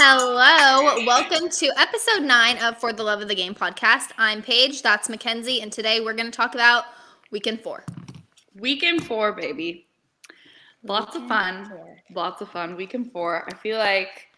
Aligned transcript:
Hello, 0.00 1.04
welcome 1.04 1.48
to 1.48 1.72
episode 1.76 2.22
nine 2.22 2.56
of 2.58 2.78
For 2.78 2.92
the 2.92 3.02
Love 3.02 3.20
of 3.20 3.26
the 3.26 3.34
Game 3.34 3.52
podcast. 3.52 4.12
I'm 4.16 4.42
Paige, 4.42 4.80
that's 4.80 5.08
Mackenzie, 5.08 5.60
and 5.60 5.72
today 5.72 6.00
we're 6.00 6.14
going 6.14 6.30
to 6.30 6.36
talk 6.36 6.54
about 6.54 6.84
weekend 7.32 7.60
four. 7.62 7.84
Weekend 8.54 9.04
four, 9.04 9.32
baby. 9.32 9.88
Lots 10.84 11.16
of 11.16 11.26
fun. 11.26 11.72
Lots 12.14 12.40
of 12.40 12.48
fun. 12.48 12.76
Weekend 12.76 13.10
four. 13.10 13.44
I 13.48 13.56
feel 13.56 13.78
like 13.78 14.28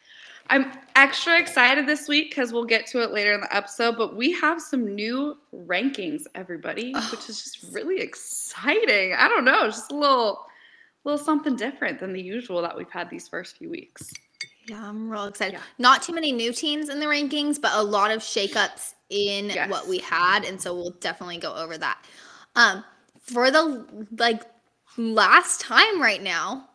I'm 0.49 0.73
extra 0.97 1.39
excited 1.39 1.87
this 1.87 2.09
week 2.09 2.31
because 2.31 2.55
we'll 2.55 2.65
get 2.65 2.87
to 2.87 3.03
it 3.03 3.11
later 3.11 3.35
in 3.35 3.43
the 3.43 3.55
episode, 3.55 3.99
but 3.99 4.17
we 4.17 4.33
have 4.41 4.63
some 4.63 4.95
new 4.95 5.37
rankings, 5.55 6.23
everybody, 6.35 6.95
which 7.11 7.29
is 7.29 7.43
just 7.43 7.75
really 7.75 8.01
exciting. 8.01 9.13
I 9.13 9.29
don't 9.29 9.45
know, 9.45 9.67
just 9.67 9.93
a 9.93 9.95
little 9.95 10.47
little 11.05 11.23
something 11.23 11.55
different 11.55 12.01
than 12.01 12.15
the 12.15 12.23
usual 12.23 12.63
that 12.63 12.79
we've 12.79 12.91
had 12.91 13.11
these 13.11 13.29
first 13.29 13.59
few 13.59 13.69
weeks. 13.69 14.11
Yeah, 14.67 14.87
I'm 14.89 15.11
real 15.11 15.25
excited. 15.25 15.55
Yeah. 15.55 15.63
Not 15.79 16.03
too 16.03 16.13
many 16.15 16.33
new 16.33 16.53
teams 16.53 16.89
in 16.89 17.01
the 17.01 17.07
rankings, 17.07 17.61
but 17.61 17.73
a 17.75 17.83
lot 17.83 18.11
of 18.11 18.21
shakeups 18.21 18.95
in 19.09 19.47
Yes. 19.51 19.71
what 19.71 19.89
we 19.89 19.99
had, 19.99 20.45
and 20.45 20.61
so 20.61 20.75
we'll 20.75 20.91
definitely 21.01 21.39
go 21.39 21.55
over 21.55 21.77
that. 21.79 22.05
Um, 22.55 22.85
for 23.23 23.51
the 23.51 23.85
like 24.19 24.43
last 24.97 25.61
time 25.61 26.01
right 26.01 26.23
now, 26.23 26.69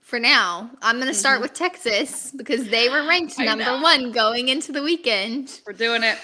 for 0.00 0.18
now, 0.18 0.70
I'm 0.82 0.98
gonna 0.98 1.12
start 1.14 1.38
Mhm. 1.38 1.42
with 1.42 1.52
Texas 1.54 2.32
because 2.34 2.68
they 2.68 2.88
were 2.88 3.06
ranked 3.06 3.38
number 3.38 3.78
one 3.78 4.10
going 4.10 4.48
into 4.48 4.72
the 4.72 4.82
weekend. 4.82 5.60
We're 5.66 5.74
doing 5.74 6.02
it. 6.02 6.18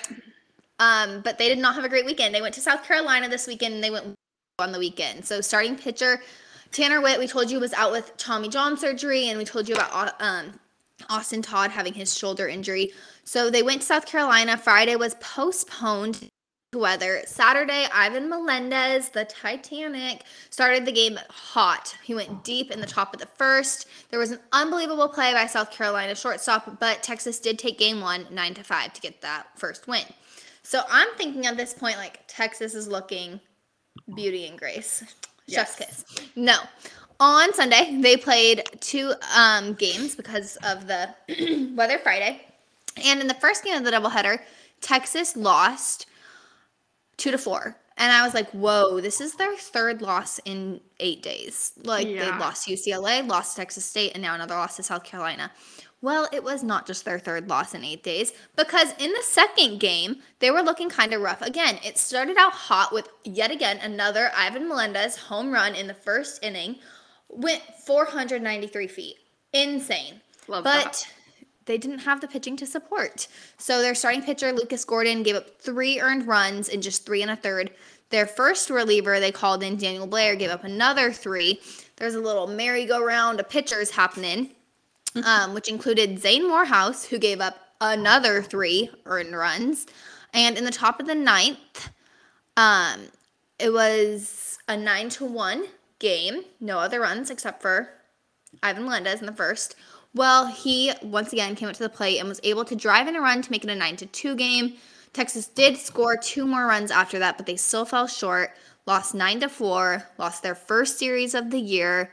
Um, 0.80 1.20
but 1.20 1.38
they 1.38 1.48
did 1.48 1.58
not 1.58 1.74
have 1.76 1.84
a 1.84 1.88
great 1.88 2.04
weekend. 2.06 2.34
They 2.34 2.40
went 2.42 2.54
to 2.54 2.60
South 2.60 2.82
Carolina 2.82 3.28
this 3.28 3.46
weekend 3.46 3.74
and 3.74 3.84
they 3.84 3.90
went 3.90 4.14
on 4.58 4.72
the 4.72 4.78
weekend. 4.78 5.24
So 5.26 5.40
starting 5.40 5.76
pitcher 5.76 6.22
Tanner 6.72 7.00
Witt, 7.00 7.20
we 7.20 7.28
told 7.28 7.50
you 7.50 7.60
was 7.60 7.72
out 7.74 7.92
with 7.92 8.16
Tommy 8.16 8.48
John 8.48 8.76
surgery, 8.76 9.28
and 9.28 9.38
we 9.38 9.44
told 9.44 9.68
you 9.68 9.76
about 9.76 10.20
um, 10.20 10.58
Austin 11.10 11.42
Todd 11.42 11.70
having 11.70 11.94
his 11.94 12.16
shoulder 12.16 12.48
injury. 12.48 12.92
So 13.24 13.50
they 13.50 13.62
went 13.62 13.80
to 13.80 13.86
South 13.86 14.06
Carolina. 14.06 14.56
Friday 14.56 14.96
was 14.96 15.14
postponed 15.14 16.28
to 16.72 16.78
weather. 16.78 17.22
Saturday, 17.26 17.86
Ivan 17.92 18.28
Melendez, 18.28 19.08
the 19.10 19.24
Titanic, 19.24 20.22
started 20.50 20.84
the 20.84 20.92
game 20.92 21.18
hot. 21.28 21.96
He 22.02 22.14
went 22.14 22.44
deep 22.44 22.70
in 22.70 22.80
the 22.80 22.86
top 22.86 23.14
of 23.14 23.20
the 23.20 23.28
first. 23.36 23.86
There 24.10 24.18
was 24.18 24.30
an 24.30 24.40
unbelievable 24.52 25.08
play 25.08 25.32
by 25.32 25.46
South 25.46 25.70
Carolina 25.70 26.14
shortstop, 26.14 26.78
but 26.80 27.02
Texas 27.02 27.38
did 27.40 27.58
take 27.58 27.78
game 27.78 28.00
one, 28.00 28.26
nine 28.30 28.54
to 28.54 28.64
five, 28.64 28.92
to 28.92 29.00
get 29.00 29.20
that 29.22 29.46
first 29.56 29.86
win. 29.86 30.04
So 30.62 30.82
I'm 30.90 31.08
thinking 31.16 31.46
at 31.46 31.56
this 31.56 31.74
point, 31.74 31.96
like 31.96 32.20
Texas 32.26 32.74
is 32.74 32.88
looking 32.88 33.40
beauty 34.14 34.46
and 34.46 34.58
grace. 34.58 35.02
Chef's 35.48 35.76
Yes. 35.78 36.04
kiss. 36.14 36.28
No. 36.36 36.56
On 37.20 37.54
Sunday, 37.54 37.98
they 38.00 38.16
played 38.16 38.64
two 38.80 39.12
um, 39.36 39.74
games 39.74 40.16
because 40.16 40.56
of 40.64 40.86
the 40.86 41.14
weather 41.74 41.98
Friday. 41.98 42.42
And 43.04 43.20
in 43.20 43.26
the 43.28 43.34
first 43.34 43.64
game 43.64 43.76
of 43.76 43.84
the 43.84 43.90
doubleheader, 43.90 44.38
Texas 44.80 45.36
lost 45.36 46.06
two 47.16 47.30
to 47.30 47.38
four. 47.38 47.76
And 47.96 48.12
I 48.12 48.24
was 48.24 48.34
like, 48.34 48.50
whoa, 48.50 49.00
this 49.00 49.20
is 49.20 49.34
their 49.34 49.56
third 49.56 50.02
loss 50.02 50.40
in 50.44 50.80
eight 50.98 51.22
days. 51.22 51.72
Like 51.84 52.08
they 52.08 52.28
lost 52.28 52.66
UCLA, 52.66 53.26
lost 53.26 53.56
Texas 53.56 53.84
State, 53.84 54.12
and 54.14 54.22
now 54.22 54.34
another 54.34 54.54
loss 54.54 54.76
to 54.76 54.82
South 54.82 55.04
Carolina. 55.04 55.52
Well, 56.02 56.28
it 56.32 56.44
was 56.44 56.62
not 56.62 56.86
just 56.86 57.04
their 57.04 57.18
third 57.18 57.48
loss 57.48 57.72
in 57.72 57.82
eight 57.82 58.02
days 58.02 58.32
because 58.56 58.92
in 58.98 59.10
the 59.10 59.22
second 59.22 59.78
game, 59.78 60.16
they 60.40 60.50
were 60.50 60.60
looking 60.60 60.90
kind 60.90 61.14
of 61.14 61.22
rough. 61.22 61.40
Again, 61.40 61.78
it 61.82 61.96
started 61.96 62.36
out 62.36 62.52
hot 62.52 62.92
with 62.92 63.08
yet 63.24 63.50
again 63.50 63.78
another 63.78 64.30
Ivan 64.36 64.68
Melendez 64.68 65.16
home 65.16 65.50
run 65.50 65.74
in 65.74 65.86
the 65.86 65.94
first 65.94 66.44
inning, 66.44 66.76
went 67.34 67.62
493 67.84 68.86
feet. 68.86 69.16
Insane. 69.52 70.20
Love 70.48 70.64
but 70.64 70.82
that. 70.82 71.08
they 71.66 71.78
didn't 71.78 72.00
have 72.00 72.20
the 72.20 72.28
pitching 72.28 72.56
to 72.56 72.66
support. 72.66 73.28
So 73.58 73.80
their 73.80 73.94
starting 73.94 74.22
pitcher, 74.22 74.52
Lucas 74.52 74.84
Gordon, 74.84 75.22
gave 75.22 75.36
up 75.36 75.60
three 75.60 76.00
earned 76.00 76.26
runs 76.26 76.68
in 76.68 76.82
just 76.82 77.06
three 77.06 77.22
and 77.22 77.30
a 77.30 77.36
third. 77.36 77.70
Their 78.10 78.26
first 78.26 78.70
reliever 78.70 79.18
they 79.18 79.32
called 79.32 79.62
in, 79.62 79.76
Daniel 79.76 80.06
Blair, 80.06 80.36
gave 80.36 80.50
up 80.50 80.64
another 80.64 81.12
three. 81.12 81.60
There's 81.96 82.14
a 82.14 82.20
little 82.20 82.46
merry-go-round 82.46 83.40
of 83.40 83.48
pitchers 83.48 83.90
happening, 83.90 84.50
um, 85.24 85.54
which 85.54 85.68
included 85.68 86.18
Zane 86.18 86.46
Morehouse, 86.46 87.04
who 87.04 87.18
gave 87.18 87.40
up 87.40 87.58
another 87.80 88.42
three 88.42 88.90
earned 89.06 89.36
runs. 89.36 89.86
And 90.32 90.58
in 90.58 90.64
the 90.64 90.70
top 90.70 91.00
of 91.00 91.06
the 91.06 91.14
ninth, 91.14 91.90
um, 92.56 93.08
it 93.58 93.72
was 93.72 94.58
a 94.68 94.76
nine 94.76 95.08
to 95.10 95.24
one 95.24 95.66
game. 96.04 96.42
No 96.60 96.78
other 96.78 97.00
runs 97.00 97.30
except 97.30 97.62
for 97.62 97.88
Ivan 98.62 98.84
Melendez 98.84 99.20
in 99.20 99.26
the 99.26 99.32
first. 99.32 99.74
Well, 100.14 100.46
he 100.46 100.92
once 101.02 101.32
again 101.32 101.56
came 101.56 101.68
up 101.68 101.74
to 101.76 101.82
the 101.82 101.88
plate 101.88 102.18
and 102.20 102.28
was 102.28 102.40
able 102.44 102.64
to 102.66 102.76
drive 102.76 103.08
in 103.08 103.16
a 103.16 103.20
run 103.20 103.40
to 103.40 103.50
make 103.50 103.64
it 103.64 103.70
a 103.70 103.74
9 103.74 103.96
to 103.96 104.06
2 104.06 104.36
game. 104.36 104.74
Texas 105.14 105.46
did 105.46 105.78
score 105.78 106.16
two 106.16 106.46
more 106.46 106.66
runs 106.66 106.90
after 106.90 107.18
that, 107.18 107.38
but 107.38 107.46
they 107.46 107.56
still 107.56 107.86
fell 107.86 108.06
short. 108.06 108.50
Lost 108.86 109.14
9 109.14 109.40
to 109.40 109.48
4, 109.48 110.06
lost 110.18 110.42
their 110.42 110.54
first 110.54 110.98
series 110.98 111.34
of 111.34 111.50
the 111.50 111.58
year, 111.58 112.12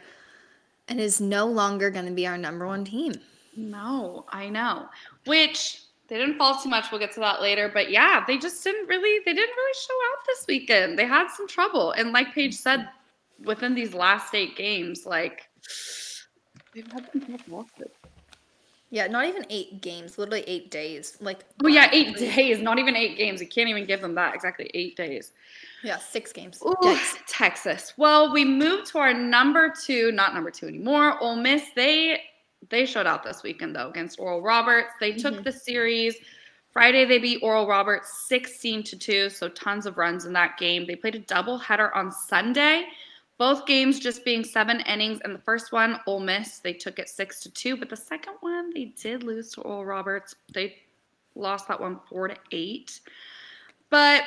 and 0.87 0.99
is 0.99 1.19
no 1.19 1.45
longer 1.45 1.91
going 1.91 2.05
to 2.05 2.11
be 2.11 2.25
our 2.25 2.37
number 2.37 2.65
one 2.65 2.85
team. 2.85 3.13
No, 3.57 4.25
I 4.29 4.47
know. 4.47 4.87
Which 5.25 5.81
they 6.07 6.17
didn't 6.17 6.37
fall 6.37 6.59
too 6.59 6.69
much. 6.69 6.91
We'll 6.91 6.99
get 6.99 7.11
to 7.13 7.19
that 7.19 7.41
later. 7.41 7.69
But 7.73 7.91
yeah, 7.91 8.23
they 8.25 8.37
just 8.37 8.63
didn't 8.63 8.87
really 8.87 9.19
they 9.25 9.33
didn't 9.33 9.55
really 9.55 9.77
show 9.87 9.93
out 10.11 10.25
this 10.25 10.45
weekend. 10.47 10.97
They 10.97 11.05
had 11.05 11.29
some 11.29 11.47
trouble. 11.47 11.91
And 11.91 12.13
like 12.13 12.33
Paige 12.33 12.55
said, 12.55 12.87
within 13.45 13.73
these 13.75 13.93
last 13.93 14.33
eight 14.35 14.55
games, 14.55 15.05
like 15.05 15.47
they've 16.73 16.91
had 16.91 17.09
some 17.11 17.21
tough 17.21 17.47
losses. 17.47 17.91
Yeah, 18.93 19.07
not 19.07 19.25
even 19.25 19.45
eight 19.49 19.81
games, 19.81 20.17
literally 20.17 20.43
eight 20.47 20.69
days. 20.69 21.17
Like, 21.21 21.45
Oh 21.63 21.69
yeah, 21.69 21.89
eight 21.93 22.17
days, 22.17 22.59
not 22.61 22.77
even 22.77 22.95
eight 22.97 23.17
games. 23.17 23.39
You 23.39 23.47
can't 23.47 23.69
even 23.69 23.85
give 23.85 24.01
them 24.01 24.15
that 24.15 24.35
exactly 24.35 24.69
eight 24.73 24.97
days. 24.97 25.31
yeah, 25.81 25.97
six 25.97 26.33
games. 26.33 26.61
Ooh, 26.65 26.75
Yikes. 26.83 27.17
Texas. 27.25 27.93
Well, 27.95 28.33
we 28.33 28.43
moved 28.43 28.87
to 28.87 28.97
our 28.97 29.13
number 29.13 29.73
two, 29.85 30.11
not 30.11 30.33
number 30.33 30.51
two 30.51 30.67
anymore. 30.67 31.17
Ole 31.23 31.37
Miss. 31.37 31.63
They 31.75 32.21
they 32.69 32.85
showed 32.85 33.07
out 33.07 33.23
this 33.23 33.41
weekend 33.43 33.75
though 33.75 33.89
against 33.89 34.19
Oral 34.19 34.41
Roberts. 34.41 34.89
They 34.99 35.13
took 35.13 35.35
Mhm. 35.35 35.43
the 35.45 35.51
series. 35.53 36.15
Friday 36.73 37.05
they 37.05 37.17
beat 37.17 37.39
Oral 37.41 37.67
Roberts 37.67 38.27
16 38.27 38.83
to 38.83 38.97
2, 38.97 39.29
so 39.29 39.49
tons 39.49 39.85
of 39.85 39.97
runs 39.97 40.25
in 40.25 40.33
that 40.33 40.57
game. 40.57 40.85
They 40.85 40.95
played 40.95 41.15
a 41.15 41.19
doubleheader 41.19 41.89
on 41.95 42.11
Sunday. 42.11 42.87
Both 43.41 43.65
games 43.65 43.99
just 43.99 44.23
being 44.23 44.43
seven 44.43 44.81
innings, 44.81 45.19
and 45.23 45.33
the 45.33 45.39
first 45.39 45.71
one, 45.71 45.99
Ole 46.05 46.19
Miss, 46.19 46.59
they 46.59 46.73
took 46.73 46.99
it 46.99 47.09
six 47.09 47.39
to 47.39 47.49
two. 47.49 47.75
But 47.75 47.89
the 47.89 47.97
second 47.97 48.35
one, 48.41 48.71
they 48.71 48.93
did 49.01 49.23
lose 49.23 49.51
to 49.53 49.61
Oral 49.61 49.83
Roberts. 49.83 50.35
They 50.53 50.75
lost 51.33 51.67
that 51.67 51.81
one 51.81 51.99
four 52.07 52.27
to 52.27 52.35
eight. 52.51 52.99
But 53.89 54.25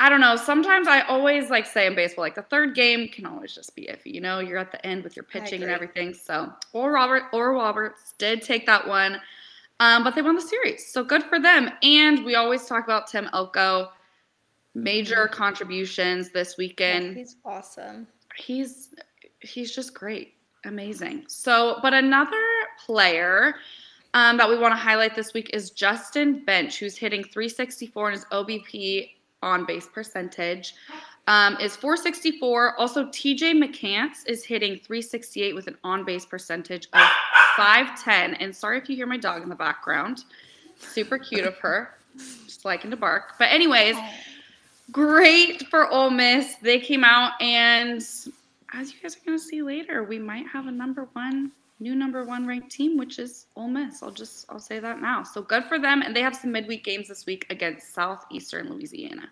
I 0.00 0.10
don't 0.10 0.20
know. 0.20 0.36
Sometimes 0.36 0.86
I 0.86 1.00
always 1.00 1.48
like 1.48 1.64
say 1.64 1.86
in 1.86 1.94
baseball, 1.94 2.24
like 2.24 2.34
the 2.34 2.42
third 2.42 2.74
game 2.74 3.08
can 3.08 3.24
always 3.24 3.54
just 3.54 3.74
be 3.74 3.86
iffy. 3.86 4.12
You 4.12 4.20
know, 4.20 4.40
you're 4.40 4.58
at 4.58 4.70
the 4.70 4.84
end 4.86 5.02
with 5.02 5.16
your 5.16 5.22
pitching 5.22 5.62
and 5.62 5.72
everything. 5.72 6.12
So, 6.12 6.52
or 6.74 6.92
Robert 6.92 7.22
or 7.32 7.54
Roberts 7.54 8.12
did 8.18 8.42
take 8.42 8.66
that 8.66 8.86
one, 8.86 9.18
um, 9.80 10.04
but 10.04 10.14
they 10.14 10.20
won 10.20 10.34
the 10.34 10.42
series. 10.42 10.86
So 10.86 11.02
good 11.02 11.22
for 11.22 11.40
them. 11.40 11.70
And 11.82 12.22
we 12.22 12.34
always 12.34 12.66
talk 12.66 12.84
about 12.84 13.06
Tim 13.06 13.30
Elko, 13.32 13.92
major 14.74 15.26
contributions 15.26 16.30
this 16.32 16.58
weekend 16.58 17.16
he's 17.16 17.36
awesome. 17.46 18.06
He's 18.36 18.94
he's 19.40 19.74
just 19.74 19.94
great. 19.94 20.34
Amazing. 20.64 21.24
So 21.28 21.78
but 21.82 21.94
another 21.94 22.36
player 22.84 23.54
um, 24.14 24.36
that 24.36 24.48
we 24.48 24.58
want 24.58 24.72
to 24.72 24.76
highlight 24.76 25.14
this 25.14 25.32
week 25.32 25.50
is 25.54 25.70
justin 25.70 26.44
bench 26.44 26.78
who's 26.78 26.96
hitting 26.96 27.22
364 27.22 28.08
in 28.08 28.12
his 28.12 28.24
obp 28.26 29.10
on 29.42 29.64
base 29.64 29.88
percentage 29.88 30.74
um, 31.28 31.56
is 31.60 31.76
464 31.76 32.78
also 32.78 33.06
tj 33.06 33.52
mccants 33.52 34.26
is 34.26 34.44
hitting 34.44 34.78
368 34.80 35.54
with 35.54 35.66
an 35.68 35.76
on 35.84 36.04
base 36.04 36.26
percentage 36.26 36.88
of 36.92 37.08
510 37.56 38.34
and 38.34 38.54
sorry 38.54 38.78
if 38.78 38.88
you 38.88 38.96
hear 38.96 39.06
my 39.06 39.16
dog 39.16 39.42
in 39.42 39.48
the 39.48 39.54
background. 39.54 40.24
Super 40.78 41.18
cute 41.18 41.44
of 41.44 41.56
her. 41.58 41.94
Just 42.16 42.64
liking 42.64 42.90
to 42.90 42.96
bark. 42.96 43.34
But 43.38 43.50
anyways 43.50 43.96
great 44.92 45.66
for 45.68 45.90
Ole 45.90 46.10
Miss. 46.10 46.56
They 46.56 46.78
came 46.78 47.02
out 47.04 47.32
and 47.40 48.00
as 48.74 48.92
you 48.92 49.00
guys 49.02 49.16
are 49.16 49.20
going 49.24 49.38
to 49.38 49.44
see 49.44 49.62
later, 49.62 50.04
we 50.04 50.18
might 50.18 50.46
have 50.46 50.66
a 50.66 50.70
number 50.70 51.08
one, 51.12 51.52
new 51.80 51.94
number 51.94 52.24
one 52.24 52.46
ranked 52.46 52.70
team, 52.70 52.96
which 52.96 53.18
is 53.18 53.46
Ole 53.56 53.68
Miss. 53.68 54.02
I'll 54.02 54.10
just 54.10 54.46
I'll 54.48 54.58
say 54.58 54.78
that 54.78 55.00
now. 55.00 55.22
So 55.22 55.42
good 55.42 55.64
for 55.64 55.78
them, 55.78 56.02
and 56.02 56.14
they 56.14 56.22
have 56.22 56.36
some 56.36 56.52
midweek 56.52 56.84
games 56.84 57.08
this 57.08 57.26
week 57.26 57.46
against 57.50 57.94
Southeastern 57.94 58.70
Louisiana. 58.70 59.28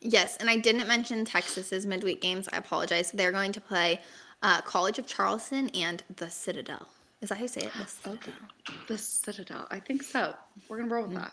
Yes, 0.00 0.38
and 0.38 0.48
I 0.48 0.56
didn't 0.56 0.88
mention 0.88 1.24
Texas's 1.24 1.86
midweek 1.86 2.20
games. 2.20 2.48
I 2.52 2.56
apologize. 2.56 3.10
They're 3.12 3.32
going 3.32 3.52
to 3.52 3.60
play 3.60 4.00
uh, 4.42 4.62
College 4.62 4.98
of 4.98 5.06
Charleston 5.06 5.68
and 5.70 6.02
the 6.16 6.30
Citadel. 6.30 6.88
Is 7.20 7.28
that 7.28 7.36
how 7.36 7.42
you 7.42 7.48
say 7.48 7.62
it? 7.62 7.72
The 7.78 7.86
Citadel. 7.86 8.34
The 8.88 8.98
Citadel, 8.98 9.66
I 9.70 9.78
think 9.78 10.02
so. 10.02 10.34
We're 10.68 10.78
gonna 10.78 10.92
roll 10.94 11.06
with 11.06 11.16
that. 11.16 11.32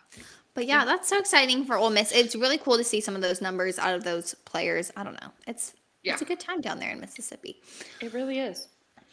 But 0.58 0.66
yeah, 0.66 0.86
that's 0.86 1.08
so 1.08 1.20
exciting 1.20 1.66
for 1.66 1.78
Ole 1.78 1.92
Miss. 1.92 2.12
It's 2.12 2.36
really 2.36 2.58
cool 2.58 2.78
to 2.78 2.84
see 2.84 3.00
some 3.00 3.16
of 3.16 3.22
those 3.22 3.42
numbers 3.42 3.78
out 3.78 3.94
of 3.94 4.04
those 4.04 4.34
players. 4.44 4.92
I 4.98 5.04
don't 5.04 5.14
know. 5.22 5.30
It's 5.46 5.76
Yeah. 6.02 6.14
it's 6.14 6.24
a 6.24 6.26
good 6.26 6.40
time 6.40 6.62
down 6.62 6.80
there 6.80 6.90
in 6.90 7.00
Mississippi. 7.00 7.62
It 8.02 8.12
really 8.12 8.40
is. 8.40 8.68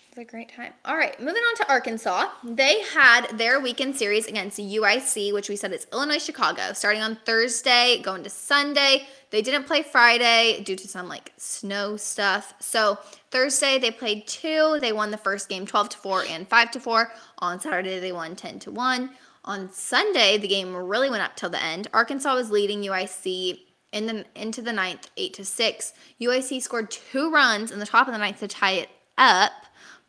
It's 0.08 0.16
a 0.16 0.24
great 0.24 0.48
time. 0.56 0.72
All 0.86 0.96
right, 0.96 1.20
moving 1.20 1.42
on 1.42 1.56
to 1.56 1.68
Arkansas. 1.68 2.30
They 2.44 2.80
had 2.84 3.36
their 3.36 3.60
weekend 3.60 3.94
series 3.94 4.26
against 4.26 4.58
UIC, 4.58 5.34
which 5.34 5.50
we 5.50 5.56
said 5.56 5.74
is 5.74 5.86
Illinois 5.92 6.24
Chicago, 6.24 6.72
starting 6.72 7.02
on 7.02 7.16
Thursday, 7.26 8.00
going 8.02 8.22
to 8.22 8.30
Sunday. 8.30 9.06
They 9.28 9.42
didn't 9.42 9.64
play 9.64 9.82
Friday 9.82 10.62
due 10.64 10.76
to 10.76 10.88
some 10.88 11.08
like 11.08 11.34
snow 11.36 11.98
stuff. 11.98 12.54
So 12.58 12.96
Thursday 13.30 13.78
they 13.78 13.90
played 13.90 14.26
two. 14.26 14.78
They 14.80 14.94
won 14.94 15.10
the 15.10 15.18
first 15.18 15.50
game 15.50 15.66
12 15.66 15.90
to 15.90 15.98
4 15.98 16.24
and 16.30 16.48
5 16.48 16.70
to 16.70 16.80
4. 16.80 17.12
On 17.40 17.60
Saturday 17.60 17.98
they 18.00 18.12
won 18.12 18.34
10 18.34 18.60
to 18.60 18.70
1. 18.70 19.10
On 19.44 19.70
Sunday, 19.70 20.38
the 20.38 20.48
game 20.48 20.74
really 20.74 21.10
went 21.10 21.22
up 21.22 21.36
till 21.36 21.50
the 21.50 21.62
end. 21.62 21.88
Arkansas 21.92 22.34
was 22.34 22.50
leading 22.50 22.82
UIC 22.82 23.58
in 23.92 24.06
the 24.06 24.24
into 24.34 24.62
the 24.62 24.72
ninth, 24.72 25.10
eight 25.16 25.34
to 25.34 25.44
six. 25.44 25.92
UIC 26.20 26.62
scored 26.62 26.90
two 26.90 27.30
runs 27.30 27.70
in 27.70 27.78
the 27.78 27.86
top 27.86 28.06
of 28.08 28.12
the 28.14 28.18
ninth 28.18 28.40
to 28.40 28.48
tie 28.48 28.72
it 28.72 28.88
up, 29.18 29.52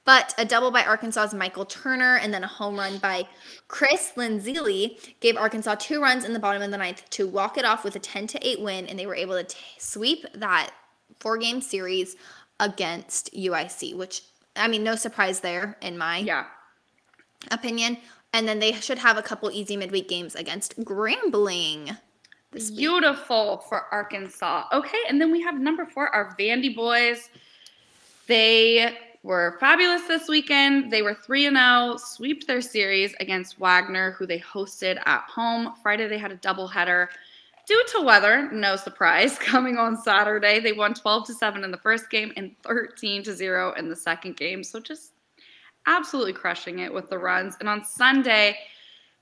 but 0.06 0.34
a 0.38 0.46
double 0.46 0.72
by 0.72 0.84
Arkansas's 0.86 1.34
Michael 1.34 1.66
Turner 1.66 2.18
and 2.18 2.34
then 2.34 2.44
a 2.44 2.48
home 2.48 2.78
run 2.78 2.98
by 2.98 3.28
Chris 3.68 4.14
Lanzilli 4.16 4.98
gave 5.20 5.36
Arkansas 5.36 5.76
two 5.80 6.02
runs 6.02 6.24
in 6.24 6.32
the 6.34 6.40
bottom 6.40 6.62
of 6.62 6.72
the 6.72 6.78
ninth 6.78 7.08
to 7.12 7.28
walk 7.28 7.58
it 7.58 7.66
off 7.66 7.84
with 7.84 7.96
a 7.98 8.00
10 8.00 8.28
to 8.28 8.48
8 8.48 8.62
win, 8.62 8.88
and 8.88 8.98
they 8.98 9.06
were 9.06 9.16
able 9.16 9.36
to 9.36 9.44
t- 9.44 9.58
sweep 9.78 10.26
that 10.34 10.72
four 11.20 11.38
game 11.38 11.60
series 11.62 12.16
against 12.62 13.34
UIC, 13.34 13.96
which 13.96 14.22
I 14.56 14.70
mean, 14.70 14.84
no 14.84 14.96
surprise 14.96 15.42
there 15.42 15.78
in 15.82 15.98
my 15.98 16.20
Yeah. 16.20 16.46
opinion. 17.52 17.98
And 18.36 18.46
then 18.46 18.60
they 18.60 18.74
should 18.74 18.98
have 18.98 19.18
a 19.18 19.22
couple 19.22 19.50
easy 19.50 19.78
midweek 19.78 20.10
games 20.10 20.36
against 20.36 20.78
Grambling. 20.84 21.98
Beautiful 22.76 23.60
for 23.70 23.86
Arkansas. 23.94 24.66
Okay, 24.74 24.98
and 25.08 25.22
then 25.22 25.32
we 25.32 25.42
have 25.42 25.58
number 25.58 25.86
four, 25.86 26.14
our 26.14 26.36
Vandy 26.38 26.76
boys. 26.76 27.30
They 28.28 28.98
were 29.24 29.56
fabulous 29.62 30.06
this 30.10 30.28
weekend. 30.28 30.92
They 30.92 31.02
were 31.02 31.14
3 31.14 31.46
and 31.46 31.56
0, 31.56 31.96
swept 31.96 32.46
their 32.46 32.60
series 32.60 33.16
against 33.22 33.58
Wagner, 33.58 34.12
who 34.12 34.26
they 34.26 34.40
hosted 34.40 35.02
at 35.06 35.22
home. 35.30 35.74
Friday, 35.82 36.10
they 36.10 36.18
had 36.18 36.34
a 36.34 36.38
doubleheader. 36.38 37.08
Due 37.66 37.86
to 37.94 38.02
weather, 38.02 38.52
no 38.52 38.76
surprise, 38.76 39.40
coming 39.40 39.78
on 39.78 39.96
Saturday, 39.96 40.60
they 40.60 40.74
won 40.74 40.94
12 40.94 41.28
to 41.28 41.34
7 41.34 41.64
in 41.64 41.72
the 41.72 41.78
first 41.78 42.10
game 42.10 42.34
and 42.36 42.54
13 42.64 43.24
to 43.24 43.34
0 43.34 43.72
in 43.78 43.88
the 43.88 43.96
second 43.96 44.36
game. 44.36 44.62
So 44.62 44.82
just 44.82 45.14
absolutely 45.88 46.34
crushing 46.34 46.80
it 46.80 46.94
with 46.94 47.10
the 47.10 47.18
runs. 47.18 47.56
And 47.60 47.70
on 47.70 47.84
Sunday, 47.84 48.58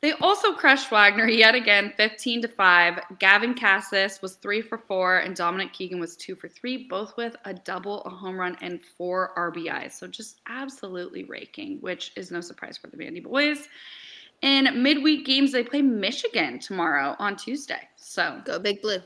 they 0.02 0.12
also 0.14 0.52
crushed 0.54 0.92
Wagner 0.92 1.30
yet 1.30 1.56
again, 1.56 1.94
15 1.96 2.42
to 2.42 2.48
5. 2.50 3.00
Gavin 3.20 3.54
Casas 3.54 4.22
was 4.22 4.36
3 4.36 4.62
for 4.62 4.78
4 4.78 5.20
and 5.20 5.34
Dominic 5.34 5.72
Keegan 5.72 6.00
was 6.00 6.18
2 6.18 6.36
for 6.36 6.50
3, 6.50 6.88
both 6.90 7.16
with 7.16 7.38
a 7.46 7.54
double, 7.54 8.02
a 8.02 8.10
home 8.10 8.38
run 8.38 8.58
and 8.62 8.82
4 8.98 9.32
RBIs. 9.38 9.94
So 9.94 10.08
just 10.08 10.42
absolutely 10.48 11.24
raking, 11.24 11.78
which 11.80 12.12
is 12.18 12.32
no 12.32 12.42
surprise 12.42 12.78
for 12.78 12.88
the 12.88 12.98
Vandy 12.98 13.24
boys. 13.24 13.70
In 14.42 14.84
midweek 14.84 15.26
games, 15.26 15.54
they 15.54 15.64
play 15.64 15.82
Michigan 15.82 16.60
tomorrow 16.60 17.16
on 17.18 17.38
Tuesday. 17.38 17.88
So 17.96 18.42
Go 18.44 18.60
Big 18.60 18.82
Blue. 18.82 19.00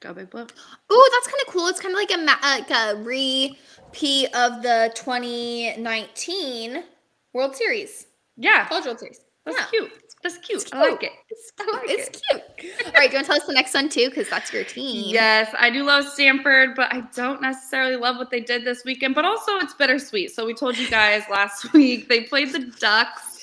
go 0.00 0.12
big 0.12 0.28
blue. 0.28 0.42
Ooh, 0.42 1.08
that's 1.12 1.28
kind 1.28 1.40
of 1.46 1.52
cool. 1.52 1.66
It's 1.68 1.80
kind 1.80 1.94
of 1.94 1.98
like 1.98 2.10
a 2.10 2.18
like 2.44 2.70
a 2.70 2.96
repeat 3.02 4.26
of 4.34 4.62
the 4.62 4.92
2019 4.94 6.84
World 7.32 7.56
Series, 7.56 8.06
Yeah, 8.36 8.66
College 8.68 8.84
World 8.86 8.98
Series. 9.00 9.20
that's 9.44 9.58
yeah. 9.58 9.66
cute. 9.66 9.92
That's 10.22 10.38
cute. 10.38 10.62
It's 10.62 10.72
I 10.72 10.88
like 10.90 11.02
it. 11.02 11.10
It's 11.30 11.52
I 11.58 11.64
cute. 11.64 11.74
like 11.74 11.84
it's 11.90 12.08
it. 12.30 12.52
cute. 12.56 12.86
All 12.86 12.92
right, 12.92 13.10
do 13.10 13.16
you 13.16 13.18
want 13.18 13.26
to 13.26 13.32
tell 13.32 13.40
us 13.40 13.46
the 13.46 13.52
next 13.54 13.74
one 13.74 13.88
too? 13.88 14.08
Because 14.08 14.28
that's 14.30 14.52
your 14.52 14.62
team. 14.62 15.06
Yes, 15.12 15.52
I 15.58 15.68
do 15.68 15.82
love 15.82 16.06
Stanford, 16.08 16.76
but 16.76 16.92
I 16.92 17.00
don't 17.14 17.42
necessarily 17.42 17.96
love 17.96 18.18
what 18.18 18.30
they 18.30 18.38
did 18.38 18.64
this 18.64 18.84
weekend. 18.84 19.16
But 19.16 19.24
also, 19.24 19.56
it's 19.56 19.74
bittersweet. 19.74 20.30
So 20.30 20.46
we 20.46 20.54
told 20.54 20.78
you 20.78 20.88
guys 20.88 21.24
last 21.30 21.72
week 21.72 22.08
they 22.08 22.20
played 22.22 22.52
the 22.52 22.60
Ducks 22.78 23.40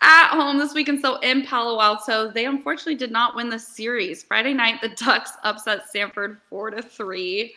at 0.00 0.28
home 0.30 0.56
this 0.56 0.72
weekend. 0.72 1.00
So 1.02 1.16
in 1.20 1.44
Palo 1.44 1.80
Alto, 1.82 2.30
they 2.30 2.46
unfortunately 2.46 2.94
did 2.94 3.10
not 3.12 3.34
win 3.36 3.50
the 3.50 3.58
series. 3.58 4.22
Friday 4.22 4.54
night, 4.54 4.80
the 4.80 4.88
Ducks 4.88 5.32
upset 5.42 5.86
Stanford 5.90 6.38
four 6.48 6.70
to 6.70 6.80
three. 6.80 7.54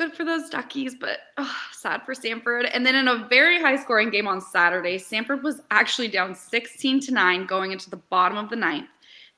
Good 0.00 0.14
for 0.14 0.24
those 0.24 0.48
Duckies, 0.48 0.94
but 0.94 1.18
oh, 1.36 1.56
sad 1.72 2.06
for 2.06 2.14
Stanford. 2.14 2.64
And 2.64 2.86
then 2.86 2.94
in 2.94 3.06
a 3.06 3.26
very 3.28 3.60
high 3.60 3.76
scoring 3.76 4.08
game 4.08 4.26
on 4.26 4.40
Saturday, 4.40 4.96
Stanford 4.96 5.42
was 5.42 5.60
actually 5.70 6.08
down 6.08 6.34
16 6.34 7.00
to 7.00 7.12
9 7.12 7.44
going 7.44 7.70
into 7.70 7.90
the 7.90 7.98
bottom 7.98 8.38
of 8.38 8.48
the 8.48 8.56
ninth. 8.56 8.88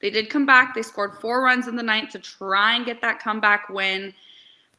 They 0.00 0.08
did 0.08 0.30
come 0.30 0.46
back. 0.46 0.72
They 0.72 0.82
scored 0.82 1.20
four 1.20 1.42
runs 1.42 1.66
in 1.66 1.74
the 1.74 1.82
ninth 1.82 2.10
to 2.10 2.20
try 2.20 2.76
and 2.76 2.86
get 2.86 3.00
that 3.00 3.18
comeback 3.18 3.70
win, 3.70 4.14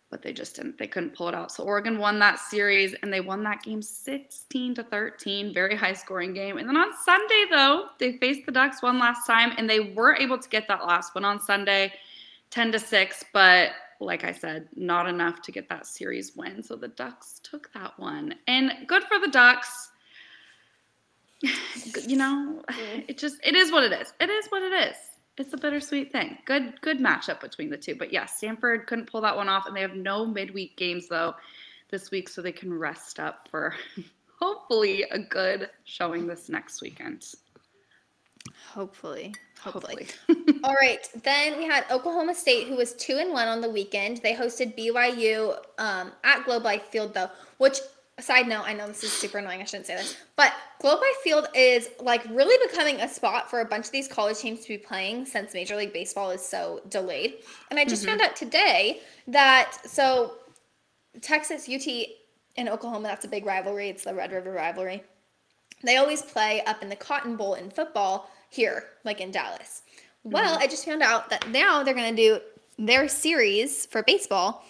but 0.09 0.21
they 0.21 0.31
just 0.31 0.55
didn't. 0.55 0.77
They 0.77 0.87
couldn't 0.87 1.15
pull 1.17 1.27
it 1.27 1.35
out. 1.35 1.51
So 1.51 1.65
Oregon 1.65 1.97
won 1.97 2.17
that 2.19 2.39
series 2.39 2.93
and 3.03 3.11
they 3.11 3.19
won 3.19 3.43
that 3.43 3.61
game 3.61 3.81
16 3.81 4.75
to 4.75 4.83
13. 4.83 5.53
Very 5.53 5.75
high 5.75 5.91
scoring 5.91 6.33
game. 6.33 6.59
And 6.59 6.69
then 6.69 6.77
on 6.77 6.95
Sunday, 7.03 7.43
though, 7.51 7.87
they 7.99 8.17
faced 8.19 8.45
the 8.45 8.53
Ducks 8.53 8.81
one 8.81 8.99
last 8.99 9.27
time 9.27 9.51
and 9.57 9.69
they 9.69 9.81
were 9.81 10.15
able 10.15 10.37
to 10.37 10.47
get 10.47 10.65
that 10.69 10.85
last 10.85 11.13
one 11.13 11.25
on 11.25 11.41
Sunday, 11.41 11.91
10 12.51 12.71
to 12.71 12.79
6. 12.79 13.25
But 13.33 13.71
like 14.03 14.23
I 14.23 14.31
said, 14.31 14.67
not 14.75 15.07
enough 15.07 15.41
to 15.43 15.51
get 15.51 15.69
that 15.69 15.85
series 15.85 16.35
win. 16.35 16.63
So 16.63 16.75
the 16.75 16.89
Ducks 16.89 17.39
took 17.43 17.71
that 17.73 17.97
one. 17.97 18.35
And 18.47 18.71
good 18.87 19.03
for 19.03 19.19
the 19.19 19.29
Ducks. 19.29 19.89
You 22.07 22.17
know, 22.17 22.63
it 23.07 23.17
just 23.17 23.37
it 23.43 23.55
is 23.55 23.71
what 23.71 23.83
it 23.83 23.91
is. 23.91 24.13
It 24.19 24.29
is 24.29 24.47
what 24.47 24.61
it 24.61 24.73
is. 24.89 24.95
It's 25.37 25.53
a 25.53 25.57
bittersweet 25.57 26.11
thing. 26.11 26.37
Good 26.45 26.79
good 26.81 26.99
matchup 26.99 27.41
between 27.41 27.69
the 27.69 27.77
two. 27.77 27.95
But 27.95 28.13
yeah, 28.13 28.25
Stanford 28.25 28.87
couldn't 28.87 29.07
pull 29.07 29.21
that 29.21 29.35
one 29.35 29.49
off, 29.49 29.65
and 29.67 29.75
they 29.75 29.81
have 29.81 29.95
no 29.95 30.25
midweek 30.25 30.77
games 30.77 31.07
though 31.07 31.35
this 31.91 32.11
week, 32.11 32.29
so 32.29 32.41
they 32.41 32.51
can 32.51 32.73
rest 32.73 33.19
up 33.19 33.47
for 33.49 33.75
hopefully 34.39 35.03
a 35.11 35.19
good 35.19 35.69
showing 35.83 36.27
this 36.27 36.49
next 36.49 36.81
weekend. 36.81 37.25
Hopefully. 38.71 39.33
Hopefully. 39.61 40.07
Hopefully. 40.27 40.59
All 40.63 40.73
right. 40.75 41.07
Then 41.23 41.57
we 41.57 41.65
had 41.65 41.85
Oklahoma 41.91 42.33
State, 42.35 42.67
who 42.67 42.75
was 42.75 42.93
two 42.93 43.17
and 43.17 43.31
one 43.31 43.47
on 43.47 43.61
the 43.61 43.69
weekend. 43.69 44.17
They 44.17 44.33
hosted 44.33 44.77
BYU 44.77 45.57
um, 45.77 46.11
at 46.23 46.43
Globe 46.45 46.63
Life 46.63 46.83
Field, 46.87 47.13
though. 47.13 47.29
Which, 47.59 47.79
side 48.19 48.47
note, 48.47 48.63
I 48.65 48.73
know 48.73 48.87
this 48.87 49.03
is 49.03 49.11
super 49.11 49.37
annoying. 49.37 49.61
I 49.61 49.63
shouldn't 49.65 49.87
say 49.87 49.95
this, 49.95 50.17
but 50.35 50.53
Globe 50.81 50.99
Life 50.99 51.17
Field 51.23 51.47
is 51.55 51.89
like 52.01 52.23
really 52.29 52.57
becoming 52.67 52.97
a 53.01 53.07
spot 53.07 53.49
for 53.49 53.61
a 53.61 53.65
bunch 53.65 53.85
of 53.85 53.91
these 53.91 54.07
college 54.07 54.37
teams 54.39 54.61
to 54.61 54.67
be 54.69 54.77
playing 54.77 55.25
since 55.25 55.53
Major 55.53 55.75
League 55.75 55.93
Baseball 55.93 56.31
is 56.31 56.41
so 56.45 56.81
delayed. 56.89 57.35
And 57.69 57.79
I 57.79 57.85
just 57.85 58.03
Mhm. 58.03 58.07
found 58.07 58.21
out 58.21 58.35
today 58.35 59.01
that 59.27 59.77
so 59.85 60.35
Texas 61.21 61.69
UT 61.69 61.87
and 62.57 62.67
Oklahoma, 62.69 63.07
that's 63.07 63.25
a 63.25 63.29
big 63.29 63.45
rivalry. 63.45 63.89
It's 63.89 64.03
the 64.03 64.13
Red 64.13 64.31
River 64.31 64.51
rivalry. 64.51 65.03
They 65.83 65.97
always 65.97 66.21
play 66.21 66.61
up 66.65 66.81
in 66.81 66.89
the 66.89 66.95
Cotton 66.95 67.35
Bowl 67.35 67.55
in 67.55 67.69
football 67.69 68.29
here, 68.53 68.85
like 69.03 69.19
in 69.21 69.31
Dallas. 69.31 69.81
Mm-hmm. 70.25 70.31
Well, 70.31 70.57
I 70.59 70.67
just 70.67 70.85
found 70.85 71.01
out 71.01 71.29
that 71.29 71.49
now 71.49 71.83
they're 71.83 71.93
going 71.93 72.15
to 72.15 72.21
do 72.21 72.39
their 72.77 73.07
series 73.07 73.85
for 73.87 74.03
baseball 74.03 74.63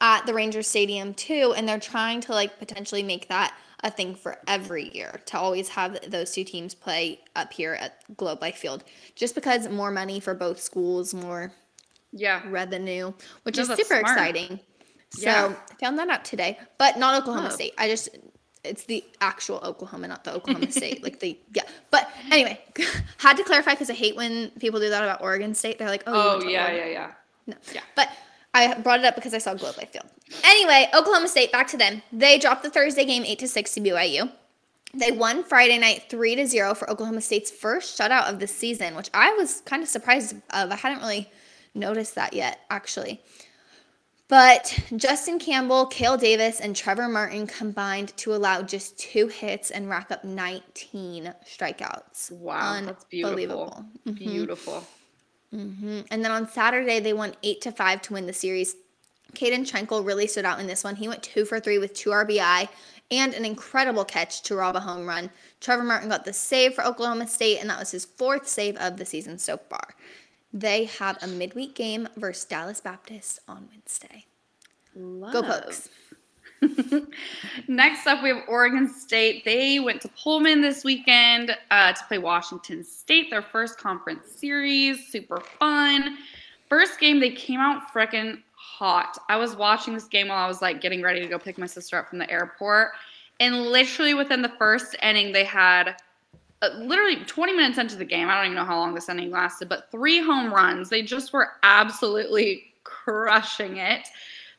at 0.00 0.24
the 0.26 0.32
Rangers 0.34 0.66
Stadium 0.66 1.14
too, 1.14 1.52
and 1.56 1.68
they're 1.68 1.78
trying 1.80 2.20
to 2.22 2.32
like 2.32 2.58
potentially 2.58 3.02
make 3.02 3.28
that 3.28 3.54
a 3.82 3.90
thing 3.90 4.14
for 4.14 4.36
every 4.46 4.90
year 4.94 5.20
to 5.26 5.38
always 5.38 5.68
have 5.70 5.98
those 6.10 6.32
two 6.32 6.44
teams 6.44 6.74
play 6.74 7.18
up 7.34 7.52
here 7.52 7.74
at 7.74 8.02
Globe 8.16 8.40
Life 8.42 8.56
Field, 8.56 8.84
just 9.14 9.34
because 9.34 9.68
more 9.68 9.90
money 9.90 10.20
for 10.20 10.34
both 10.34 10.60
schools, 10.60 11.14
more 11.14 11.52
yeah. 12.12 12.42
revenue, 12.48 13.12
which 13.44 13.56
No, 13.56 13.62
is 13.62 13.68
super 13.68 14.00
smart. 14.00 14.02
exciting. 14.02 14.60
So 15.12 15.24
Yeah. 15.24 15.54
I 15.70 15.74
found 15.80 15.98
that 15.98 16.08
out 16.08 16.24
today, 16.24 16.58
but 16.78 16.98
not 16.98 17.20
Oklahoma. 17.22 17.50
State. 17.50 17.72
I 17.78 17.88
just 17.88 18.10
it's 18.64 18.84
the 18.84 19.04
actual 19.20 19.58
Oklahoma, 19.62 20.08
not 20.08 20.24
the 20.24 20.34
Oklahoma 20.34 20.70
State. 20.70 21.02
Like 21.02 21.20
the 21.20 21.38
yeah. 21.54 21.62
But 21.90 22.10
anyway, 22.30 22.60
had 23.18 23.36
to 23.36 23.44
clarify 23.44 23.72
because 23.72 23.90
I 23.90 23.94
hate 23.94 24.16
when 24.16 24.50
people 24.60 24.80
do 24.80 24.90
that 24.90 25.02
about 25.02 25.22
Oregon 25.22 25.54
State. 25.54 25.78
They're 25.78 25.88
like, 25.88 26.04
oh, 26.06 26.40
Oh 26.42 26.48
yeah, 26.48 26.64
Oregon. 26.64 26.78
yeah, 26.78 26.92
yeah. 26.92 27.10
No. 27.46 27.56
Yeah. 27.72 27.80
But 27.96 28.10
I 28.52 28.74
brought 28.80 28.98
it 29.00 29.06
up 29.06 29.14
because 29.14 29.32
I 29.34 29.38
saw 29.38 29.54
Globe 29.54 29.76
Life 29.78 29.90
Field. 29.90 30.06
Anyway, 30.44 30.88
Oklahoma 30.94 31.28
State, 31.28 31.52
back 31.52 31.68
to 31.68 31.76
them. 31.76 32.02
They 32.12 32.38
dropped 32.38 32.62
the 32.62 32.70
Thursday 32.70 33.04
game 33.04 33.24
8 33.24 33.38
to 33.40 33.48
6 33.48 33.74
to 33.74 33.80
BYU. 33.80 34.30
They 34.92 35.12
won 35.12 35.44
Friday 35.44 35.78
night 35.78 36.04
3 36.08 36.34
to 36.36 36.46
0 36.46 36.74
for 36.74 36.90
Oklahoma 36.90 37.20
State's 37.20 37.50
first 37.50 37.98
shutout 37.98 38.28
of 38.28 38.40
the 38.40 38.46
season, 38.48 38.96
which 38.96 39.08
I 39.14 39.32
was 39.34 39.60
kind 39.64 39.82
of 39.82 39.88
surprised 39.88 40.34
of. 40.50 40.70
I 40.70 40.76
hadn't 40.76 40.98
really 40.98 41.30
noticed 41.74 42.16
that 42.16 42.32
yet, 42.32 42.60
actually. 42.70 43.20
But 44.30 44.78
Justin 44.94 45.40
Campbell, 45.40 45.86
Kale 45.86 46.16
Davis, 46.16 46.60
and 46.60 46.76
Trevor 46.76 47.08
Martin 47.08 47.48
combined 47.48 48.16
to 48.18 48.32
allow 48.32 48.62
just 48.62 48.96
two 48.96 49.26
hits 49.26 49.72
and 49.72 49.90
rack 49.90 50.12
up 50.12 50.22
19 50.24 51.34
strikeouts. 51.44 52.30
Wow, 52.30 52.80
that's 52.84 53.04
beautiful. 53.06 53.30
Unbelievable. 53.32 53.84
Mhm. 54.06 54.16
Beautiful. 54.16 54.86
hmm 55.50 56.00
And 56.12 56.24
then 56.24 56.30
on 56.30 56.48
Saturday, 56.48 57.00
they 57.00 57.12
won 57.12 57.34
eight 57.42 57.60
to 57.62 57.72
five 57.72 58.02
to 58.02 58.12
win 58.12 58.26
the 58.28 58.32
series. 58.32 58.76
Caeden 59.34 59.68
Trenkle 59.68 60.06
really 60.06 60.28
stood 60.28 60.44
out 60.44 60.60
in 60.60 60.68
this 60.68 60.84
one. 60.84 60.94
He 60.94 61.08
went 61.08 61.24
two 61.24 61.44
for 61.44 61.58
three 61.58 61.78
with 61.78 61.92
two 61.92 62.10
RBI 62.10 62.68
and 63.10 63.34
an 63.34 63.44
incredible 63.44 64.04
catch 64.04 64.42
to 64.42 64.54
rob 64.54 64.76
a 64.76 64.80
home 64.80 65.08
run. 65.08 65.30
Trevor 65.60 65.82
Martin 65.82 66.08
got 66.08 66.24
the 66.24 66.32
save 66.32 66.74
for 66.74 66.84
Oklahoma 66.84 67.26
State, 67.26 67.58
and 67.58 67.68
that 67.68 67.80
was 67.80 67.90
his 67.90 68.04
fourth 68.04 68.46
save 68.46 68.76
of 68.76 68.96
the 68.96 69.04
season 69.04 69.38
so 69.38 69.56
far. 69.56 69.96
They 70.52 70.84
have 70.84 71.18
a 71.22 71.26
midweek 71.26 71.74
game 71.74 72.08
versus 72.16 72.44
Dallas 72.44 72.80
Baptist 72.80 73.40
on 73.46 73.68
Wednesday. 73.70 74.24
Go 74.96 75.42
Pokes. 75.42 75.88
Next 77.68 78.06
up, 78.06 78.22
we 78.22 78.30
have 78.30 78.42
Oregon 78.48 78.88
State. 78.88 79.44
They 79.44 79.78
went 79.78 80.02
to 80.02 80.08
Pullman 80.08 80.60
this 80.60 80.84
weekend 80.84 81.56
uh, 81.70 81.92
to 81.92 82.04
play 82.04 82.18
Washington 82.18 82.84
State, 82.84 83.30
their 83.30 83.42
first 83.42 83.78
conference 83.78 84.32
series. 84.32 85.06
Super 85.06 85.40
fun. 85.40 86.18
First 86.68 87.00
game, 87.00 87.20
they 87.20 87.30
came 87.30 87.60
out 87.60 87.92
freaking 87.92 88.42
hot. 88.54 89.18
I 89.28 89.36
was 89.36 89.56
watching 89.56 89.94
this 89.94 90.04
game 90.04 90.28
while 90.28 90.44
I 90.44 90.48
was 90.48 90.60
like 90.60 90.80
getting 90.80 91.02
ready 91.02 91.20
to 91.20 91.26
go 91.26 91.38
pick 91.38 91.58
my 91.58 91.66
sister 91.66 91.96
up 91.96 92.08
from 92.08 92.18
the 92.18 92.30
airport. 92.30 92.90
And 93.38 93.66
literally 93.66 94.14
within 94.14 94.42
the 94.42 94.52
first 94.58 94.96
inning, 95.02 95.32
they 95.32 95.44
had 95.44 95.96
uh, 96.62 96.68
literally 96.78 97.24
20 97.24 97.54
minutes 97.54 97.78
into 97.78 97.96
the 97.96 98.04
game. 98.04 98.28
I 98.28 98.36
don't 98.36 98.46
even 98.46 98.56
know 98.56 98.64
how 98.64 98.78
long 98.78 98.94
this 98.94 99.08
inning 99.08 99.30
lasted, 99.30 99.68
but 99.68 99.90
three 99.90 100.20
home 100.20 100.52
runs. 100.52 100.88
They 100.88 101.02
just 101.02 101.32
were 101.32 101.48
absolutely 101.62 102.74
crushing 102.84 103.78
it. 103.78 104.08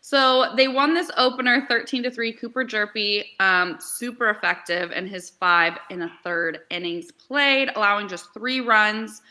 So 0.03 0.53
they 0.58 0.67
won 0.67 0.96
this 0.96 1.12
opener 1.15 1.67
13 1.70 2.03
to 2.03 2.12
3. 2.12 2.34
Cooper 2.34 2.65
Hjerpe, 2.65 3.24
um, 3.39 3.77
super 3.79 4.29
effective 4.29 4.91
in 4.91 5.05
his 5.05 5.29
five 5.29 5.77
and 5.91 6.01
a 6.01 6.12
third 6.24 6.62
innings 6.72 7.12
played, 7.12 7.70
allowing 7.75 8.08
just 8.08 8.34
three 8.34 8.62
runs. 8.62 9.22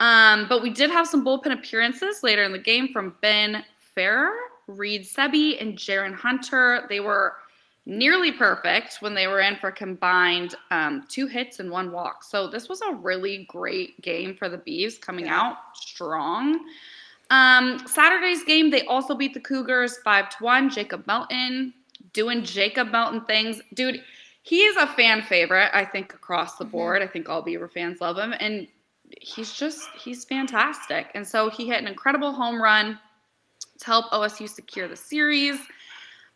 Um, 0.00 0.46
but 0.48 0.62
we 0.62 0.70
did 0.70 0.90
have 0.90 1.06
some 1.06 1.24
bullpen 1.24 1.52
appearances 1.52 2.24
later 2.24 2.42
in 2.42 2.50
the 2.50 2.58
game 2.58 2.88
from 2.92 3.14
Ben 3.20 3.64
Ferrer, 3.94 4.34
Reid 4.66 5.02
Sebby, 5.02 5.60
and 5.60 5.76
Jaron 5.76 6.14
Hunter. 6.14 6.86
They 6.88 6.98
were 6.98 7.34
nearly 7.86 8.32
perfect 8.32 8.98
when 9.00 9.14
they 9.14 9.26
were 9.26 9.40
in 9.40 9.56
for 9.56 9.70
combined 9.70 10.54
um, 10.70 11.04
two 11.08 11.26
hits 11.26 11.58
and 11.60 11.70
one 11.70 11.92
walk. 11.92 12.22
So 12.22 12.48
this 12.48 12.68
was 12.68 12.80
a 12.82 12.94
really 12.94 13.46
great 13.48 14.00
game 14.02 14.34
for 14.34 14.48
the 14.48 14.58
Bees 14.58 14.98
coming 14.98 15.26
yeah. 15.26 15.40
out 15.40 15.56
strong. 15.74 16.60
Um, 17.30 17.86
Saturday's 17.86 18.44
game, 18.44 18.70
they 18.70 18.84
also 18.86 19.14
beat 19.14 19.34
the 19.34 19.40
Cougars 19.40 19.98
5 20.04 20.30
to 20.30 20.44
1. 20.44 20.70
Jacob 20.70 21.06
Melton 21.06 21.72
doing 22.12 22.42
Jacob 22.42 22.90
Melton 22.90 23.22
things. 23.22 23.60
Dude, 23.74 24.02
he 24.42 24.62
is 24.62 24.76
a 24.76 24.86
fan 24.86 25.22
favorite, 25.22 25.70
I 25.72 25.84
think, 25.84 26.12
across 26.12 26.56
the 26.56 26.64
mm-hmm. 26.64 26.72
board. 26.72 27.02
I 27.02 27.06
think 27.06 27.28
all 27.28 27.42
Beaver 27.42 27.68
fans 27.68 28.00
love 28.00 28.18
him. 28.18 28.34
And 28.38 28.66
he's 29.20 29.52
just, 29.52 29.88
he's 29.96 30.24
fantastic. 30.24 31.06
And 31.14 31.26
so 31.26 31.50
he 31.50 31.68
hit 31.68 31.80
an 31.80 31.86
incredible 31.86 32.32
home 32.32 32.60
run 32.60 32.98
to 33.78 33.86
help 33.86 34.10
OSU 34.10 34.48
secure 34.48 34.88
the 34.88 34.96
series. 34.96 35.58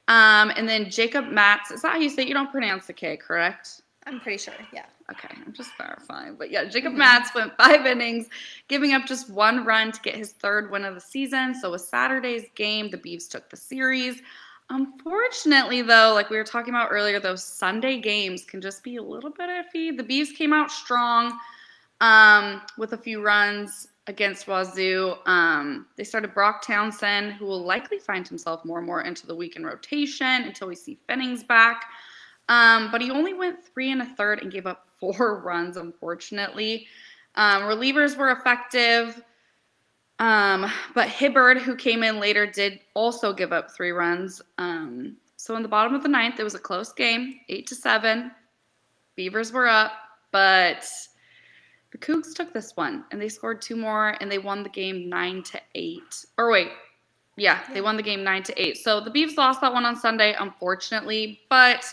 Um, 0.08 0.52
and 0.56 0.68
then 0.68 0.90
Jacob 0.90 1.26
Kmatz, 1.26 1.72
is 1.72 1.82
that 1.82 1.92
how 1.92 1.98
you 1.98 2.10
say 2.10 2.22
it? 2.22 2.28
You 2.28 2.34
don't 2.34 2.50
pronounce 2.50 2.86
the 2.86 2.92
K, 2.92 3.16
correct? 3.16 3.82
I'm 4.06 4.20
pretty 4.20 4.38
sure, 4.38 4.54
yeah. 4.72 4.84
Okay, 5.10 5.28
I'm 5.46 5.52
just 5.52 5.70
verifying. 5.76 6.36
But 6.36 6.50
yeah, 6.50 6.64
Jacob 6.64 6.94
mm-hmm. 6.94 7.02
Kmatz 7.02 7.34
went 7.34 7.56
five 7.56 7.86
innings, 7.86 8.28
giving 8.68 8.92
up 8.92 9.06
just 9.06 9.30
one 9.30 9.64
run 9.64 9.92
to 9.92 10.00
get 10.00 10.14
his 10.14 10.32
third 10.32 10.70
win 10.70 10.84
of 10.84 10.94
the 10.94 11.00
season. 11.00 11.54
So 11.54 11.70
with 11.70 11.82
Saturday's 11.82 12.46
game, 12.54 12.90
the 12.90 12.98
Beavs 12.98 13.28
took 13.28 13.48
the 13.50 13.56
series. 13.56 14.20
Unfortunately, 14.70 15.82
though, 15.82 16.12
like 16.14 16.30
we 16.30 16.36
were 16.36 16.44
talking 16.44 16.74
about 16.74 16.88
earlier, 16.90 17.20
those 17.20 17.44
Sunday 17.44 18.00
games 18.00 18.44
can 18.44 18.60
just 18.60 18.82
be 18.82 18.96
a 18.96 19.02
little 19.02 19.30
bit 19.30 19.50
iffy. 19.50 19.94
The 19.94 20.02
Beavs 20.02 20.34
came 20.34 20.52
out 20.52 20.70
strong 20.70 21.38
um, 22.00 22.62
with 22.78 22.94
a 22.94 22.98
few 22.98 23.22
runs 23.22 23.88
against 24.06 24.46
Wazoo. 24.46 25.16
Um, 25.26 25.86
they 25.96 26.04
started 26.04 26.34
Brock 26.34 26.62
Townsend, 26.62 27.32
who 27.32 27.46
will 27.46 27.64
likely 27.64 27.98
find 27.98 28.26
himself 28.26 28.64
more 28.64 28.78
and 28.78 28.86
more 28.86 29.02
into 29.02 29.26
the 29.26 29.34
weekend 29.34 29.64
rotation 29.64 30.44
until 30.44 30.68
we 30.68 30.74
see 30.74 30.98
Pfennigs 31.08 31.46
back. 31.46 31.86
Um, 32.48 32.90
but 32.90 33.00
he 33.00 33.10
only 33.10 33.32
went 33.32 33.64
three 33.64 33.90
and 33.90 34.02
a 34.02 34.06
third 34.06 34.42
and 34.42 34.52
gave 34.52 34.66
up 34.66 34.86
four 35.00 35.40
runs, 35.40 35.76
unfortunately. 35.76 36.86
Um, 37.36 37.62
relievers 37.62 38.16
were 38.16 38.30
effective. 38.30 39.22
Um, 40.20 40.70
but 40.94 41.08
Hibbard, 41.08 41.58
who 41.58 41.74
came 41.74 42.04
in 42.04 42.20
later, 42.20 42.46
did 42.46 42.80
also 42.94 43.32
give 43.32 43.52
up 43.52 43.70
three 43.72 43.90
runs. 43.90 44.40
Um, 44.58 45.16
so 45.36 45.56
in 45.56 45.62
the 45.62 45.68
bottom 45.68 45.94
of 45.94 46.02
the 46.02 46.08
ninth, 46.08 46.38
it 46.38 46.44
was 46.44 46.54
a 46.54 46.60
close 46.60 46.92
game, 46.92 47.40
eight 47.48 47.66
to 47.66 47.74
seven. 47.74 48.30
Beavers 49.16 49.52
were 49.52 49.66
up, 49.66 49.92
but 50.30 50.88
the 51.94 51.98
Cougs 51.98 52.34
took 52.34 52.52
this 52.52 52.72
one 52.74 53.04
and 53.12 53.20
they 53.20 53.28
scored 53.28 53.62
two 53.62 53.76
more 53.76 54.16
and 54.20 54.30
they 54.30 54.38
won 54.38 54.64
the 54.64 54.68
game 54.68 55.08
nine 55.08 55.44
to 55.44 55.60
eight. 55.76 56.26
Or 56.36 56.50
wait, 56.50 56.72
yeah, 57.36 57.60
they 57.72 57.80
won 57.80 57.96
the 57.96 58.02
game 58.02 58.24
nine 58.24 58.42
to 58.42 58.60
eight. 58.60 58.78
So 58.78 59.00
the 59.00 59.12
Beavs 59.12 59.36
lost 59.36 59.60
that 59.60 59.72
one 59.72 59.84
on 59.84 59.94
Sunday, 59.94 60.34
unfortunately, 60.36 61.42
but 61.48 61.84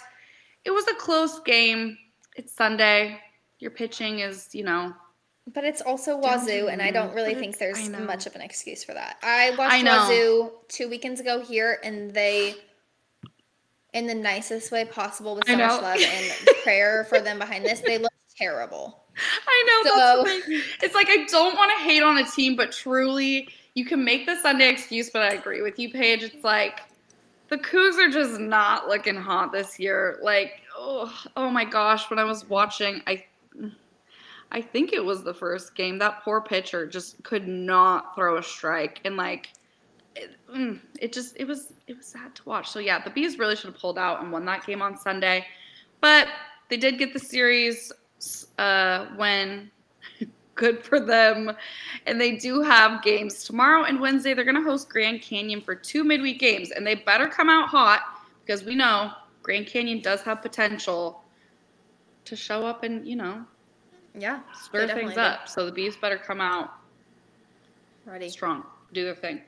it 0.65 0.71
was 0.71 0.87
a 0.87 0.95
close 0.95 1.39
game. 1.41 1.99
It's 2.35 2.51
Sunday. 2.51 3.19
Your 3.59 3.69
pitching 3.69 4.19
is, 4.19 4.49
you 4.53 4.63
know. 4.63 4.91
But 5.53 5.65
it's 5.65 5.81
also 5.81 6.19
Wazoo, 6.19 6.67
and 6.71 6.81
I 6.81 6.89
don't 6.89 7.13
really 7.13 7.35
think 7.35 7.59
there's 7.59 7.87
much 7.89 8.25
of 8.25 8.33
an 8.33 8.41
excuse 8.41 8.83
for 8.83 8.93
that. 8.93 9.17
I 9.21 9.51
watched 9.51 9.85
I 9.85 10.07
Wazoo 10.07 10.51
two 10.67 10.89
weekends 10.89 11.19
ago 11.19 11.41
here, 11.41 11.79
and 11.83 12.11
they, 12.11 12.55
in 13.93 14.07
the 14.07 14.15
nicest 14.15 14.71
way 14.71 14.85
possible, 14.85 15.35
with 15.35 15.45
so 15.45 15.57
much 15.57 15.81
love 15.81 15.99
and 15.99 16.47
prayer 16.63 17.05
for 17.07 17.19
them 17.19 17.37
behind 17.37 17.65
this, 17.65 17.81
they 17.81 17.99
look 17.99 18.13
terrible. 18.35 19.00
I 19.47 19.81
know. 19.83 19.91
So, 19.91 20.23
it's 20.81 20.95
like 20.95 21.07
I 21.09 21.25
don't 21.25 21.55
want 21.55 21.71
to 21.77 21.83
hate 21.83 22.03
on 22.03 22.17
a 22.17 22.25
team, 22.25 22.55
but 22.55 22.71
truly, 22.71 23.49
you 23.73 23.85
can 23.85 24.03
make 24.03 24.25
the 24.25 24.35
Sunday 24.41 24.69
excuse. 24.69 25.09
But 25.09 25.23
I 25.23 25.33
agree 25.33 25.61
with 25.61 25.77
you, 25.79 25.91
Paige. 25.91 26.23
It's 26.23 26.43
like 26.43 26.81
the 27.49 27.57
Cougs 27.57 27.97
are 27.97 28.09
just 28.09 28.39
not 28.39 28.87
looking 28.87 29.15
hot 29.15 29.51
this 29.51 29.79
year. 29.79 30.19
Like, 30.23 30.61
oh, 30.75 31.13
oh 31.35 31.49
my 31.49 31.65
gosh, 31.65 32.09
when 32.09 32.19
I 32.19 32.23
was 32.23 32.47
watching, 32.49 33.01
I 33.07 33.25
I 34.51 34.61
think 34.61 34.93
it 34.93 35.03
was 35.03 35.23
the 35.23 35.33
first 35.33 35.75
game. 35.75 35.97
That 35.97 36.23
poor 36.23 36.41
pitcher 36.41 36.85
just 36.85 37.21
could 37.23 37.47
not 37.47 38.15
throw 38.15 38.37
a 38.37 38.43
strike, 38.43 38.99
and 39.05 39.15
like, 39.15 39.49
it, 40.15 40.31
mm, 40.53 40.79
it, 40.99 41.13
just 41.13 41.35
it 41.37 41.45
was 41.45 41.73
it 41.87 41.97
was 41.97 42.05
sad 42.05 42.35
to 42.35 42.43
watch. 42.45 42.69
So 42.69 42.79
yeah, 42.79 43.01
the 43.03 43.09
Bees 43.09 43.39
really 43.39 43.55
should 43.55 43.71
have 43.71 43.79
pulled 43.79 43.97
out 43.97 44.21
and 44.21 44.31
won 44.31 44.45
that 44.45 44.65
game 44.65 44.81
on 44.81 44.97
Sunday, 44.97 45.45
but 46.01 46.27
they 46.69 46.77
did 46.77 46.97
get 46.97 47.13
the 47.13 47.19
series 47.19 47.91
uh, 48.57 49.07
when 49.15 49.71
good 50.55 50.83
for 50.83 50.99
them. 50.99 51.51
And 52.05 52.19
they 52.19 52.35
do 52.35 52.61
have 52.61 53.03
games 53.03 53.43
tomorrow 53.43 53.83
and 53.83 53.99
Wednesday. 53.99 54.33
They're 54.33 54.45
going 54.45 54.55
to 54.55 54.69
host 54.69 54.89
Grand 54.89 55.21
Canyon 55.21 55.61
for 55.61 55.75
two 55.75 56.03
midweek 56.03 56.39
games, 56.39 56.71
and 56.71 56.85
they 56.85 56.95
better 56.95 57.27
come 57.27 57.49
out 57.49 57.69
hot 57.69 58.01
because 58.45 58.63
we 58.63 58.75
know 58.75 59.11
Grand 59.43 59.67
Canyon 59.67 60.01
does 60.01 60.21
have 60.21 60.41
potential 60.41 61.23
to 62.25 62.35
show 62.35 62.65
up 62.65 62.83
and, 62.83 63.07
you 63.07 63.15
know, 63.15 63.43
yeah, 64.13 64.41
stir 64.61 64.87
things 64.87 65.17
up. 65.17 65.45
Do. 65.45 65.51
So 65.51 65.65
the 65.65 65.71
Bees 65.71 65.95
better 65.95 66.17
come 66.17 66.41
out 66.41 66.73
ready, 68.05 68.29
strong, 68.29 68.63
do 68.93 69.03
their 69.03 69.15
thing. 69.15 69.41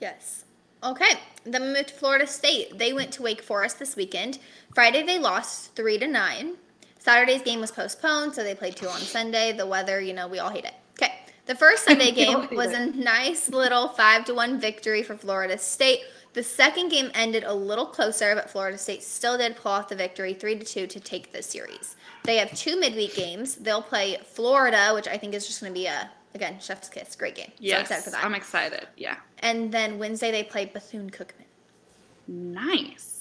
Yes. 0.00 0.44
Okay. 0.84 1.14
Then 1.44 1.62
we 1.62 1.68
moved 1.68 1.88
to 1.88 1.94
Florida 1.94 2.26
State. 2.26 2.78
They 2.78 2.92
went 2.92 3.12
to 3.12 3.22
Wake 3.22 3.42
Forest 3.42 3.78
this 3.78 3.94
weekend. 3.94 4.38
Friday 4.74 5.02
they 5.02 5.18
lost 5.18 5.74
three 5.76 5.98
to 5.98 6.08
nine. 6.08 6.56
Saturday's 7.02 7.42
game 7.42 7.60
was 7.60 7.72
postponed, 7.72 8.32
so 8.32 8.44
they 8.44 8.54
played 8.54 8.76
two 8.76 8.88
on 8.88 9.00
Sunday. 9.00 9.50
The 9.50 9.66
weather, 9.66 10.00
you 10.00 10.12
know, 10.12 10.28
we 10.28 10.38
all 10.38 10.50
hate 10.50 10.64
it. 10.64 10.74
Okay. 10.92 11.12
The 11.46 11.56
first 11.56 11.84
Sunday 11.84 12.12
game 12.22 12.46
was 12.52 12.72
a 12.72 12.86
nice 12.86 13.48
little 13.48 13.88
five 13.88 14.24
to 14.26 14.34
one 14.34 14.60
victory 14.60 15.02
for 15.02 15.16
Florida 15.16 15.58
State. 15.58 15.98
The 16.34 16.44
second 16.44 16.90
game 16.90 17.10
ended 17.12 17.42
a 17.42 17.52
little 17.52 17.86
closer, 17.86 18.36
but 18.36 18.48
Florida 18.48 18.78
State 18.78 19.02
still 19.02 19.36
did 19.36 19.56
pull 19.56 19.72
off 19.72 19.88
the 19.88 19.96
victory, 19.96 20.32
three 20.32 20.56
to 20.56 20.64
two, 20.64 20.86
to 20.86 21.00
take 21.00 21.32
the 21.32 21.42
series. 21.42 21.96
They 22.22 22.36
have 22.36 22.54
two 22.54 22.78
midweek 22.78 23.16
games. 23.16 23.56
They'll 23.56 23.82
play 23.82 24.18
Florida, 24.24 24.92
which 24.94 25.08
I 25.08 25.18
think 25.18 25.34
is 25.34 25.44
just 25.44 25.60
going 25.60 25.72
to 25.72 25.78
be 25.78 25.86
a 25.86 26.08
again 26.36 26.60
chef's 26.60 26.88
kiss, 26.88 27.16
great 27.16 27.34
game. 27.34 27.50
Yes, 27.58 27.78
so 27.78 27.80
excited 27.80 28.04
for 28.04 28.10
that. 28.10 28.24
I'm 28.24 28.36
excited. 28.36 28.86
Yeah. 28.96 29.16
And 29.40 29.72
then 29.72 29.98
Wednesday 29.98 30.30
they 30.30 30.44
play 30.44 30.66
Bethune 30.66 31.10
Cookman. 31.10 31.46
Nice. 32.28 33.11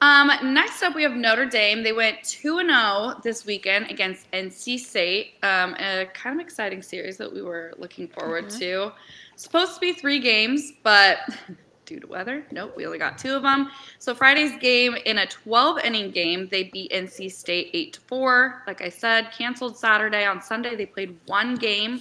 Um, 0.00 0.30
next 0.54 0.82
up, 0.82 0.94
we 0.94 1.02
have 1.02 1.16
Notre 1.16 1.46
Dame. 1.46 1.82
They 1.82 1.92
went 1.92 2.22
2 2.22 2.60
0 2.60 3.20
this 3.24 3.44
weekend 3.44 3.90
against 3.90 4.30
NC 4.30 4.78
State. 4.78 5.34
Um, 5.42 5.74
a 5.74 6.06
kind 6.14 6.38
of 6.38 6.44
exciting 6.44 6.82
series 6.82 7.16
that 7.16 7.32
we 7.32 7.42
were 7.42 7.74
looking 7.78 8.06
forward 8.06 8.46
mm-hmm. 8.46 8.58
to. 8.58 8.92
Supposed 9.34 9.74
to 9.74 9.80
be 9.80 9.92
three 9.92 10.20
games, 10.20 10.72
but 10.84 11.18
due 11.84 11.98
to 11.98 12.06
weather, 12.06 12.44
nope, 12.52 12.74
we 12.76 12.86
only 12.86 12.98
got 12.98 13.18
two 13.18 13.34
of 13.34 13.42
them. 13.42 13.70
So 13.98 14.14
Friday's 14.14 14.56
game 14.60 14.94
in 15.04 15.18
a 15.18 15.26
12 15.26 15.78
inning 15.80 16.10
game, 16.12 16.46
they 16.48 16.64
beat 16.64 16.92
NC 16.92 17.32
State 17.32 17.70
8 17.72 17.92
to 17.94 18.00
4. 18.02 18.62
Like 18.68 18.82
I 18.82 18.88
said, 18.90 19.32
canceled 19.32 19.76
Saturday. 19.76 20.24
On 20.26 20.40
Sunday, 20.40 20.76
they 20.76 20.86
played 20.86 21.16
one 21.26 21.56
game. 21.56 22.00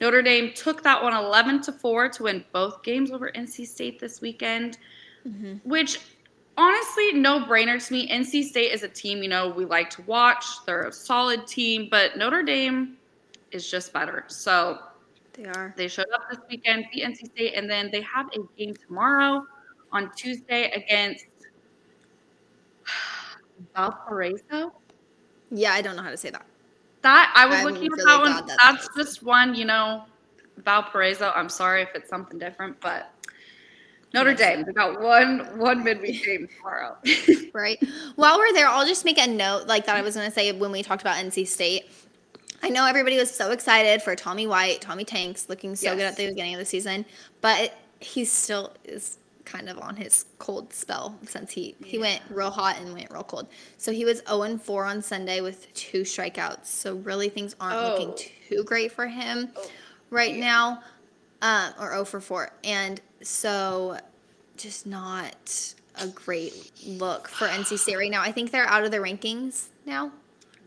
Notre 0.00 0.22
Dame 0.22 0.52
took 0.54 0.82
that 0.82 1.02
one 1.02 1.14
11 1.14 1.62
to 1.62 1.72
4 1.72 2.08
to 2.10 2.22
win 2.24 2.44
both 2.52 2.84
games 2.84 3.10
over 3.10 3.32
NC 3.32 3.66
State 3.66 3.98
this 3.98 4.20
weekend, 4.20 4.78
mm-hmm. 5.26 5.54
which 5.68 5.98
honestly, 6.56 7.12
no 7.12 7.40
brainer 7.40 7.84
to 7.84 7.92
me. 7.92 8.08
NC 8.08 8.44
State 8.44 8.72
is 8.72 8.82
a 8.82 8.88
team, 8.88 9.22
you 9.22 9.28
know, 9.28 9.48
we 9.48 9.64
like 9.64 9.90
to 9.90 10.02
watch. 10.02 10.44
They're 10.66 10.84
a 10.84 10.92
solid 10.92 11.46
team, 11.46 11.88
but 11.90 12.16
Notre 12.16 12.42
Dame 12.42 12.96
is 13.50 13.70
just 13.70 13.92
better. 13.92 14.24
So 14.28 14.78
they 15.34 15.46
are. 15.46 15.74
They 15.76 15.88
showed 15.88 16.06
up 16.14 16.22
this 16.30 16.40
weekend, 16.50 16.86
beat 16.92 17.04
NC 17.04 17.26
State, 17.26 17.54
and 17.54 17.68
then 17.68 17.90
they 17.90 18.02
have 18.02 18.28
a 18.34 18.38
game 18.58 18.74
tomorrow 18.74 19.46
on 19.92 20.10
Tuesday 20.14 20.70
against 20.72 21.26
Valparaiso. 23.74 24.72
Yeah, 25.50 25.72
I 25.72 25.82
don't 25.82 25.96
know 25.96 26.02
how 26.02 26.10
to 26.10 26.16
say 26.16 26.30
that. 26.30 26.46
That 27.02 27.32
I 27.34 27.46
was 27.46 27.58
I'm 27.58 27.64
looking 27.64 27.86
at 27.86 27.90
really 27.92 28.04
that 28.04 28.20
one. 28.20 28.46
That 28.46 28.58
that's 28.62 28.88
just 28.96 29.22
one, 29.22 29.54
you 29.54 29.64
know, 29.64 30.04
Valparaiso. 30.58 31.32
I'm 31.34 31.48
sorry 31.48 31.82
if 31.82 31.88
it's 31.94 32.08
something 32.08 32.38
different, 32.38 32.80
but 32.80 33.11
Notre 34.14 34.34
Dame. 34.34 34.64
We 34.66 34.72
got 34.72 35.00
one 35.00 35.40
one 35.58 35.82
midweek 35.84 36.24
game 36.24 36.48
tomorrow. 36.56 36.96
right. 37.52 37.82
While 38.16 38.38
we're 38.38 38.52
there, 38.52 38.66
I'll 38.68 38.86
just 38.86 39.04
make 39.04 39.18
a 39.18 39.26
note 39.26 39.66
like 39.66 39.86
that 39.86 39.96
I 39.96 40.02
was 40.02 40.14
going 40.14 40.28
to 40.28 40.34
say 40.34 40.52
when 40.52 40.70
we 40.72 40.82
talked 40.82 41.02
about 41.02 41.16
NC 41.16 41.46
State. 41.46 41.90
I 42.62 42.68
know 42.68 42.86
everybody 42.86 43.16
was 43.16 43.34
so 43.34 43.50
excited 43.50 44.02
for 44.02 44.14
Tommy 44.14 44.46
White, 44.46 44.80
Tommy 44.80 45.04
Tanks, 45.04 45.48
looking 45.48 45.74
so 45.74 45.94
good 45.96 46.04
at 46.04 46.16
the 46.16 46.28
beginning 46.28 46.54
of 46.54 46.60
the 46.60 46.64
season, 46.64 47.04
but 47.40 47.76
he 47.98 48.24
still 48.24 48.72
is 48.84 49.18
kind 49.44 49.68
of 49.68 49.76
on 49.80 49.96
his 49.96 50.26
cold 50.38 50.72
spell 50.72 51.18
since 51.26 51.50
he 51.50 51.74
he 51.84 51.98
went 51.98 52.22
real 52.30 52.50
hot 52.50 52.78
and 52.78 52.92
went 52.94 53.10
real 53.10 53.24
cold. 53.24 53.48
So 53.78 53.90
he 53.92 54.04
was 54.04 54.22
0 54.28 54.42
and 54.42 54.62
4 54.62 54.84
on 54.84 55.02
Sunday 55.02 55.40
with 55.40 55.72
two 55.74 56.02
strikeouts. 56.02 56.66
So 56.66 56.94
really 56.96 57.28
things 57.28 57.56
aren't 57.60 57.82
looking 57.82 58.10
Oh. 58.10 58.16
too 58.48 58.62
great 58.64 58.92
for 58.92 59.08
him 59.08 59.48
Oh, 59.56 59.68
right 60.10 60.34
yeah. 60.36 60.40
now, 60.40 60.82
um, 61.42 61.74
or 61.80 61.90
0 61.90 62.04
for 62.04 62.20
4. 62.20 62.52
And 62.62 63.00
so 63.22 63.98
just 64.56 64.86
not 64.86 65.74
a 65.96 66.08
great 66.08 66.72
look 66.86 67.28
for 67.28 67.46
NC 67.46 67.78
State 67.78 67.96
right 67.96 68.10
now. 68.10 68.22
I 68.22 68.32
think 68.32 68.50
they're 68.50 68.66
out 68.66 68.84
of 68.84 68.90
the 68.90 68.98
rankings 68.98 69.66
now. 69.86 70.10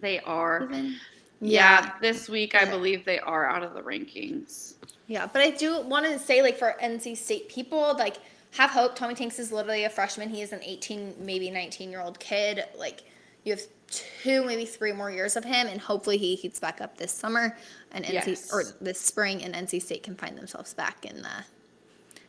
They 0.01 0.19
are. 0.21 0.63
Even. 0.63 0.95
Yeah, 1.41 1.91
this 2.01 2.29
week 2.29 2.55
I 2.55 2.65
believe 2.65 3.05
they 3.05 3.19
are 3.19 3.45
out 3.45 3.63
of 3.63 3.73
the 3.73 3.81
rankings. 3.81 4.73
Yeah, 5.07 5.27
but 5.31 5.41
I 5.41 5.51
do 5.51 5.81
want 5.81 6.05
to 6.05 6.17
say, 6.17 6.41
like, 6.41 6.57
for 6.57 6.75
NC 6.81 7.15
State 7.17 7.49
people, 7.49 7.95
like, 7.97 8.17
have 8.51 8.71
hope. 8.71 8.95
Tommy 8.95 9.13
Tanks 9.13 9.37
is 9.37 9.51
literally 9.51 9.83
a 9.83 9.89
freshman. 9.89 10.29
He 10.29 10.41
is 10.41 10.51
an 10.53 10.61
18, 10.63 11.15
maybe 11.19 11.51
19 11.51 11.91
year 11.91 12.01
old 12.01 12.19
kid. 12.19 12.63
Like, 12.77 13.03
you 13.43 13.53
have 13.53 13.61
two, 13.87 14.43
maybe 14.43 14.65
three 14.65 14.91
more 14.91 15.11
years 15.11 15.35
of 15.35 15.43
him, 15.43 15.67
and 15.67 15.79
hopefully 15.79 16.17
he 16.17 16.35
heats 16.35 16.59
back 16.59 16.81
up 16.81 16.97
this 16.97 17.11
summer 17.11 17.55
and 17.91 18.03
NC 18.05 18.13
Yes. 18.27 18.53
or 18.53 18.63
this 18.81 18.99
spring, 18.99 19.43
and 19.43 19.53
NC 19.53 19.81
State 19.81 20.03
can 20.03 20.15
find 20.15 20.37
themselves 20.37 20.73
back 20.73 21.05
in 21.05 21.21
the. 21.21 21.29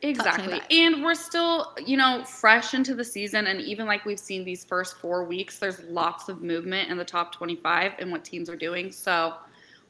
Exactly. 0.06 0.60
And 0.70 1.02
we're 1.02 1.16
still, 1.16 1.74
you 1.84 1.96
know, 1.96 2.22
fresh 2.24 2.74
into 2.74 2.94
the 2.94 3.04
season. 3.04 3.48
And 3.48 3.60
even 3.60 3.86
like 3.86 4.04
we've 4.04 4.20
seen 4.20 4.44
these 4.44 4.64
first 4.64 4.98
four 4.98 5.24
weeks, 5.24 5.58
there's 5.58 5.80
lots 5.84 6.28
of 6.28 6.42
movement 6.42 6.90
in 6.90 6.96
the 6.96 7.04
top 7.04 7.34
25 7.34 7.94
and 7.98 8.12
what 8.12 8.24
teams 8.24 8.48
are 8.48 8.56
doing. 8.56 8.92
So 8.92 9.34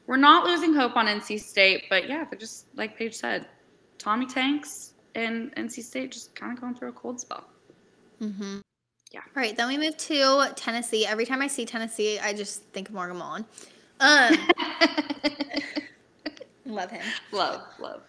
we're 0.07 0.17
not 0.17 0.43
losing 0.43 0.73
hope 0.73 0.95
on 0.95 1.05
NC 1.05 1.39
State. 1.39 1.85
But 1.87 2.09
yeah, 2.09 2.25
they're 2.25 2.39
just, 2.39 2.65
like 2.75 2.97
Paige 2.97 3.13
said, 3.13 3.45
Tommy 3.99 4.25
Tanks 4.25 4.93
and 5.13 5.53
NC 5.55 5.83
State 5.83 6.11
just 6.11 6.33
kind 6.33 6.51
of 6.51 6.59
going 6.59 6.73
through 6.73 6.89
a 6.89 6.93
cold 6.93 7.19
spell. 7.19 7.45
Mm-hmm. 8.19 8.57
Yeah. 9.13 9.19
All 9.19 9.41
right, 9.41 9.55
then 9.55 9.67
we 9.67 9.77
move 9.77 9.97
to 9.97 10.51
Tennessee. 10.55 11.05
Every 11.05 11.25
time 11.25 11.43
I 11.43 11.47
see 11.47 11.63
Tennessee, 11.63 12.17
I 12.19 12.33
just 12.33 12.63
think 12.73 12.89
of 12.89 12.95
Morgan 12.95 13.17
Mullen. 13.17 13.45
Um, 13.99 14.35
love 16.65 16.89
him. 16.89 17.05
love, 17.31 17.61
love. 17.79 18.01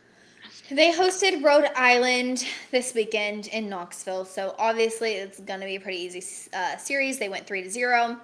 They 0.70 0.92
hosted 0.92 1.42
Rhode 1.42 1.70
Island 1.74 2.46
this 2.70 2.92
weekend 2.94 3.46
in 3.48 3.68
Knoxville, 3.70 4.26
so 4.26 4.54
obviously 4.58 5.12
it's 5.12 5.40
going 5.40 5.60
to 5.60 5.66
be 5.66 5.76
a 5.76 5.80
pretty 5.80 5.98
easy 5.98 6.22
uh, 6.52 6.76
series. 6.76 7.18
They 7.18 7.30
went 7.30 7.46
three 7.46 7.62
to 7.62 7.70
zero 7.70 8.18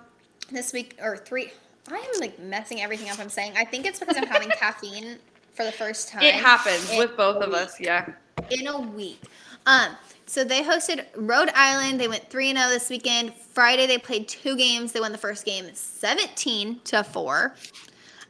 this 0.50 0.72
week, 0.72 0.98
or 1.02 1.16
three. 1.16 1.52
I 1.90 1.96
am 1.96 2.20
like 2.20 2.38
messing 2.38 2.82
everything 2.82 3.08
up. 3.08 3.18
I'm 3.18 3.30
saying. 3.30 3.54
I 3.56 3.64
think 3.64 3.86
it's 3.86 3.98
because 3.98 4.16
I'm 4.16 4.26
having 4.26 4.48
caffeine 4.58 5.18
for 5.54 5.64
the 5.64 5.72
first 5.72 6.08
time. 6.08 6.22
It 6.22 6.34
happens 6.34 6.90
with 6.96 7.16
both 7.16 7.42
of 7.42 7.54
us. 7.54 7.80
Yeah. 7.80 8.12
in 8.50 8.66
a 8.66 8.78
week. 8.78 9.22
Um, 9.66 9.96
so 10.26 10.44
they 10.44 10.62
hosted 10.62 11.06
Rhode 11.16 11.50
Island. 11.54 12.00
They 12.00 12.08
went 12.08 12.28
3 12.28 12.50
and 12.50 12.58
0 12.58 12.70
this 12.70 12.90
weekend. 12.90 13.34
Friday 13.34 13.86
they 13.86 13.98
played 13.98 14.28
two 14.28 14.56
games. 14.56 14.92
They 14.92 15.00
won 15.00 15.12
the 15.12 15.18
first 15.18 15.44
game 15.44 15.66
17 15.72 16.80
to 16.84 17.04
4 17.04 17.54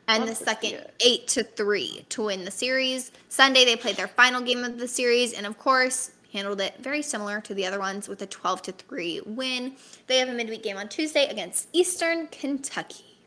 and 0.08 0.28
the 0.28 0.34
second 0.34 0.84
8 1.00 1.28
to 1.28 1.42
3 1.42 2.06
to 2.10 2.24
win 2.24 2.44
the 2.44 2.50
series. 2.50 3.12
Sunday 3.28 3.64
they 3.64 3.76
played 3.76 3.96
their 3.96 4.08
final 4.08 4.40
game 4.40 4.64
of 4.64 4.78
the 4.78 4.88
series 4.88 5.32
and 5.32 5.46
of 5.46 5.58
course 5.58 6.12
handled 6.32 6.60
it 6.60 6.74
very 6.80 7.00
similar 7.00 7.40
to 7.40 7.54
the 7.54 7.64
other 7.64 7.78
ones 7.78 8.08
with 8.08 8.20
a 8.22 8.26
12 8.26 8.62
to 8.62 8.72
3 8.72 9.22
win. 9.26 9.76
They 10.06 10.18
have 10.18 10.28
a 10.28 10.32
midweek 10.32 10.62
game 10.62 10.76
on 10.76 10.88
Tuesday 10.88 11.26
against 11.26 11.68
Eastern 11.72 12.26
Kentucky. 12.28 13.18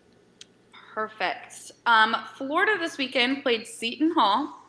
Perfect. 0.93 1.71
Um, 1.85 2.15
Florida 2.35 2.77
this 2.79 2.97
weekend 2.97 3.43
played 3.43 3.65
Seton 3.65 4.11
Hall. 4.13 4.63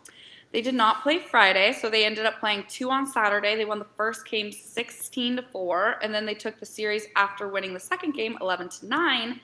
They 0.52 0.62
did 0.62 0.74
not 0.74 1.02
play 1.02 1.18
Friday, 1.18 1.72
so 1.72 1.90
they 1.90 2.06
ended 2.06 2.24
up 2.24 2.40
playing 2.40 2.64
two 2.68 2.90
on 2.90 3.06
Saturday. 3.06 3.54
They 3.56 3.66
won 3.66 3.78
the 3.78 3.86
first 3.96 4.26
game 4.26 4.50
16 4.50 5.36
to 5.36 5.42
4, 5.42 5.96
and 6.02 6.14
then 6.14 6.24
they 6.24 6.34
took 6.34 6.58
the 6.58 6.66
series 6.66 7.06
after 7.16 7.48
winning 7.48 7.74
the 7.74 7.80
second 7.80 8.12
game 8.12 8.38
11 8.40 8.68
to 8.68 8.86
9. 8.86 9.40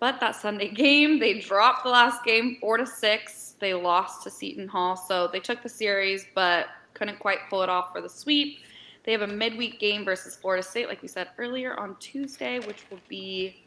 But 0.00 0.18
that 0.18 0.34
Sunday 0.34 0.68
game, 0.74 1.20
they 1.20 1.38
dropped 1.38 1.84
the 1.84 1.90
last 1.90 2.24
game 2.24 2.56
4 2.60 2.78
to 2.78 2.86
6. 2.86 3.54
They 3.60 3.74
lost 3.74 4.24
to 4.24 4.30
Seton 4.30 4.66
Hall, 4.66 4.96
so 4.96 5.28
they 5.28 5.38
took 5.38 5.62
the 5.62 5.68
series 5.68 6.26
but 6.34 6.66
couldn't 6.94 7.18
quite 7.18 7.38
pull 7.48 7.62
it 7.62 7.68
off 7.68 7.92
for 7.92 8.00
the 8.00 8.08
sweep. 8.08 8.58
They 9.04 9.12
have 9.12 9.22
a 9.22 9.26
midweek 9.26 9.78
game 9.78 10.04
versus 10.04 10.34
Florida 10.36 10.62
State, 10.62 10.88
like 10.88 11.00
we 11.02 11.08
said 11.08 11.28
earlier, 11.38 11.78
on 11.78 11.96
Tuesday, 12.00 12.58
which 12.58 12.84
will 12.90 13.00
be 13.08 13.62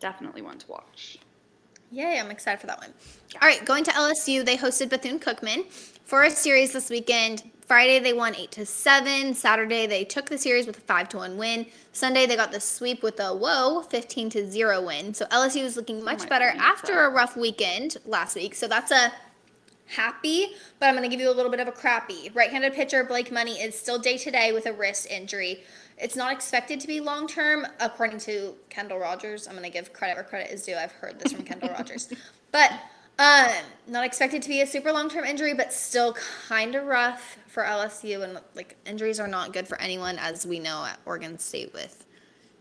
definitely 0.00 0.42
one 0.42 0.58
to 0.58 0.68
watch. 0.68 1.18
Yay, 1.90 2.18
I'm 2.18 2.30
excited 2.30 2.60
for 2.60 2.66
that 2.66 2.78
one. 2.78 2.92
All 3.40 3.48
right, 3.48 3.64
going 3.64 3.84
to 3.84 3.90
LSU, 3.92 4.44
they 4.44 4.56
hosted 4.56 4.90
Bethune 4.90 5.18
Cookman 5.18 5.66
for 6.04 6.24
a 6.24 6.30
series 6.30 6.72
this 6.72 6.90
weekend. 6.90 7.50
Friday 7.66 7.98
they 7.98 8.12
won 8.12 8.34
8 8.34 8.50
to 8.52 8.66
7. 8.66 9.34
Saturday 9.34 9.86
they 9.86 10.04
took 10.04 10.26
the 10.26 10.38
series 10.38 10.66
with 10.66 10.78
a 10.78 10.82
5 10.82 11.08
to 11.10 11.16
1 11.18 11.36
win. 11.36 11.66
Sunday 11.92 12.26
they 12.26 12.36
got 12.36 12.52
the 12.52 12.60
sweep 12.60 13.02
with 13.02 13.18
a 13.20 13.34
whoa 13.34 13.82
15 13.82 14.30
to 14.30 14.50
0 14.50 14.82
win. 14.86 15.14
So 15.14 15.26
LSU 15.26 15.62
is 15.62 15.76
looking 15.76 16.00
oh 16.00 16.04
much 16.04 16.20
my 16.20 16.26
better 16.26 16.46
goodness, 16.46 16.66
after 16.66 17.04
a 17.04 17.10
rough 17.10 17.36
weekend 17.36 17.96
last 18.04 18.36
week. 18.36 18.54
So 18.54 18.68
that's 18.68 18.90
a 18.90 19.12
happy, 19.86 20.48
but 20.78 20.86
I'm 20.86 20.94
going 20.94 21.08
to 21.08 21.14
give 21.14 21.20
you 21.20 21.30
a 21.30 21.34
little 21.34 21.50
bit 21.50 21.60
of 21.60 21.68
a 21.68 21.72
crappy. 21.72 22.30
Right-handed 22.34 22.74
pitcher 22.74 23.04
Blake 23.04 23.30
Money 23.30 23.60
is 23.60 23.78
still 23.78 23.98
day 23.98 24.16
to 24.18 24.30
day 24.30 24.52
with 24.52 24.66
a 24.66 24.72
wrist 24.72 25.06
injury. 25.10 25.62
It's 25.98 26.16
not 26.16 26.32
expected 26.32 26.80
to 26.80 26.86
be 26.86 27.00
long 27.00 27.26
term, 27.28 27.66
according 27.80 28.18
to 28.20 28.54
Kendall 28.68 28.98
Rogers. 28.98 29.46
I'm 29.46 29.54
going 29.54 29.64
to 29.64 29.70
give 29.70 29.92
credit 29.92 30.16
where 30.16 30.24
credit 30.24 30.52
is 30.52 30.64
due. 30.64 30.74
I've 30.74 30.92
heard 30.92 31.20
this 31.20 31.32
from 31.32 31.44
Kendall 31.44 31.68
Rogers, 31.78 32.08
but 32.50 32.72
um, 33.18 33.48
not 33.86 34.04
expected 34.04 34.42
to 34.42 34.48
be 34.48 34.60
a 34.60 34.66
super 34.66 34.92
long 34.92 35.08
term 35.08 35.24
injury, 35.24 35.54
but 35.54 35.72
still 35.72 36.16
kind 36.48 36.74
of 36.74 36.84
rough 36.86 37.38
for 37.46 37.62
LSU. 37.62 38.22
And 38.24 38.40
like 38.54 38.76
injuries 38.86 39.20
are 39.20 39.28
not 39.28 39.52
good 39.52 39.68
for 39.68 39.80
anyone, 39.80 40.18
as 40.18 40.46
we 40.46 40.58
know 40.58 40.84
at 40.84 40.98
Oregon 41.06 41.38
State 41.38 41.72
with 41.72 42.04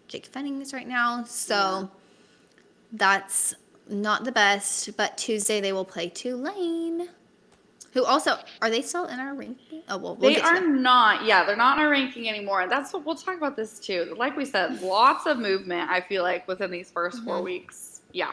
Jake 0.08 0.32
Pfennigs 0.32 0.74
right 0.74 0.88
now. 0.88 1.24
So 1.24 1.90
that's 2.92 3.56
not 3.90 4.24
the 4.24 4.32
best. 4.32 4.96
But 4.96 5.18
Tuesday 5.18 5.60
they 5.60 5.74
will 5.74 5.86
play 5.86 6.10
Tulane, 6.10 7.10
who 7.94 8.06
also 8.06 8.38
are 8.62 8.70
they 8.70 8.82
still 8.82 9.06
in 9.06 9.20
our 9.20 9.34
ranking? 9.34 9.82
Oh 9.90 9.98
well, 9.98 10.16
we'll 10.16 10.34
they 10.34 10.42
are 10.42 10.62
not. 10.62 11.26
Yeah, 11.26 11.46
they're 11.46 11.56
not 11.56 11.78
in 11.78 11.84
our 11.86 11.92
ranking 11.92 12.30
anymore. 12.30 12.62
And 12.62 12.72
that's 12.72 12.94
what 12.94 13.06
we'll 13.06 13.16
talk 13.16 13.38
about 13.38 13.56
this 13.56 13.80
too. 13.80 14.16
Like 14.18 14.38
we 14.38 14.46
said, 14.46 14.82
lots 14.82 15.26
of 15.26 15.40
movement, 15.40 15.90
I 15.90 16.02
feel 16.02 16.24
like, 16.24 16.48
within 16.48 16.72
these 16.72 16.92
1st 16.92 17.24
four 17.24 17.40
Mhm. 17.40 17.44
weeks. 17.44 18.02
Yeah. 18.12 18.32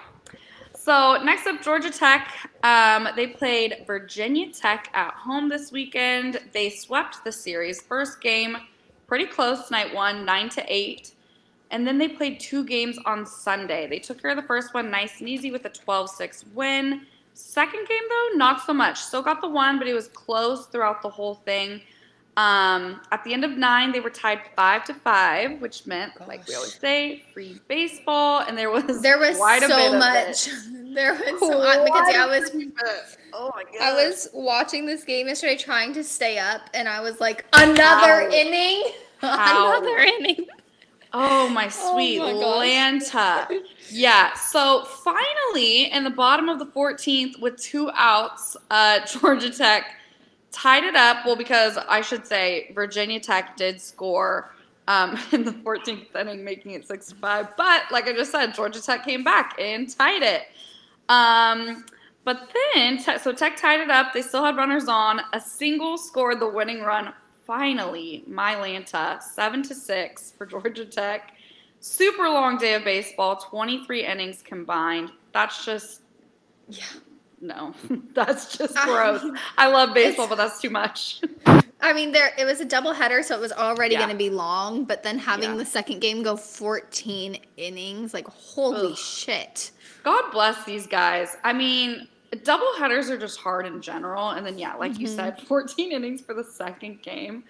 So 0.90 1.22
next 1.22 1.46
up, 1.46 1.62
Georgia 1.62 1.88
Tech. 1.88 2.50
Um, 2.64 3.07
they 3.14 3.29
played 3.29 3.85
Virginia 3.87 4.50
Tech 4.53 4.90
at 4.92 5.14
home 5.14 5.48
this 5.48 5.70
weekend. 5.70 6.40
They 6.53 6.68
swept 6.68 7.22
the 7.22 7.31
series. 7.31 7.81
First 7.81 8.20
game, 8.20 8.57
pretty 9.07 9.26
close, 9.26 9.70
night 9.70 9.94
one, 9.94 10.24
nine 10.24 10.48
to 10.48 10.64
eight. 10.66 11.12
And 11.70 11.87
then 11.87 11.96
they 11.96 12.09
played 12.09 12.40
two 12.40 12.64
games 12.64 12.98
on 13.07 13.24
Sunday. 13.24 13.87
They 13.87 14.00
took 14.00 14.20
care 14.20 14.33
of 14.33 14.37
the 14.37 14.42
first 14.42 14.74
one 14.74 14.90
nice 14.90 15.20
and 15.20 15.29
easy 15.29 15.53
with 15.53 15.64
a 15.64 15.70
12-6 15.70 16.53
win. 16.55 17.03
Second 17.35 17.87
game 17.87 18.03
though, 18.09 18.37
not 18.37 18.66
so 18.66 18.74
much. 18.74 18.98
Still 18.98 19.22
got 19.22 19.40
the 19.40 19.48
one, 19.48 19.79
but 19.79 19.87
it 19.87 19.94
was 19.94 20.09
close 20.09 20.66
throughout 20.66 21.03
the 21.03 21.09
whole 21.09 21.37
thing. 21.37 21.83
Um, 22.40 23.03
at 23.12 23.22
the 23.22 23.35
end 23.35 23.44
of 23.44 23.59
nine, 23.59 23.92
they 23.92 24.00
were 24.00 24.09
tied 24.09 24.40
five 24.57 24.85
to 24.85 24.94
five, 24.94 25.61
which 25.61 25.87
meant, 25.87 26.12
like 26.26 26.48
we 26.48 26.55
always 26.55 26.72
say, 26.79 27.22
free 27.35 27.61
baseball. 27.68 28.40
And 28.40 28.57
there 28.57 28.70
was 28.70 29.03
There 29.03 29.18
was 29.18 29.37
quite 29.37 29.62
a 29.62 29.68
bit 29.68 29.76
so 29.76 29.98
much. 29.98 30.48
There 30.92 31.12
was 31.12 31.38
so 31.38 31.59
much 31.59 31.85
because 31.85 32.09
yeah, 32.12 32.24
I 32.24 32.26
was 32.26 32.50
Oh 33.33 33.53
my 33.55 33.62
god! 33.62 33.81
I 33.81 33.92
was 33.92 34.29
watching 34.33 34.87
this 34.87 35.05
game 35.05 35.29
yesterday 35.29 35.57
trying 35.57 35.92
to 35.92 36.03
stay 36.03 36.37
up 36.37 36.62
and 36.74 36.88
I 36.88 37.00
was 37.00 37.20
like 37.20 37.46
another 37.53 38.22
How? 38.22 38.29
inning. 38.31 38.92
How? 39.20 39.76
Another 39.79 39.98
inning. 39.98 40.46
Oh 41.12 41.48
my 41.50 41.68
sweet 41.68 42.18
my 42.18 42.33
gosh. 42.33 43.12
Lanta. 43.12 43.61
Yeah. 43.88 44.35
So 44.35 44.85
finally, 44.85 45.92
in 45.92 46.03
the 46.03 46.11
bottom 46.11 46.48
of 46.48 46.59
the 46.59 46.66
14th, 46.66 47.40
with 47.40 47.57
two 47.57 47.88
outs, 47.94 48.57
uh, 48.70 49.07
Georgia 49.07 49.50
Tech 49.50 49.99
tied 50.52 50.84
it 50.84 50.96
up. 50.96 51.24
Well, 51.24 51.36
because 51.36 51.76
I 51.76 52.00
should 52.00 52.26
say 52.26 52.72
Virginia 52.74 53.20
Tech 53.20 53.56
did 53.56 53.80
score 53.80 54.54
um, 54.88 55.18
in 55.32 55.44
the 55.44 55.52
14th 55.52 56.14
inning, 56.16 56.44
making 56.44 56.72
it 56.72 56.86
six 56.86 57.08
to 57.08 57.14
five. 57.16 57.56
But 57.56 57.84
like 57.90 58.06
I 58.06 58.12
just 58.12 58.32
said, 58.32 58.54
Georgia 58.54 58.82
Tech 58.82 59.04
came 59.04 59.24
back 59.24 59.56
and 59.60 59.88
tied 59.88 60.22
it. 60.22 60.42
Um, 61.08 61.84
but 62.24 62.50
then, 62.74 62.98
so 62.98 63.32
Tech 63.32 63.56
tied 63.56 63.80
it 63.80 63.90
up. 63.90 64.12
They 64.12 64.22
still 64.22 64.44
had 64.44 64.56
runners 64.56 64.88
on. 64.88 65.20
A 65.32 65.40
single 65.40 65.96
scored 65.96 66.40
the 66.40 66.48
winning 66.48 66.80
run. 66.82 67.12
Finally, 67.46 68.24
Mylanta, 68.30 69.20
seven 69.22 69.62
to 69.64 69.74
six 69.74 70.32
for 70.36 70.46
Georgia 70.46 70.84
Tech. 70.84 71.32
Super 71.80 72.28
long 72.28 72.58
day 72.58 72.74
of 72.74 72.84
baseball, 72.84 73.36
23 73.36 74.06
innings 74.06 74.42
combined. 74.42 75.10
That's 75.32 75.64
just 75.64 76.02
Yeah. 76.68 76.84
No, 77.40 77.74
that's 78.14 78.57
just 78.57 78.74
gross. 78.76 79.24
I 79.57 79.68
love 79.68 79.94
baseball, 79.94 80.29
but 80.29 80.37
that's 80.37 80.61
too 80.61 80.70
much. 80.70 81.20
I 81.83 81.92
mean, 81.94 82.12
there 82.12 82.31
it 82.38 82.44
was 82.44 82.61
a 82.61 82.64
double 82.64 82.92
header, 82.92 83.22
so 83.22 83.35
it 83.35 83.40
was 83.40 83.53
already 83.53 83.94
Yeah. 83.94 84.00
going 84.00 84.11
to 84.11 84.16
be 84.16 84.29
long. 84.31 84.85
But 84.85 85.03
then 85.03 85.18
having 85.18 85.50
Yeah. 85.50 85.57
the 85.57 85.64
second 85.64 86.00
game 86.00 86.22
go 86.22 86.37
14 86.37 87.38
innings, 87.57 88.12
like 88.12 88.26
holy 88.29 88.92
Ugh. 88.92 88.98
shit! 88.98 89.70
God 90.03 90.31
bless 90.33 90.64
these 90.64 90.87
guys. 90.87 91.37
I 91.44 91.53
mean, 91.53 92.07
double 92.44 92.72
headers 92.79 93.09
are 93.11 93.18
just 93.18 93.38
hard 93.38 93.64
in 93.66 93.81
general, 93.81 94.31
and 94.31 94.44
then 94.44 94.59
yeah, 94.59 94.74
like 94.74 94.98
you 94.98 95.07
Mhm. 95.09 95.16
said, 95.16 95.40
14 95.48 95.92
innings 95.92 96.20
for 96.20 96.35
the 96.35 96.44
second 96.44 97.03
game. 97.03 97.44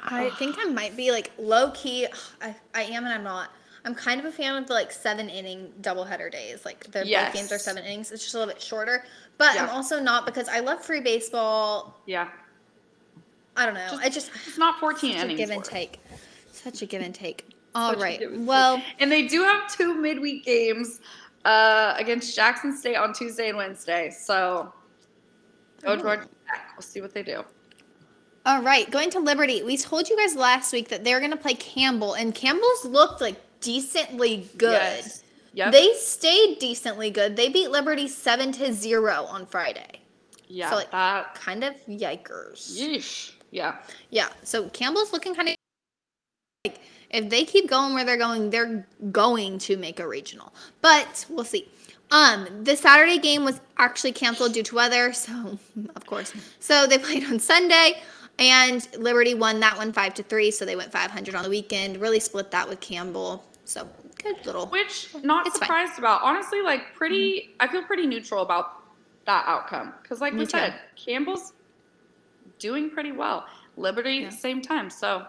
I 0.00 0.30
think 0.30 0.56
I 0.60 0.64
might 0.66 0.96
be 0.96 1.10
like 1.10 1.30
low 1.38 1.70
key. 1.72 2.06
I, 2.42 2.54
I 2.74 2.82
am 2.84 3.04
and 3.04 3.12
I'm 3.14 3.24
not. 3.24 3.50
I'm 3.88 3.94
kind 3.94 4.20
of 4.20 4.26
a 4.26 4.30
fan 4.32 4.54
of 4.54 4.66
the 4.66 4.74
like 4.74 4.92
seven 4.92 5.30
inning 5.30 5.72
doubleheader 5.80 6.30
days. 6.30 6.66
Like 6.66 6.84
the 6.84 6.90
both 6.90 7.32
games 7.32 7.50
are 7.50 7.58
seven 7.58 7.84
innings. 7.84 8.12
It's 8.12 8.22
just 8.22 8.34
a 8.34 8.38
little 8.38 8.52
bit 8.52 8.60
shorter. 8.62 9.02
But 9.38 9.58
I'm 9.58 9.70
also 9.70 9.98
not 9.98 10.26
because 10.26 10.46
I 10.46 10.60
love 10.60 10.84
free 10.84 11.00
baseball. 11.00 11.98
Yeah, 12.04 12.28
I 13.56 13.64
don't 13.64 13.72
know. 13.74 13.88
Just 13.90 14.02
I 14.02 14.08
just 14.10 14.30
it's 14.46 14.58
not 14.58 14.78
14 14.78 15.18
such 15.18 15.30
a 15.30 15.34
give 15.34 15.48
and 15.48 15.64
take. 15.64 16.00
Such 16.52 16.82
a 16.82 16.86
give 16.86 17.00
and 17.00 17.14
take. 17.14 17.48
All 17.74 17.92
Such 17.92 18.00
right. 18.00 18.18
give 18.18 18.30
and 18.30 18.40
take. 18.40 18.48
Well, 18.48 18.82
And 18.98 19.10
they 19.10 19.26
do 19.26 19.42
have 19.42 19.74
two 19.74 19.94
midweek 19.94 20.44
games 20.44 21.00
uh, 21.46 21.94
against 21.96 22.36
Jackson 22.36 22.76
State 22.76 22.96
on 22.96 23.14
Tuesday 23.14 23.48
and 23.48 23.56
Wednesday. 23.56 24.10
So 24.10 24.70
go. 25.82 25.96
Georgia 25.96 26.28
We'll 26.74 26.82
see 26.82 27.00
what 27.00 27.14
they 27.14 27.22
do. 27.22 27.42
all 28.44 28.60
right. 28.62 28.90
Going 28.90 29.08
to 29.10 29.18
Liberty. 29.18 29.62
We 29.62 29.76
told 29.78 30.08
you 30.10 30.16
guys 30.16 30.34
last 30.36 30.72
week 30.74 30.88
that 30.88 31.04
they're 31.04 31.20
going 31.20 31.30
to 31.30 31.36
play 31.38 31.54
Campbell, 31.54 32.14
and 32.14 32.34
Campbell's 32.34 32.84
looked 32.84 33.20
like 33.20 33.36
decently 33.60 34.48
good. 34.56 34.72
Yes. 34.72 35.22
Yep. 35.54 35.72
They 35.72 35.92
stayed 35.94 36.58
decently 36.58 37.10
good. 37.10 37.36
They 37.36 37.48
beat 37.48 37.70
Liberty 37.70 38.06
seven 38.06 38.52
to 38.52 38.72
zero 38.72 39.24
on 39.24 39.46
Friday. 39.46 40.00
yeah. 40.46 40.70
so, 40.70 40.76
like, 40.76 40.90
that. 40.92 41.34
Kind 41.34 41.64
of 41.64 41.74
yikers. 41.86 42.78
Yeesh. 42.78 43.32
Yeah. 43.50 43.76
Yeah. 44.10 44.28
So 44.42 44.68
Campbell's 44.68 45.12
looking 45.12 45.34
kind 45.34 45.48
of 45.48 45.56
like 46.64 46.80
if 47.10 47.30
they 47.30 47.44
keep 47.44 47.68
going 47.68 47.94
where 47.94 48.04
they're 48.04 48.18
going, 48.18 48.50
they're 48.50 48.86
going 49.10 49.58
to 49.60 49.76
make 49.76 50.00
a 50.00 50.06
regional. 50.06 50.52
But 50.82 51.24
we'll 51.28 51.44
see. 51.44 51.68
Um, 52.10 52.46
the 52.64 52.76
Saturday 52.76 53.18
game 53.18 53.44
was 53.44 53.60
actually 53.78 54.12
canceled 54.12 54.54
due 54.54 54.62
to 54.62 54.74
weather, 54.74 55.12
so 55.12 55.58
of 55.96 56.06
course. 56.06 56.32
So 56.60 56.86
they 56.86 56.98
played 56.98 57.24
on 57.24 57.38
Sunday, 57.38 58.00
and 58.38 58.86
Liberty 58.96 59.34
won 59.34 59.60
that 59.60 59.76
one 59.76 59.92
five 59.92 60.14
to 60.14 60.22
three. 60.22 60.50
So 60.50 60.64
they 60.64 60.76
went 60.76 60.92
five 60.92 61.10
hundred 61.10 61.34
on 61.34 61.42
the 61.42 61.50
weekend. 61.50 61.98
Really 61.98 62.20
split 62.20 62.50
that 62.50 62.68
with 62.68 62.80
Campbell. 62.80 63.44
So 63.68 63.86
good 64.22 64.46
little. 64.46 64.66
Which 64.66 65.14
not 65.22 65.46
It's 65.46 65.58
fine. 65.58 65.66
surprised 65.66 65.98
about. 65.98 66.22
Honestly, 66.22 66.62
like 66.62 66.94
pretty. 66.94 67.40
Mm-hmm. 67.40 67.52
I 67.60 67.68
feel 67.68 67.82
pretty 67.82 68.06
neutral 68.06 68.42
about 68.42 68.82
that 69.26 69.44
outcome 69.46 69.92
because, 70.02 70.20
like 70.22 70.32
Me 70.32 70.40
we 70.40 70.44
too. 70.46 70.52
said, 70.52 70.74
Campbell's 70.96 71.52
doing 72.58 72.88
pretty 72.88 73.12
well. 73.12 73.46
Liberty, 73.76 74.14
Yeah. 74.22 74.30
same 74.30 74.62
time. 74.62 74.88
So 74.88 75.26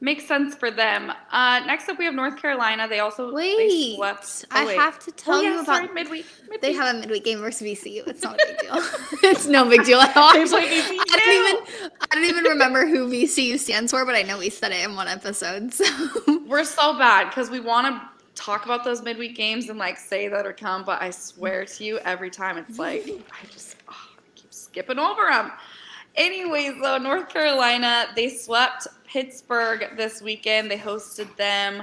makes 0.00 0.26
sense 0.26 0.54
for 0.54 0.70
them. 0.70 1.12
Uh, 1.30 1.60
next 1.66 1.88
up, 1.88 1.98
we 1.98 2.04
have 2.04 2.14
North 2.14 2.40
Carolina. 2.40 2.86
They 2.88 3.00
also 3.00 3.30
they 3.30 3.56
Wait. 3.56 3.98
I 4.00 4.62
oh, 4.62 4.66
wait. 4.66 4.78
have 4.78 4.98
to 5.00 5.12
tell 5.12 5.36
oh, 5.36 5.40
you 5.40 5.54
about. 5.54 5.66
sorry, 5.66 5.88
midweek. 5.88 6.26
midweek. 6.42 6.60
They 6.60 6.72
have 6.72 6.94
a 6.94 6.98
midweek 6.98 7.24
game 7.24 7.40
versus 7.40 7.66
VCU. 7.66 8.06
It's 8.06 8.22
not 8.22 8.34
a 8.34 8.46
big 8.46 8.58
deal. 8.58 8.74
it's 9.30 9.46
no 9.46 9.68
big 9.68 9.84
deal 9.84 10.00
at 10.00 10.16
all. 10.16 10.32
They 10.32 10.44
play 10.46 10.66
VCU. 10.68 10.98
I 10.98 11.18
don't 11.18 11.78
even 11.78 11.90
I 12.00 12.14
don't 12.14 12.24
even 12.24 12.44
remember 12.44 12.86
who 12.86 13.08
VCU 13.08 13.58
stands 13.58 13.92
for, 13.92 14.04
but 14.04 14.14
I 14.14 14.22
know 14.22 14.38
we 14.38 14.50
said 14.50 14.72
it 14.72 14.84
in 14.84 14.94
one 14.96 15.08
episode. 15.08 15.72
So 15.72 15.84
We're 16.46 16.64
so 16.64 16.98
bad 16.98 17.28
because 17.28 17.50
we 17.50 17.60
want 17.60 17.86
to 17.86 18.08
talk 18.40 18.66
about 18.66 18.84
those 18.84 19.02
midweek 19.02 19.34
games 19.34 19.68
and 19.68 19.78
like 19.78 19.96
say 19.96 20.28
that 20.28 20.46
or 20.46 20.52
come, 20.52 20.84
but 20.84 21.02
I 21.02 21.10
swear 21.10 21.64
to 21.64 21.84
you, 21.84 21.98
every 22.00 22.30
time 22.30 22.58
it's 22.58 22.78
like 22.78 23.04
I 23.42 23.46
just 23.50 23.76
oh, 23.88 23.92
I 23.92 24.20
keep 24.34 24.52
skipping 24.52 24.98
over 24.98 25.22
them. 25.28 25.50
Anyways, 26.16 26.74
though, 26.80 26.98
North 26.98 27.28
Carolina 27.28 28.06
they 28.16 28.28
swept 28.30 28.86
Pittsburgh 29.06 29.96
this 29.96 30.22
weekend. 30.22 30.70
They 30.70 30.78
hosted 30.78 31.34
them 31.36 31.82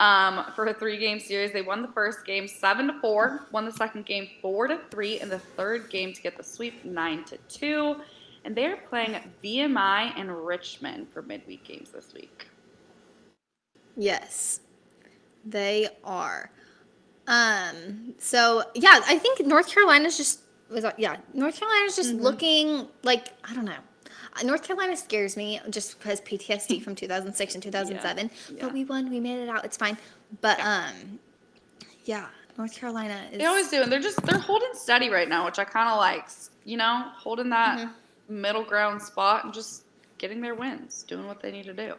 um, 0.00 0.46
for 0.54 0.66
a 0.66 0.74
three-game 0.74 1.20
series. 1.20 1.52
They 1.52 1.62
won 1.62 1.82
the 1.82 1.88
first 1.88 2.24
game 2.26 2.48
seven 2.48 2.88
to 2.88 3.00
four, 3.00 3.46
won 3.52 3.64
the 3.64 3.72
second 3.72 4.06
game 4.06 4.28
four 4.40 4.68
to 4.68 4.80
three, 4.90 5.20
and 5.20 5.30
the 5.30 5.38
third 5.38 5.90
game 5.90 6.12
to 6.12 6.22
get 6.22 6.36
the 6.36 6.44
sweep 6.44 6.84
nine 6.84 7.24
to 7.24 7.38
two. 7.48 7.96
And 8.44 8.56
they 8.56 8.66
are 8.66 8.76
playing 8.76 9.16
VMI 9.44 10.12
and 10.16 10.46
Richmond 10.46 11.08
for 11.12 11.22
midweek 11.22 11.64
games 11.64 11.90
this 11.90 12.12
week. 12.14 12.48
yes, 13.96 14.60
they 15.44 15.88
are. 16.04 16.50
Um. 17.28 18.14
So 18.18 18.64
yeah, 18.74 19.00
I 19.06 19.18
think 19.18 19.40
North 19.46 19.72
Carolina's 19.72 20.16
just 20.16 20.41
was 20.72 20.84
like, 20.84 20.94
yeah. 20.98 21.16
North 21.34 21.58
Carolina's 21.58 21.96
just 21.96 22.14
Mhm. 22.14 22.20
looking 22.22 22.88
like 23.02 23.28
I 23.44 23.54
don't 23.54 23.64
know. 23.64 23.76
Uh, 24.34 24.42
North 24.44 24.62
Carolina 24.62 24.96
scares 24.96 25.36
me 25.36 25.60
just 25.70 25.98
because 25.98 26.20
PTSD 26.22 26.80
from 26.84 26.94
2006 26.94 27.54
and 27.54 27.62
2007. 27.62 28.30
yeah. 28.50 28.56
But 28.64 28.72
we 28.72 28.84
won. 28.84 29.10
We 29.10 29.20
made 29.20 29.38
it 29.42 29.48
out. 29.48 29.64
It's 29.64 29.76
fine. 29.76 29.98
But 30.40 30.58
um, 30.60 31.18
yeah, 32.04 32.26
North 32.58 32.74
Carolina 32.74 33.20
is. 33.32 33.38
They 33.38 33.44
always 33.46 33.68
do, 33.68 33.82
and 33.82 33.90
they're 33.92 34.00
just 34.00 34.20
they're 34.22 34.38
holding 34.38 34.70
steady 34.74 35.10
right 35.10 35.28
now, 35.28 35.44
which 35.44 35.58
I 35.58 35.64
kind 35.64 35.88
of 35.88 35.98
like. 35.98 36.28
You 36.64 36.76
know, 36.76 37.08
holding 37.16 37.50
that 37.50 37.78
Mhm. 37.80 37.90
middle 38.28 38.62
ground 38.62 39.02
spot 39.02 39.44
and 39.44 39.52
just 39.52 39.82
getting 40.18 40.40
their 40.40 40.54
wins, 40.54 41.02
doing 41.02 41.26
what 41.26 41.40
they 41.42 41.50
need 41.50 41.64
to 41.64 41.72
do. 41.74 41.94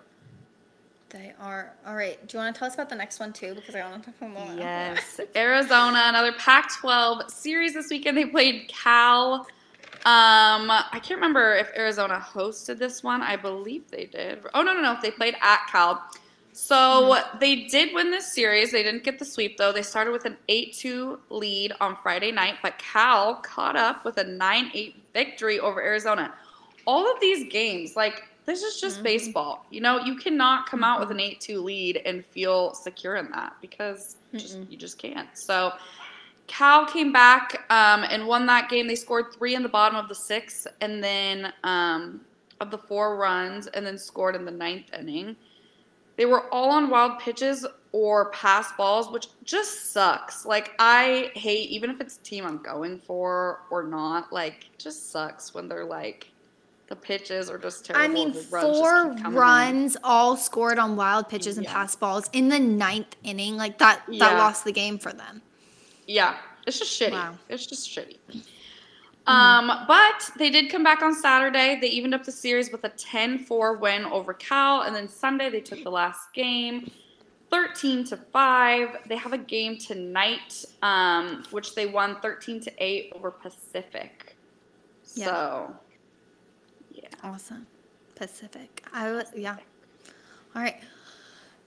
They 1.13 1.31
are 1.39 1.71
all 1.85 1.95
right. 1.95 2.17
Do 2.27 2.37
you 2.37 2.43
want 2.43 2.55
to 2.55 2.59
tell 2.59 2.67
us 2.67 2.73
about 2.73 2.89
the 2.89 2.95
next 2.95 3.19
one 3.19 3.31
too? 3.33 3.53
Because 3.53 3.75
I 3.75 3.87
want 3.87 4.03
to 4.03 4.11
talk 4.11 4.31
about 4.31 4.47
that. 4.47 4.57
Yes, 4.57 5.19
Arizona, 5.35 6.05
another 6.07 6.31
Pac-12 6.33 7.29
series 7.29 7.75
this 7.75 7.91
weekend. 7.91 8.17
They 8.17 8.25
played 8.25 8.67
Cal. 8.67 9.45
Um, 10.05 10.71
I 10.71 10.99
can't 11.03 11.11
remember 11.11 11.55
if 11.55 11.69
Arizona 11.77 12.15
hosted 12.19 12.79
this 12.79 13.03
one. 13.03 13.21
I 13.21 13.35
believe 13.35 13.89
they 13.91 14.05
did. 14.05 14.39
Oh 14.55 14.63
no, 14.63 14.73
no, 14.73 14.81
no! 14.81 14.97
They 15.03 15.11
played 15.11 15.35
at 15.39 15.67
Cal. 15.71 16.03
So 16.51 17.19
they 17.39 17.67
did 17.67 17.93
win 17.93 18.09
this 18.09 18.33
series. 18.33 18.71
They 18.71 18.81
didn't 18.81 19.03
get 19.03 19.19
the 19.19 19.25
sweep 19.25 19.57
though. 19.57 19.71
They 19.71 19.83
started 19.83 20.11
with 20.11 20.25
an 20.25 20.37
8-2 20.49 21.19
lead 21.29 21.73
on 21.79 21.95
Friday 22.01 22.31
night, 22.31 22.55
but 22.63 22.77
Cal 22.79 23.35
caught 23.35 23.75
up 23.75 24.03
with 24.03 24.17
a 24.17 24.25
9-8 24.25 24.95
victory 25.13 25.59
over 25.59 25.81
Arizona. 25.81 26.33
All 26.85 27.11
of 27.11 27.19
these 27.21 27.51
games, 27.51 27.95
like 27.95 28.23
this 28.45 28.61
is 28.63 28.79
just 28.81 28.99
Mhm. 28.99 29.03
baseball. 29.03 29.65
You 29.69 29.81
know, 29.81 29.99
you 29.99 30.15
cannot 30.15 30.67
come 30.67 30.83
out 30.83 30.99
with 30.99 31.11
an 31.11 31.19
8-2 31.19 31.61
lead 31.61 31.97
and 32.05 32.25
feel 32.25 32.73
secure 32.73 33.15
in 33.15 33.29
that 33.31 33.55
because 33.61 34.17
just 34.33 34.57
you 34.69 34.77
just 34.77 34.97
can't. 34.97 35.29
So 35.33 35.73
Cal 36.47 36.85
came 36.85 37.11
back 37.11 37.65
um, 37.69 38.03
and 38.03 38.27
won 38.27 38.45
that 38.47 38.69
game. 38.69 38.87
They 38.87 38.95
scored 38.95 39.33
three 39.33 39.55
in 39.55 39.63
the 39.63 39.69
bottom 39.69 39.95
of 39.97 40.09
the 40.09 40.15
sixth, 40.15 40.67
and 40.81 41.03
then 41.03 41.53
um, 41.63 42.21
of 42.59 42.69
the 42.71 42.77
four 42.77 43.15
runs, 43.15 43.67
and 43.67 43.85
then 43.85 43.97
scored 43.97 44.35
in 44.35 44.43
the 44.45 44.51
ninth 44.51 44.93
inning. 44.97 45.35
They 46.15 46.25
were 46.25 46.53
all 46.53 46.69
on 46.71 46.89
wild 46.89 47.19
pitches 47.19 47.65
or 47.91 48.29
pass 48.31 48.71
balls, 48.73 49.09
which 49.09 49.27
just 49.43 49.91
sucks. 49.93 50.45
Like 50.45 50.73
I 50.79 51.31
hate, 51.33 51.69
even 51.69 51.89
if 51.89 52.01
it's 52.01 52.17
a 52.17 52.21
team 52.23 52.45
I'm 52.45 52.57
going 52.61 52.99
for 52.99 53.61
or 53.71 53.83
not, 53.83 54.31
like 54.33 54.65
it 54.73 54.79
just 54.79 55.11
sucks 55.11 55.53
when 55.53 55.67
they're 55.67 55.85
like 55.85 56.29
the 56.93 56.99
pitches 57.01 57.49
are 57.49 57.57
just 57.57 57.85
terrible. 57.85 58.05
I 58.05 58.07
mean, 58.07 58.33
the 58.33 58.45
runs 58.51 58.67
just 58.67 58.79
four 58.79 59.09
keep 59.09 59.23
coming 59.23 59.33
in. 59.33 59.39
runs 59.39 59.97
all 60.03 60.37
scored 60.37 60.77
on 60.77 60.95
wild 60.95 61.27
pitches 61.27 61.57
and 61.57 61.65
Yeah. 61.65 61.73
pass 61.73 61.95
balls 61.95 62.29
in 62.33 62.49
the 62.49 62.59
ninth 62.59 63.15
inning. 63.23 63.57
Like 63.57 63.79
that, 63.79 64.03
that 64.05 64.13
Yeah. 64.13 64.37
lost 64.37 64.63
the 64.63 64.71
game 64.71 64.99
for 64.99 65.11
them. 65.11 65.41
Yeah, 66.05 66.37
it's 66.67 66.77
just 66.77 66.99
shitty. 66.99 67.13
Wow. 67.13 67.35
It's 67.49 67.65
just 67.65 67.89
shitty. 67.89 68.17
Um, 69.25 69.71
but 69.87 70.29
they 70.37 70.51
did 70.51 70.69
come 70.69 70.83
back 70.83 71.01
on 71.01 71.15
Saturday. 71.15 71.79
They 71.81 71.87
evened 71.87 72.13
up 72.13 72.25
the 72.25 72.31
series 72.31 72.71
with 72.71 72.83
a 72.83 72.89
10-4 72.89 73.79
win 73.79 74.05
over 74.05 74.33
Cal, 74.33 74.81
and 74.81 74.95
then 74.95 75.07
Sunday 75.09 75.49
they 75.49 75.61
took 75.61 75.81
the 75.83 75.89
last 75.91 76.31
game, 76.33 76.91
13 77.49 78.03
to 78.05 78.17
5. 78.17 78.97
They 79.07 79.15
have 79.15 79.33
a 79.33 79.37
game 79.37 79.77
tonight, 79.79 80.63
um, 80.83 81.43
which 81.51 81.73
they 81.73 81.87
won 81.87 82.19
13 82.21 82.59
to 82.61 82.71
8 82.77 83.13
over 83.15 83.31
Pacific. 83.31 84.35
Yeah. 85.15 85.25
So. 85.25 85.75
Awesome. 87.23 87.67
Pacific. 88.15 88.85
I 88.93 89.11
was 89.11 89.25
yeah. 89.35 89.57
All 90.55 90.61
right. 90.61 90.79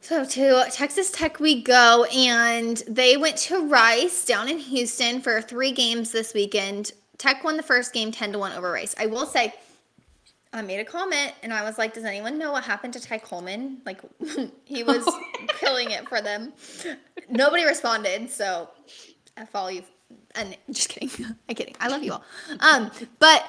So 0.00 0.24
to 0.24 0.64
Texas 0.70 1.10
Tech 1.10 1.40
we 1.40 1.62
go, 1.62 2.04
and 2.04 2.76
they 2.88 3.16
went 3.16 3.36
to 3.38 3.66
Rice 3.66 4.24
down 4.24 4.48
in 4.48 4.58
Houston 4.58 5.20
for 5.20 5.40
three 5.42 5.72
games 5.72 6.12
this 6.12 6.32
weekend. 6.32 6.92
Tech 7.18 7.42
won 7.42 7.56
the 7.56 7.62
first 7.62 7.92
game 7.92 8.12
ten 8.12 8.32
to 8.32 8.38
one 8.38 8.52
over 8.52 8.70
Rice. 8.70 8.94
I 8.98 9.06
will 9.06 9.26
say, 9.26 9.52
I 10.52 10.62
made 10.62 10.78
a 10.78 10.84
comment 10.84 11.32
and 11.42 11.52
I 11.52 11.64
was 11.64 11.76
like, 11.76 11.92
"Does 11.94 12.04
anyone 12.04 12.38
know 12.38 12.52
what 12.52 12.64
happened 12.64 12.92
to 12.94 13.00
Ty 13.00 13.18
Coleman? 13.18 13.78
Like, 13.84 14.00
he 14.64 14.84
was 14.84 15.04
killing 15.48 15.90
it 15.90 16.08
for 16.08 16.20
them." 16.20 16.52
Nobody 17.28 17.64
responded, 17.64 18.30
so 18.30 18.70
f 19.36 19.54
all 19.54 19.70
you. 19.70 19.82
And 20.36 20.56
just 20.70 20.88
kidding. 20.88 21.10
I'm 21.48 21.54
kidding. 21.54 21.74
I 21.80 21.88
love 21.88 22.02
you 22.02 22.12
all. 22.12 22.22
Um, 22.60 22.90
but 23.18 23.44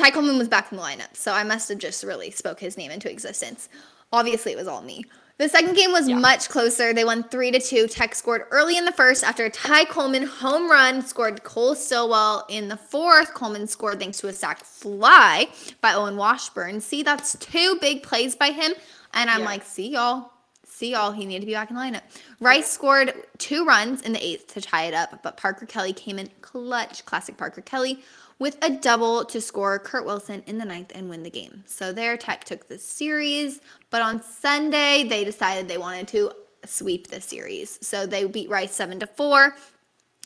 Ty 0.00 0.10
Coleman 0.12 0.38
was 0.38 0.48
back 0.48 0.70
in 0.72 0.78
the 0.78 0.82
lineup, 0.82 1.14
so 1.14 1.32
I 1.32 1.44
must 1.44 1.68
have 1.68 1.76
just 1.78 2.02
really 2.04 2.30
spoke 2.30 2.58
his 2.58 2.76
name 2.78 2.90
into 2.90 3.10
existence. 3.10 3.68
obviously 4.12 4.50
it 4.50 4.58
was 4.58 4.66
all 4.66 4.82
me. 4.82 5.04
The 5.38 5.48
second 5.48 5.74
game 5.74 5.92
was 5.92 6.08
Yeah. 6.08 6.16
much 6.18 6.48
closer. 6.48 6.92
They 6.92 7.04
won 7.04 7.22
three 7.22 7.52
to 7.52 7.60
two. 7.60 7.86
Tech 7.86 8.12
scored 8.16 8.44
early 8.50 8.76
in 8.76 8.84
the 8.84 8.90
first 8.92 9.22
after 9.22 9.44
a 9.44 9.50
Ty 9.50 9.84
Coleman 9.84 10.24
home 10.26 10.68
run. 10.68 11.00
Scored 11.06 11.44
Cole 11.44 11.76
Stillwell 11.76 12.44
in 12.48 12.66
the 12.68 12.76
fourth. 12.76 13.34
Coleman 13.34 13.68
scored 13.68 14.00
thanks 14.00 14.18
to 14.18 14.26
a 14.26 14.32
sack 14.32 14.64
fly 14.64 15.48
by 15.80 15.92
Owen 15.94 16.16
Washburn. 16.16 16.80
See, 16.80 17.04
that's 17.04 17.36
two 17.38 17.76
big 17.80 18.02
plays 18.02 18.34
by 18.34 18.50
him. 18.50 18.72
And 19.14 19.30
I'm 19.30 19.40
Yeah. 19.40 19.46
like, 19.46 19.64
see 19.64 19.90
y'all. 19.90 20.32
See 20.66 20.90
y'all. 20.90 21.12
He 21.12 21.24
needed 21.24 21.42
to 21.42 21.46
be 21.46 21.52
back 21.52 21.70
in 21.70 21.76
the 21.76 21.82
lineup. 21.82 22.02
Rice 22.40 22.68
scored 22.68 23.14
two 23.38 23.64
runs 23.64 24.00
in 24.02 24.12
the 24.12 24.24
eighth 24.26 24.52
to 24.54 24.60
tie 24.60 24.86
it 24.86 24.94
up, 24.94 25.22
but 25.22 25.36
Parker 25.36 25.66
Kelly 25.66 25.92
came 25.92 26.18
in 26.18 26.30
clutch. 26.40 27.04
Classic 27.04 27.36
Parker 27.36 27.60
Kelly 27.60 28.02
with 28.40 28.56
a 28.62 28.70
double 28.70 29.24
to 29.26 29.40
score 29.40 29.78
Kurt 29.78 30.04
Wilson 30.04 30.42
in 30.46 30.58
the 30.58 30.64
ninth 30.64 30.90
and 30.94 31.08
win 31.08 31.22
the 31.22 31.30
game. 31.30 31.62
So 31.66 31.92
their 31.92 32.16
Tech 32.16 32.42
took 32.42 32.66
the 32.66 32.78
series, 32.78 33.60
but 33.90 34.02
on 34.02 34.20
Sunday 34.22 35.04
they 35.04 35.22
decided 35.24 35.68
they 35.68 35.78
wanted 35.78 36.08
to 36.08 36.32
sweep 36.64 37.06
the 37.08 37.20
series. 37.20 37.78
So 37.86 38.06
they 38.06 38.24
beat 38.24 38.50
Rice 38.50 38.74
seven 38.74 38.98
to 39.00 39.06
four. 39.06 39.54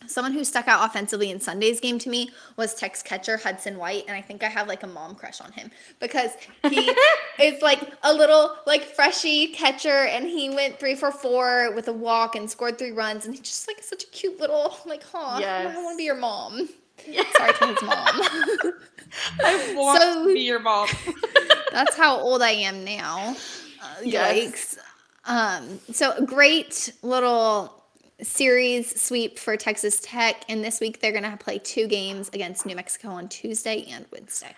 Someone 0.07 0.33
who 0.33 0.44
stuck 0.44 0.68
out 0.68 0.85
offensively 0.85 1.31
in 1.31 1.40
Sunday's 1.40 1.81
game 1.81 1.98
to 2.00 2.11
me 2.11 2.31
was 2.57 2.74
Tech's 2.74 3.03
catcher 3.03 3.38
Hudson 3.38 3.79
White, 3.79 4.05
and 4.07 4.14
I 4.14 4.20
think 4.20 4.42
I 4.44 4.48
have 4.48 4.68
like 4.68 4.83
a 4.83 4.87
mom 4.87 5.14
crush 5.14 5.40
on 5.40 5.50
him 5.53 5.70
because 5.98 6.33
he 6.68 6.92
is 7.40 7.62
like 7.62 7.81
a 8.03 8.12
little 8.12 8.55
like 8.66 8.85
freshy 8.85 9.48
catcher, 9.48 10.05
and 10.05 10.27
he 10.27 10.50
went 10.50 10.79
three 10.79 10.94
for 10.94 11.11
four 11.11 11.72
with 11.74 11.88
a 11.88 11.92
walk 11.92 12.37
and 12.37 12.50
scored 12.50 12.79
three 12.79 12.92
runs, 12.92 13.24
and 13.24 13.35
he's 13.35 13.44
just 13.44 13.66
like 13.66 13.83
such 13.83 14.05
a 14.05 14.07
cute 14.09 14.38
little 14.38 14.77
like, 14.85 15.03
huh, 15.11 15.38
Yes. 15.40 15.74
I 15.74 15.83
want 15.83 15.94
to 15.94 15.98
be 15.98 16.05
your 16.05 16.16
mom. 16.16 16.68
Yeah. 17.09 17.23
Sorry 17.37 17.53
to 17.55 17.85
mom. 17.85 18.07
I 19.45 19.75
want 19.77 20.03
So- 20.03 20.27
to 20.29 20.35
be 20.35 20.41
your 20.41 20.61
mom. 20.61 20.89
That's 21.73 21.97
how 21.97 22.19
old 22.19 22.43
I 22.43 22.51
am 22.51 22.85
now. 22.85 23.37
Uh, 23.83 23.87
Yes. 24.03 24.77
Yikes. 24.77 24.79
Um, 25.27 25.81
so 25.93 26.13
a 26.13 26.23
great 26.23 26.93
little 27.03 27.83
series 28.23 29.01
sweep 29.01 29.39
for 29.39 29.57
Texas 29.57 30.01
Tech, 30.03 30.45
and 30.49 30.63
this 30.65 30.81
week 30.81 31.01
they're 31.01 31.13
gonna 31.13 31.37
play 31.37 31.59
two 31.59 31.87
games 31.89 32.29
against 32.33 32.67
New 32.67 32.77
Mexico 32.77 33.09
on 33.09 33.29
Tuesday 33.29 33.87
and 33.91 34.05
Wednesday. 34.13 34.55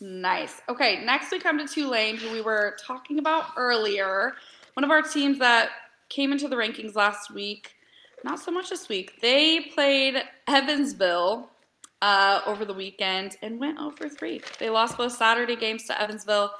Nice. 0.00 0.60
Okay, 0.68 1.04
next 1.04 1.30
we 1.30 1.38
come 1.38 1.58
to 1.58 1.66
Tulane, 1.66 2.16
who 2.16 2.30
we 2.32 2.40
were 2.42 2.76
talking 2.84 3.18
about 3.18 3.46
earlier. 3.56 4.34
One 4.74 4.84
of 4.84 4.90
our 4.90 5.02
teams 5.02 5.38
that 5.38 5.70
came 6.08 6.32
into 6.32 6.48
the 6.48 6.56
rankings 6.56 6.94
last 6.94 7.30
week, 7.30 7.74
not 8.26 8.40
so 8.40 8.50
much 8.50 8.68
this 8.70 8.88
week. 8.88 9.20
They 9.22 9.60
played 9.74 10.22
Evansville 10.48 11.48
uh, 12.02 12.40
over 12.46 12.64
the 12.64 12.74
weekend 12.74 13.36
and 13.40 13.58
went 13.60 13.78
over 13.78 14.08
3. 14.08 14.40
They 14.58 14.68
lost 14.68 14.98
both 14.98 15.12
Saturday 15.12 15.56
games 15.56 15.84
to 15.84 16.00
Evansville, 16.00 16.52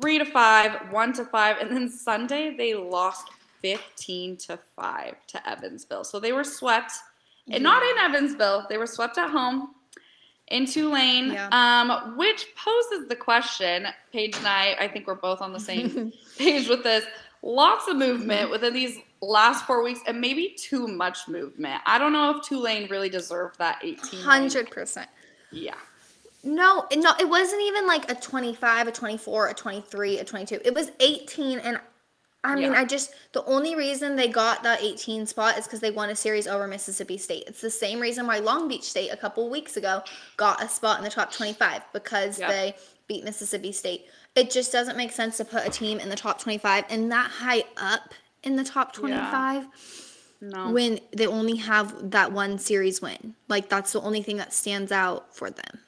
3 0.00 0.18
to 0.20 0.24
5, 0.24 0.92
1 0.92 1.12
to 1.14 1.24
5, 1.24 1.56
and 1.58 1.70
then 1.70 1.90
Sunday 1.90 2.54
they 2.56 2.74
lost 2.74 3.28
15 3.60 4.36
to 4.38 4.58
5 4.76 5.14
to 5.26 5.48
Evansville. 5.50 6.04
So 6.04 6.18
they 6.20 6.32
were 6.32 6.44
swept. 6.44 6.92
And 7.50 7.62
not 7.64 7.82
in 7.82 7.98
Evansville, 7.98 8.66
they 8.68 8.78
were 8.78 8.86
swept 8.86 9.18
at 9.18 9.28
home 9.30 9.74
in 10.48 10.64
Tulane, 10.66 11.32
Yeah. 11.32 11.48
um, 11.50 12.16
which 12.16 12.46
poses 12.54 13.08
the 13.08 13.16
question. 13.16 13.86
Paige 14.12 14.36
and 14.36 14.46
I, 14.46 14.76
I 14.78 14.88
think 14.88 15.08
we're 15.08 15.14
both 15.16 15.40
on 15.42 15.52
the 15.52 15.60
same 15.60 16.12
page 16.38 16.68
with 16.68 16.84
this. 16.84 17.04
Lots 17.42 17.88
of 17.88 17.96
movement 17.96 18.50
within 18.50 18.72
these 18.74 18.98
last 19.22 19.66
four 19.66 19.82
weeks, 19.82 20.00
and 20.06 20.20
maybe 20.20 20.54
too 20.58 20.86
much 20.86 21.28
movement. 21.28 21.80
I 21.86 21.98
don't 21.98 22.12
know 22.12 22.36
if 22.38 22.42
Tulane 22.46 22.88
really 22.90 23.08
deserved 23.10 23.58
that 23.58 23.78
18. 23.82 24.20
Hundred 24.22 24.70
percent. 24.70 25.08
Yeah. 25.52 25.74
No, 26.42 26.86
it- 26.90 26.98
no, 27.00 27.12
it 27.20 27.28
wasn't 27.28 27.60
even 27.62 27.86
like 27.86 28.10
a 28.10 28.14
twenty-five, 28.14 28.88
a 28.88 28.92
twenty-four, 28.92 29.48
a 29.48 29.54
twenty-three, 29.54 30.18
a 30.18 30.24
twenty-two. 30.24 30.60
It 30.64 30.74
was 30.74 30.90
eighteen, 31.00 31.58
and 31.58 31.78
I 32.42 32.54
mean, 32.54 32.72
Yeah. 32.72 32.80
I 32.80 32.84
just 32.86 33.12
the 33.32 33.44
only 33.44 33.74
reason 33.74 34.16
they 34.16 34.28
got 34.28 34.62
that 34.62 34.82
eighteen 34.82 35.26
spot 35.26 35.58
is 35.58 35.64
because 35.66 35.80
they 35.80 35.90
won 35.90 36.08
a 36.08 36.16
series 36.16 36.46
over 36.46 36.66
Mississippi 36.66 37.18
State. 37.18 37.44
It's 37.46 37.60
the 37.60 37.68
same 37.70 38.00
reason 38.00 38.26
why 38.26 38.38
Long 38.38 38.68
Beach 38.68 38.84
State 38.84 39.10
a 39.10 39.16
couple 39.18 39.50
weeks 39.50 39.76
ago 39.76 40.02
got 40.38 40.62
a 40.62 40.68
spot 40.68 40.96
in 40.96 41.04
the 41.04 41.10
top 41.10 41.30
twenty-five 41.30 41.82
because 41.92 42.38
Yep. 42.38 42.48
they 42.48 42.74
beat 43.06 43.24
Mississippi 43.24 43.72
State. 43.72 44.06
It 44.34 44.50
just 44.50 44.72
doesn't 44.72 44.96
make 44.96 45.12
sense 45.12 45.36
to 45.38 45.44
put 45.44 45.66
a 45.66 45.70
team 45.70 45.98
in 46.00 46.08
the 46.08 46.16
top 46.16 46.40
twenty-five 46.40 46.84
and 46.88 47.12
that 47.12 47.30
high 47.30 47.64
up 47.76 48.14
in 48.42 48.56
the 48.56 48.64
top 48.64 48.92
twenty-five 48.92 49.66
No. 50.40 50.70
when 50.70 51.00
they 51.14 51.26
only 51.26 51.56
have 51.56 52.10
that 52.10 52.32
one 52.32 52.58
series 52.58 53.02
win. 53.02 53.34
Like 53.48 53.68
that's 53.68 53.92
the 53.92 54.00
only 54.00 54.22
thing 54.22 54.36
that 54.38 54.52
stands 54.52 54.90
out 54.92 55.34
for 55.34 55.50
them. 55.50 55.78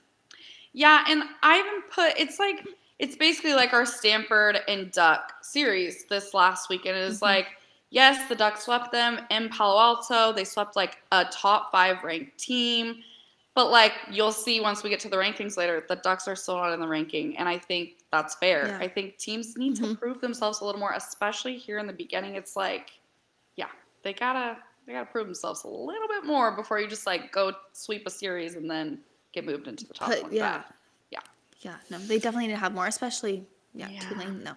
Yeah, 0.73 1.05
and 1.09 1.25
I 1.43 1.59
even 1.59 1.83
put 1.91 2.19
it's 2.19 2.39
like 2.39 2.67
it's 2.99 3.17
basically 3.17 3.55
like 3.55 3.73
our 3.73 3.85
Stanford 3.87 4.61
and 4.69 4.91
Duck 4.93 5.33
series 5.43 6.05
this 6.07 6.35
last 6.35 6.69
weekend. 6.69 6.97
It 6.97 7.03
is 7.05 7.19
Mhm. 7.19 7.23
like 7.23 7.47
yes, 7.91 8.29
the 8.29 8.35
Ducks 8.35 8.65
swept 8.65 8.93
them 8.93 9.21
in 9.31 9.49
Palo 9.49 9.79
Alto. 9.81 10.33
They 10.33 10.45
swept 10.45 10.77
like 10.77 10.99
a 11.13 11.25
top 11.27 11.71
five 11.73 12.03
ranked 12.05 12.39
team. 12.39 13.03
But 13.55 13.71
like 13.71 13.93
you'll 14.11 14.33
see 14.33 14.61
once 14.61 14.83
we 14.83 14.89
get 14.91 15.01
to 15.01 15.09
the 15.11 15.17
rankings 15.17 15.57
later, 15.59 15.85
the 15.89 15.97
Ducks 15.97 16.27
are 16.29 16.37
still 16.37 16.57
not 16.57 16.73
in 16.73 16.81
the 16.81 16.89
ranking, 16.89 17.37
and 17.37 17.49
I 17.49 17.59
think 17.59 17.97
that's 18.13 18.35
fair. 18.37 18.69
Yeah. 18.69 18.79
I 18.79 18.87
think 18.89 19.17
teams 19.19 19.57
need 19.57 19.75
to 19.77 19.83
Mhm. 19.85 19.99
prove 19.99 20.21
themselves 20.21 20.61
a 20.61 20.65
little 20.65 20.79
more, 20.79 20.93
especially 20.93 21.57
here 21.57 21.79
in 21.79 21.87
the 21.87 21.93
beginning. 21.93 22.37
It's 22.37 22.55
like, 22.57 22.91
yeah, 23.57 23.71
they 24.03 24.13
gotta 24.13 24.59
they 24.87 24.93
gotta 24.93 25.07
prove 25.07 25.27
themselves 25.27 25.63
a 25.65 25.69
little 25.69 26.09
bit 26.09 26.25
more 26.25 26.51
before 26.57 26.79
you 26.81 26.87
just 26.89 27.07
like 27.07 27.33
go 27.33 27.53
sweep 27.73 28.07
a 28.07 28.11
series 28.11 28.55
and 28.57 28.71
then 28.71 28.99
get 29.33 29.45
moved 29.47 29.67
into 29.69 29.87
the 29.87 29.95
top 29.95 30.09
Put- 30.09 30.21
25. 30.21 30.35
yeah. 30.37 30.63
Yeah. 31.11 31.21
Yeah, 31.61 31.77
no, 31.91 31.99
they 31.99 32.19
definitely 32.19 32.49
need 32.49 32.55
to 32.55 32.59
have 32.61 32.75
more, 32.75 32.87
especially 32.87 33.47
yeah, 33.75 33.89
Yeah. 33.89 34.01
Tulane. 34.01 34.43
No, 34.43 34.55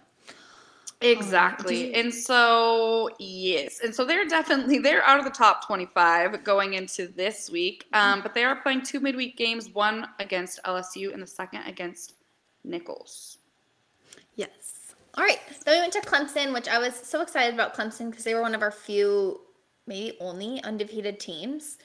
Exactly. 1.01 1.91
did 1.91 1.95
and 2.05 2.13
so 2.13 3.09
yes. 3.19 3.81
And 3.81 3.93
so 3.93 4.03
they're 4.05 4.25
definitely 4.25 4.79
they're 4.79 5.03
out 5.03 5.19
of 5.19 5.25
the 5.25 5.31
top 5.31 5.65
25 5.67 6.43
going 6.43 6.73
into 6.73 7.07
this 7.07 7.49
week. 7.49 7.85
Mm-hmm. 7.93 8.13
Um, 8.13 8.21
but 8.21 8.33
they 8.33 8.43
are 8.43 8.55
playing 8.55 8.81
two 8.83 8.99
midweek 8.99 9.37
games, 9.37 9.69
one 9.69 10.07
against 10.19 10.59
LSU 10.63 11.13
and 11.13 11.21
the 11.21 11.27
second 11.27 11.61
against 11.67 12.15
Nicholls. 12.63 13.37
Yes. 14.35 14.93
All 15.17 15.23
right, 15.23 15.39
then 15.65 15.75
we 15.75 15.79
went 15.81 15.93
to 15.93 16.01
Clemson, 16.01 16.53
which 16.53 16.67
I 16.67 16.77
was 16.77 16.93
so 16.93 17.21
excited 17.21 17.53
about 17.53 17.73
Clemson 17.75 18.09
because 18.09 18.25
they 18.25 18.33
were 18.33 18.41
one 18.41 18.53
of 18.53 18.61
our 18.61 18.71
few, 18.71 19.39
maybe 19.87 20.17
only 20.19 20.61
undefeated 20.63 21.19
teams. 21.19 21.77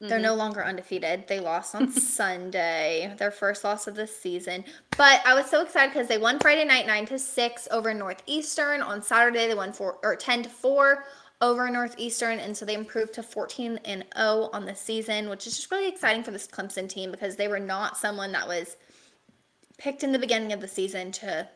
They're 0.00 0.18
Mm-hmm. 0.18 0.22
no 0.22 0.34
longer 0.34 0.64
undefeated. 0.64 1.28
They 1.28 1.38
lost 1.38 1.76
on 1.76 1.92
Sunday, 1.92 3.14
their 3.18 3.30
first 3.30 3.62
loss 3.62 3.86
of 3.86 3.94
the 3.94 4.06
season. 4.08 4.64
But 4.96 5.20
I 5.24 5.32
was 5.34 5.46
so 5.46 5.62
excited 5.62 5.92
because 5.92 6.08
they 6.08 6.18
won 6.18 6.40
Friday 6.40 6.64
night 6.64 6.88
nine 6.88 7.06
to 7.06 7.20
six 7.20 7.68
over 7.70 7.94
Northeastern. 7.94 8.82
On 8.82 9.00
Saturday 9.00 9.46
they 9.46 9.54
won 9.54 9.72
four 9.72 9.98
or 10.02 10.16
ten 10.16 10.42
to 10.42 10.48
four 10.48 11.04
over 11.40 11.70
Northeastern, 11.70 12.40
and 12.40 12.56
so 12.56 12.64
they 12.64 12.74
improved 12.74 13.12
to 13.14 13.22
fourteen 13.22 13.78
and 13.84 14.04
zero 14.16 14.50
on 14.52 14.64
the 14.66 14.74
season, 14.74 15.28
which 15.28 15.46
is 15.46 15.56
just 15.56 15.70
really 15.70 15.86
exciting 15.88 16.24
for 16.24 16.32
this 16.32 16.48
Clemson 16.48 16.88
team 16.88 17.12
because 17.12 17.36
they 17.36 17.46
were 17.46 17.60
not 17.60 17.96
someone 17.96 18.32
that 18.32 18.48
was 18.48 18.76
picked 19.78 20.02
in 20.02 20.10
the 20.10 20.18
beginning 20.18 20.52
of 20.52 20.60
the 20.60 20.66
season 20.68 21.12
to 21.12 21.48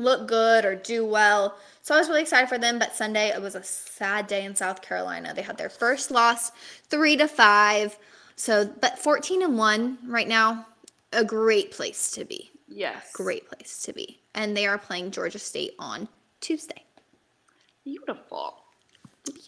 look 0.00 0.26
good 0.26 0.64
or 0.64 0.74
do 0.74 1.04
well. 1.04 1.56
So 1.82 1.94
I 1.94 1.98
was 1.98 2.08
really 2.08 2.22
excited 2.22 2.48
for 2.48 2.58
them. 2.58 2.78
But 2.78 2.96
Sunday 2.96 3.28
it 3.28 3.40
was 3.40 3.54
a 3.54 3.62
sad 3.62 4.26
day 4.26 4.44
in 4.44 4.54
South 4.54 4.82
Carolina. 4.82 5.32
They 5.34 5.42
had 5.42 5.56
their 5.56 5.70
first 5.70 6.10
loss, 6.10 6.52
three 6.88 7.16
to 7.16 7.28
five. 7.28 7.98
So, 8.36 8.64
but 8.80 8.98
fourteen 8.98 9.42
and 9.42 9.58
one 9.58 9.98
right 10.06 10.28
now, 10.28 10.66
a 11.12 11.24
great 11.24 11.72
place 11.72 12.10
to 12.12 12.24
be. 12.24 12.50
Yes. 12.68 13.12
Great 13.12 13.48
place 13.48 13.82
to 13.82 13.92
be. 13.92 14.20
And 14.34 14.56
they 14.56 14.66
are 14.66 14.78
playing 14.78 15.10
Georgia 15.10 15.38
State 15.38 15.74
on 15.78 16.08
Tuesday. 16.40 16.84
Beautiful. 17.84 18.54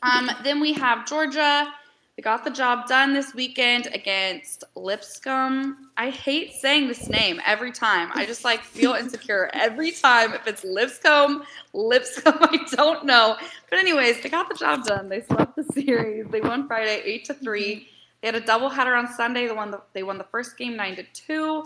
Um, 0.02 0.30
then 0.42 0.60
we 0.60 0.72
have 0.72 1.06
Georgia. 1.06 1.72
They 2.16 2.22
got 2.22 2.44
the 2.44 2.50
job 2.50 2.86
done 2.88 3.14
this 3.14 3.34
weekend 3.34 3.88
against 3.94 4.64
Lipscomb. 4.74 5.88
I 5.96 6.10
hate 6.10 6.52
saying 6.52 6.88
this 6.88 7.08
name 7.08 7.40
every 7.46 7.72
time. 7.72 8.10
I 8.14 8.26
just 8.26 8.44
like 8.44 8.62
feel 8.62 8.92
insecure 8.92 9.50
every 9.54 9.92
time 9.92 10.34
if 10.34 10.46
it's 10.46 10.62
Lipscomb, 10.62 11.42
Lipscomb. 11.72 12.36
I 12.40 12.58
don't 12.72 13.06
know. 13.06 13.36
But 13.70 13.78
anyways, 13.78 14.22
they 14.22 14.28
got 14.28 14.50
the 14.50 14.54
job 14.54 14.84
done. 14.84 15.08
They 15.08 15.22
swept 15.22 15.56
the 15.56 15.64
series. 15.72 16.26
They 16.28 16.42
won 16.42 16.66
Friday 16.66 17.00
eight 17.02 17.24
to 17.26 17.34
three. 17.34 17.88
They 18.20 18.28
had 18.28 18.34
a 18.34 18.42
doubleheader 18.42 18.96
on 18.96 19.10
Sunday. 19.10 19.46
The 19.48 19.80
they 19.94 20.02
won 20.02 20.18
the 20.18 20.24
first 20.24 20.58
game 20.58 20.76
nine 20.76 20.96
to 20.96 21.04
two. 21.14 21.64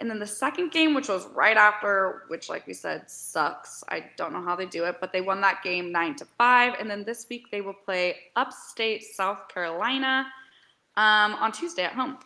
And 0.00 0.10
then 0.10 0.18
the 0.18 0.26
second 0.26 0.72
game, 0.72 0.92
which 0.92 1.08
was 1.08 1.26
right 1.28 1.56
after, 1.56 2.24
which, 2.26 2.48
like 2.48 2.66
we 2.66 2.74
said, 2.74 3.08
sucks. 3.08 3.84
I 3.88 4.06
don't 4.16 4.32
know 4.32 4.42
how 4.42 4.56
they 4.56 4.66
do 4.66 4.84
it, 4.84 4.96
but 5.00 5.12
they 5.12 5.20
won 5.20 5.40
that 5.42 5.62
game 5.62 5.92
nine 5.92 6.16
to 6.16 6.24
five. 6.36 6.74
And 6.80 6.90
then 6.90 7.04
this 7.04 7.26
week 7.30 7.50
they 7.52 7.60
will 7.60 7.74
play 7.74 8.16
upstate 8.34 9.04
South 9.04 9.46
Carolina 9.48 10.26
um, 10.96 11.34
on 11.34 11.52
Tuesday 11.52 11.84
at 11.84 11.92
home. 11.92 12.18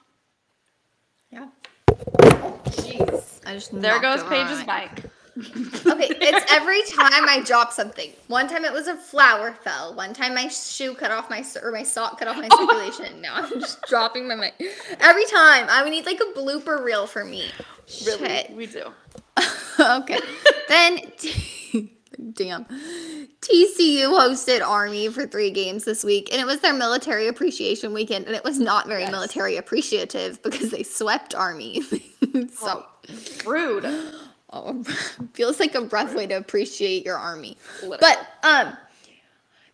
Yeah. 1.31 1.49
Jeez. 1.91 3.41
I 3.47 3.55
just 3.55 3.79
There 3.79 4.01
goes 4.01 4.21
over 4.21 4.31
Paige's 4.31 4.67
my- 4.67 4.89
mic. 4.95 5.05
Okay, 5.39 6.09
it's 6.21 6.53
every 6.53 6.83
time 6.83 7.29
I 7.29 7.43
drop 7.45 7.73
something. 7.73 8.13
One 8.27 8.49
time 8.49 8.65
it 8.65 8.73
was 8.73 8.89
a 8.89 8.97
flower 8.97 9.53
fell. 9.53 9.95
One 9.95 10.13
time 10.13 10.35
my 10.35 10.49
shoe 10.49 10.95
cut 10.95 11.11
off 11.11 11.31
my 11.31 11.45
or 11.63 11.71
my 11.71 11.83
sock 11.83 12.19
cut 12.19 12.29
off 12.29 12.37
my 12.37 12.49
oh. 12.53 12.67
circulation. 12.67 13.21
Now 13.21 13.35
I'm 13.37 13.61
just 13.61 13.81
dropping 13.83 14.27
my 14.27 14.35
mic. 14.35 14.55
Every 15.01 15.25
time 15.27 15.67
I 15.71 15.83
would 15.83 15.91
need 15.91 16.07
like 16.07 16.21
a 16.21 16.39
blooper 16.39 16.83
reel 16.83 17.07
for 17.07 17.25
me. 17.25 17.51
Really, 18.05 18.29
Shit. 18.29 18.57
we 18.57 18.67
do. 18.67 18.93
okay. 19.81 20.19
then 20.69 21.01
Damn. 22.33 22.65
TCU 23.41 24.09
hosted 24.09 24.61
Army 24.67 25.09
for 25.09 25.27
three 25.27 25.53
games 25.53 25.85
this 25.85 26.03
week, 26.03 26.29
and 26.33 26.41
it 26.41 26.47
was 26.47 26.61
their 26.61 26.75
military 26.75 27.29
appreciation 27.29 27.95
weekend, 27.95 28.27
and 28.27 28.35
it 28.35 28.43
was 28.43 28.59
not 28.59 28.89
very 28.89 29.03
Yes. 29.03 29.13
military 29.13 29.57
appreciative 29.57 30.43
because 30.43 30.71
they 30.71 30.83
swept 30.83 31.35
Army. 31.35 31.83
so, 32.53 32.85
oh, 32.85 32.87
Rude. 33.47 33.85
Oh, 34.53 34.83
feels 35.35 35.61
like 35.61 35.75
a 35.75 35.83
rough 35.83 36.15
way 36.15 36.27
to 36.27 36.35
appreciate 36.35 37.05
your 37.05 37.17
Army. 37.17 37.57
Literal. 37.83 37.99
But 38.01 38.27
um, 38.43 38.77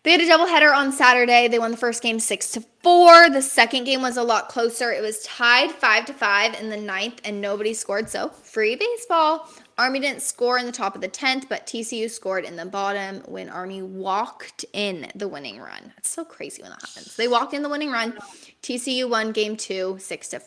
they 0.05 0.11
had 0.11 0.21
a 0.21 0.25
doubleheader 0.25 0.71
on 0.71 0.91
Saturday. 0.91 1.47
They 1.47 1.57
won 1.57 1.71
the 1.71 1.77
first 1.77 2.03
game 2.03 2.19
six 2.19 2.51
to 2.51 2.63
four. 2.83 3.27
The 3.31 3.41
second 3.41 3.85
game 3.85 4.03
was 4.03 4.17
a 4.17 4.23
lot 4.23 4.49
closer. 4.49 4.91
It 4.91 5.01
was 5.01 5.23
tied 5.23 5.71
five 5.71 6.05
to 6.05 6.13
five 6.13 6.53
in 6.61 6.69
the 6.69 6.77
ninth, 6.77 7.21
and 7.23 7.41
nobody 7.41 7.73
scored. 7.73 8.07
So 8.07 8.29
free 8.29 8.75
baseball. 8.75 9.49
Army 9.79 9.99
didn't 9.99 10.21
score 10.21 10.59
in 10.59 10.67
the 10.67 10.71
top 10.71 10.93
of 10.93 11.01
the 11.01 11.07
tenth, 11.07 11.49
but 11.49 11.65
TCU 11.65 12.09
scored 12.09 12.45
in 12.45 12.55
the 12.55 12.67
bottom 12.67 13.21
when 13.25 13.49
Army 13.49 13.81
walked 13.81 14.63
in 14.73 15.11
the 15.15 15.27
winning 15.27 15.59
run. 15.59 15.91
It's 15.97 16.09
so 16.09 16.23
crazy 16.23 16.61
when 16.61 16.69
that 16.69 16.81
happens. 16.81 17.15
They 17.15 17.27
walked 17.27 17.55
in 17.55 17.63
the 17.63 17.69
winning 17.69 17.89
run. 17.89 18.13
TCU 18.61 19.09
won 19.09 19.31
game 19.31 19.57
two, 19.57 19.97
six 19.99 20.29
to. 20.29 20.41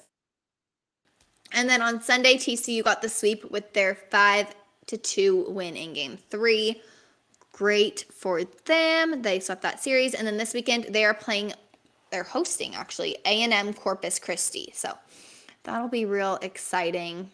And 1.53 1.69
then 1.69 1.83
on 1.83 2.03
Sunday, 2.03 2.37
TCU 2.37 2.85
got 2.85 3.03
the 3.03 3.09
sweep 3.09 3.51
with 3.51 3.73
their 3.73 3.95
five 3.95 4.55
to 4.87 4.97
two 4.97 5.47
win 5.49 5.77
in 5.77 5.93
game 5.95 6.19
three 6.31 6.83
great 7.59 8.05
for 8.13 8.45
them. 8.67 9.23
They 9.23 9.41
swept 9.41 9.63
that 9.63 9.83
series, 9.83 10.15
and 10.15 10.25
then 10.27 10.37
this 10.37 10.55
weekend 10.55 10.85
they 10.91 11.05
are 11.05 11.15
playing. 11.15 11.53
They're 12.11 12.23
hosting 12.23 12.75
actually 12.77 13.17
A 13.25 13.43
and 13.43 13.53
M 13.53 13.75
Corpus 13.75 14.19
Christi, 14.21 14.71
so 14.73 14.97
that'll 15.65 15.89
be 15.89 16.05
real 16.05 16.39
exciting 16.41 17.31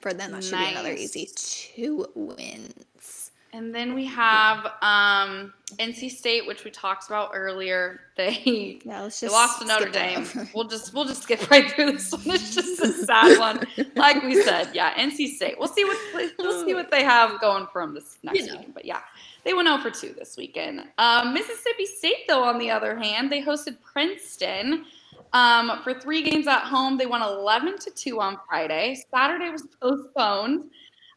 for 0.00 0.12
them. 0.12 0.32
That 0.32 0.44
should 0.44 0.58
be 0.58 0.66
another 0.66 0.92
easy 0.92 1.30
two 1.34 2.06
wins. 2.14 3.23
And 3.54 3.72
then 3.72 3.94
we 3.94 4.04
have 4.06 4.66
um, 4.82 5.54
NC 5.78 6.10
State, 6.10 6.44
which 6.44 6.64
we 6.64 6.72
talked 6.72 7.06
about 7.06 7.30
earlier. 7.34 8.00
They 8.16 8.78
Yeah, 8.84 9.02
let's 9.02 9.18
they 9.18 9.28
lost 9.28 9.60
to 9.60 9.66
Notre 9.66 9.90
Dame. 9.90 10.24
We'll 10.54 10.68
just 10.68 10.94
we'll 10.94 11.04
just 11.04 11.24
skip 11.24 11.50
right 11.50 11.68
through 11.68 11.92
this 11.92 12.12
one. 12.12 12.22
It's 12.26 12.54
just 12.54 12.80
a 12.80 12.92
sad 12.92 13.40
one. 13.40 13.60
Like 13.96 14.22
we 14.22 14.40
said, 14.40 14.70
yeah, 14.72 14.94
NC 14.94 15.34
State. 15.34 15.56
We'll 15.58 15.66
see 15.66 15.84
what 15.84 15.98
we'll 16.38 16.64
see 16.64 16.74
what 16.74 16.92
they 16.92 17.02
have 17.02 17.40
going 17.40 17.66
from 17.72 17.92
this 17.92 18.18
next 18.22 18.38
You 18.38 18.46
know. 18.46 18.52
weekend. 18.52 18.74
But 18.74 18.84
yeah, 18.84 19.00
they 19.44 19.52
went 19.52 19.66
0 19.66 19.78
for 19.78 19.90
2 19.90 20.14
this 20.16 20.36
weekend. 20.36 20.84
Um, 20.98 21.34
Mississippi 21.34 21.86
State, 21.86 22.28
though, 22.28 22.44
on 22.44 22.58
the 22.58 22.70
other 22.70 22.96
hand, 22.96 23.32
they 23.32 23.42
hosted 23.42 23.78
Princeton. 23.82 24.84
Um, 25.32 25.80
for 25.82 25.98
three 25.98 26.22
games 26.22 26.46
at 26.46 26.60
home, 26.60 26.96
they 26.96 27.06
won 27.06 27.20
11 27.20 27.78
to 27.80 27.90
2 27.90 28.20
on 28.20 28.38
Friday. 28.48 28.96
Saturday 29.10 29.50
was 29.50 29.66
postponed 29.82 30.70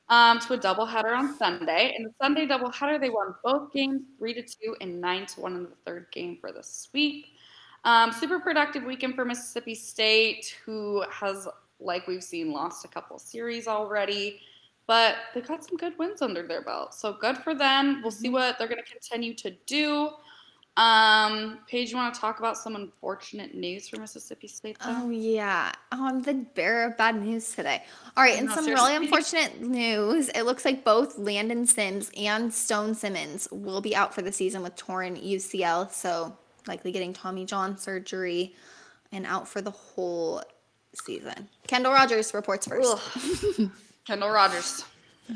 um, 0.09 0.39
to 0.39 0.53
a 0.53 0.57
doubleheader 0.57 1.15
on 1.15 1.37
Sunday. 1.37 1.93
In 1.97 2.03
the 2.03 2.11
Sunday 2.21 2.47
doubleheader, 2.47 2.99
they 2.99 3.09
won 3.09 3.35
both 3.43 3.71
games 3.73 4.01
3 4.17 4.33
to 4.35 4.41
2 4.41 4.75
and 4.81 5.01
9 5.01 5.25
to 5.27 5.41
1 5.41 5.55
in 5.55 5.63
the 5.63 5.75
third 5.85 6.07
game 6.11 6.37
for 6.39 6.51
the 6.51 6.63
sweep. 6.63 7.25
Um, 7.83 8.11
super 8.11 8.39
productive 8.39 8.83
weekend 8.83 9.15
for 9.15 9.25
Mississippi 9.25 9.75
State, 9.75 10.55
who 10.65 11.03
has, 11.09 11.47
like 11.79 12.07
we've 12.07 12.23
seen, 12.23 12.51
lost 12.51 12.85
a 12.85 12.87
couple 12.87 13.19
series 13.19 13.67
already, 13.67 14.39
but 14.87 15.15
they 15.33 15.41
got 15.41 15.63
some 15.63 15.77
good 15.77 15.97
wins 15.97 16.21
under 16.21 16.45
their 16.45 16.61
belt. 16.61 16.93
So 16.93 17.13
good 17.13 17.37
for 17.37 17.53
them. 17.53 18.01
We'll 18.01 18.11
see 18.11 18.29
what 18.29 18.57
they're 18.57 18.67
going 18.67 18.83
to 18.83 18.91
continue 18.91 19.33
to 19.35 19.51
do. 19.65 20.09
Um, 20.77 21.57
Paige, 21.67 21.89
you 21.89 21.97
want 21.97 22.13
to 22.13 22.21
talk 22.21 22.37
about 22.37 22.55
some 22.55 22.75
unfortunate 22.75 23.55
news 23.55 23.89
for 23.89 23.99
Mississippi 23.99 24.47
State? 24.47 24.77
Though? 24.79 24.95
Oh 25.01 25.09
yeah, 25.09 25.71
oh, 25.91 26.07
I'm 26.07 26.21
the 26.21 26.35
bearer 26.35 26.85
of 26.85 26.95
bad 26.97 27.19
news 27.21 27.53
today. 27.55 27.83
All 28.15 28.23
right, 28.23 28.37
and 28.37 28.47
No, 28.47 28.53
some 28.53 28.63
seriously. 28.65 28.91
really 28.93 29.05
unfortunate 29.05 29.61
news. 29.61 30.29
It 30.29 30.43
looks 30.43 30.65
like 30.65 30.83
both 30.85 31.17
Landon 31.17 31.65
Sims 31.65 32.11
and 32.15 32.53
Stone 32.53 32.93
Simmons 32.93 33.47
will 33.51 33.81
be 33.81 33.95
out 33.95 34.13
for 34.13 34.21
the 34.21 34.31
season 34.31 34.61
with 34.61 34.75
torn 34.75 35.15
UCL, 35.15 35.91
so 35.91 36.37
likely 36.67 36.91
getting 36.91 37.11
Tommy 37.11 37.43
John 37.43 37.75
surgery 37.77 38.53
and 39.11 39.25
out 39.25 39.47
for 39.47 39.61
the 39.61 39.71
whole 39.71 40.43
season. 40.93 41.49
Kendall 41.65 41.93
Rogers 41.93 42.33
reports 42.35 42.67
first. 42.67 42.97
Kendall 44.05 44.29
Rogers. 44.29 44.83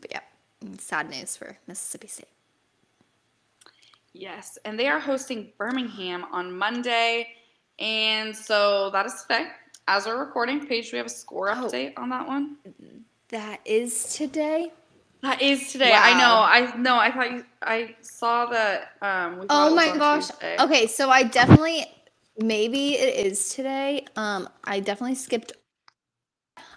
But 0.00 0.10
yeah, 0.10 0.20
sad 0.78 1.10
news 1.10 1.36
for 1.36 1.58
Mississippi 1.66 2.06
State. 2.08 2.28
Yes, 4.20 4.58
and 4.64 4.78
they 4.78 4.88
are 4.88 5.00
hosting 5.00 5.52
Birmingham 5.58 6.26
on 6.32 6.56
Monday. 6.56 7.28
And 7.78 8.36
so 8.36 8.90
that 8.92 9.06
is 9.06 9.22
today. 9.22 9.48
As 9.88 10.06
we're 10.06 10.18
recording, 10.18 10.66
Paige, 10.66 10.92
we 10.92 10.98
have 10.98 11.06
a 11.06 11.10
score 11.10 11.50
Oh. 11.50 11.68
update 11.68 11.92
on 11.98 12.08
that 12.10 12.26
one? 12.26 12.56
That 13.30 13.60
is 13.64 14.14
today. 14.14 14.72
That 15.22 15.42
is 15.42 15.72
today. 15.72 15.92
I 15.94 16.12
know. 16.18 16.42
I 16.42 16.76
know. 16.76 16.96
I 16.98 17.10
thought 17.12 17.30
you. 17.32 17.44
I 17.62 17.96
saw 18.02 18.46
that. 18.46 18.92
Um. 19.02 19.40
We 19.40 19.46
Oh 19.50 19.74
my 19.74 19.86
gosh. 19.98 20.28
Tuesday. 20.28 20.56
Okay, 20.60 20.86
so 20.86 21.10
I 21.10 21.22
definitely 21.24 21.86
maybe 22.38 22.94
it 22.94 23.26
is 23.26 23.50
today. 23.50 24.06
Um 24.16 24.48
I 24.64 24.80
definitely 24.80 25.16
skipped 25.16 25.52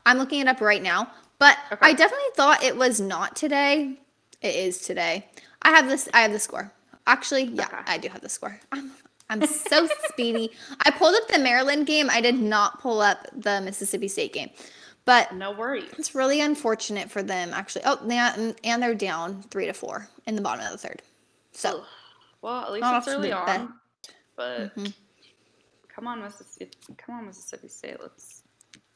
I'm 0.06 0.18
looking 0.18 0.42
it 0.42 0.48
up 0.48 0.62
right 0.62 0.82
now, 0.84 1.10
but 1.40 1.58
Okay. 1.72 1.88
I 1.88 1.94
definitely 1.94 2.26
thought 2.36 2.64
it 2.64 2.76
was 2.78 3.00
not 3.02 3.36
today. 3.36 4.00
It 4.42 4.56
is 4.56 4.80
today. 4.80 5.28
I 5.62 5.72
have 5.72 5.88
this 5.88 6.10
I 6.14 6.22
have 6.22 6.32
the 6.34 6.40
score. 6.40 6.72
Actually, 7.10 7.46
yeah, 7.46 7.66
Okay. 7.66 7.78
I 7.88 7.98
do 7.98 8.08
have 8.10 8.22
the 8.22 8.30
score. 8.30 8.60
I'm 8.72 8.92
I'm 9.32 9.46
so 9.46 9.88
speedy. 10.08 10.52
I 10.86 10.90
pulled 10.92 11.14
up 11.16 11.28
the 11.28 11.38
Maryland 11.40 11.86
game. 11.86 12.10
I 12.10 12.20
did 12.20 12.36
not 12.40 12.80
pull 12.82 13.00
up 13.02 13.28
the 13.36 13.62
Mississippi 13.62 14.08
State 14.08 14.34
game. 14.34 14.50
But 15.06 15.34
No 15.36 15.52
worries. 15.52 15.90
it's 16.00 16.16
really 16.16 16.42
unfortunate 16.42 17.12
for 17.12 17.22
them 17.24 17.52
actually. 17.54 17.84
Oh, 17.86 18.00
yeah, 18.08 18.54
and 18.64 18.82
they're 18.84 18.96
down 18.96 19.44
3 19.44 19.66
to 19.68 19.74
4 19.74 20.08
in 20.28 20.36
the 20.36 20.42
bottom 20.42 20.66
of 20.66 20.72
the 20.72 20.78
third. 20.80 21.02
So, 21.52 21.84
Well, 22.42 22.62
at 22.64 22.72
least 22.72 22.88
it's 22.90 23.08
early 23.08 23.32
on. 23.32 23.46
best. 23.46 23.68
But 24.36 24.76
mhm. 24.76 24.94
come 25.94 26.08
on, 26.08 26.22
Mississippi. 26.24 26.72
Come 26.98 27.16
on, 27.16 27.26
Mississippi 27.28 27.68
State. 27.68 27.98
Let's 28.02 28.44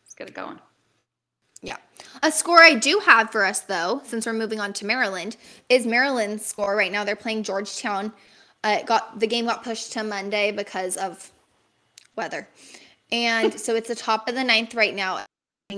let's 0.04 0.14
get 0.16 0.30
it 0.30 0.34
going. 0.36 0.60
Yeah. 1.64 1.78
A 2.22 2.32
score 2.32 2.62
I 2.62 2.76
do 2.76 3.00
have 3.06 3.32
for 3.32 3.46
us, 3.46 3.62
though, 3.62 4.02
since 4.04 4.26
we're 4.26 4.34
moving 4.34 4.60
on 4.60 4.74
to 4.74 4.86
Maryland, 4.86 5.38
is 5.70 5.86
Maryland's 5.86 6.46
score 6.46 6.76
right 6.76 6.92
now. 6.92 7.06
They're 7.06 7.16
playing 7.16 7.44
Georgetown. 7.44 8.12
Uh, 8.66 8.78
it 8.82 8.86
got 8.86 9.20
the 9.20 9.28
game 9.28 9.46
got 9.46 9.64
pushed 9.64 9.94
to 9.94 10.04
Monday 10.04 10.52
because 10.52 10.98
of 10.98 11.32
weather, 12.16 12.48
and 13.12 13.60
so 13.60 13.76
it's 13.76 13.88
the 13.88 13.96
top 13.96 14.28
of 14.28 14.36
the 14.36 14.44
ninth 14.44 14.76
right 14.76 14.94
now. 14.94 15.26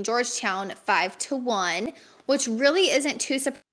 Georgetown 0.01 0.73
five 0.85 1.17
to 1.19 1.35
one, 1.35 1.93
which 2.25 2.47
really 2.47 2.89
isn't 2.89 3.21
too 3.21 3.39
surprising. 3.39 3.63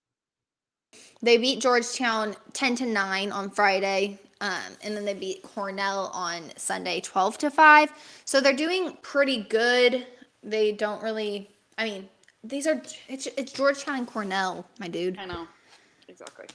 They 1.22 1.38
beat 1.38 1.60
Georgetown 1.60 2.36
ten 2.52 2.74
to 2.76 2.86
nine 2.86 3.32
on 3.32 3.50
Friday, 3.50 4.18
um, 4.40 4.76
and 4.82 4.96
then 4.96 5.04
they 5.04 5.14
beat 5.14 5.42
Cornell 5.42 6.10
on 6.14 6.44
Sunday 6.56 7.00
twelve 7.00 7.38
to 7.38 7.50
five. 7.50 7.90
So 8.24 8.40
they're 8.40 8.54
doing 8.54 8.96
pretty 9.02 9.42
good. 9.42 10.06
They 10.42 10.72
don't 10.72 11.02
really. 11.02 11.48
I 11.82 11.84
mean, 11.84 12.08
these 12.44 12.68
are 12.68 12.80
it's 13.08 13.26
it's 13.36 13.50
Georgetown 13.50 13.98
and 13.98 14.06
Cornell, 14.06 14.64
my 14.78 14.86
dude. 14.86 15.18
I 15.18 15.24
know. 15.24 15.48
Exactly. 16.06 16.46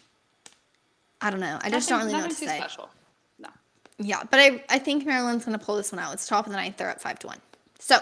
I 1.20 1.30
don't 1.30 1.42
know. 1.42 1.60
I 1.62 1.70
just 1.70 1.90
don't 1.90 2.00
really 2.00 2.14
know 2.14 2.22
what 2.22 2.30
to 2.30 2.36
say. 2.36 2.58
special. 2.58 2.90
No. 3.38 3.50
Yeah, 3.98 4.24
but 4.32 4.40
I 4.40 4.64
I 4.70 4.80
think 4.80 5.06
Maryland's 5.06 5.44
gonna 5.44 5.60
pull 5.60 5.76
this 5.76 5.92
one 5.92 6.00
out. 6.00 6.14
It's 6.14 6.28
top 6.28 6.46
of 6.46 6.54
the 6.54 6.58
ninth. 6.58 6.78
They're 6.78 6.90
up 6.90 7.02
five 7.02 7.20
to 7.20 7.28
one. 7.28 7.40
So 7.78 7.98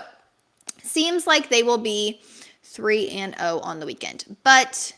seems 0.84 1.26
like 1.26 1.50
they 1.50 1.64
will 1.64 1.80
be 1.80 2.22
three 2.62 3.10
and 3.10 3.36
zero 3.36 3.60
on 3.62 3.80
the 3.80 3.88
weekend. 3.88 4.38
But 4.44 4.94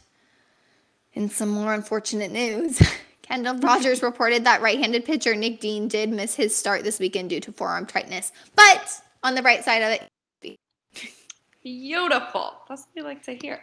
in 1.13 1.29
some 1.29 1.49
more 1.49 1.73
unfortunate 1.73 2.31
news, 2.33 2.81
Kendall 3.21 3.57
Rogers 3.59 4.03
reported 4.03 4.43
that 4.43 4.61
right-handed 4.61 5.05
pitcher 5.05 5.33
Nick 5.33 5.61
Dean 5.61 5.87
did 5.87 6.09
miss 6.09 6.35
his 6.35 6.53
start 6.53 6.83
this 6.83 6.99
weekend 6.99 7.29
due 7.29 7.39
to 7.39 7.53
forearm 7.53 7.85
tightness. 7.85 8.33
But 8.55 9.01
on 9.23 9.33
the 9.33 9.41
bright 9.41 9.63
side 9.63 9.81
of 9.81 9.91
it, 9.91 10.07
Beautiful. 11.67 12.53
That's 12.69 12.83
what 12.83 12.89
we 12.95 13.01
like 13.01 13.23
to 13.23 13.33
hear. 13.33 13.59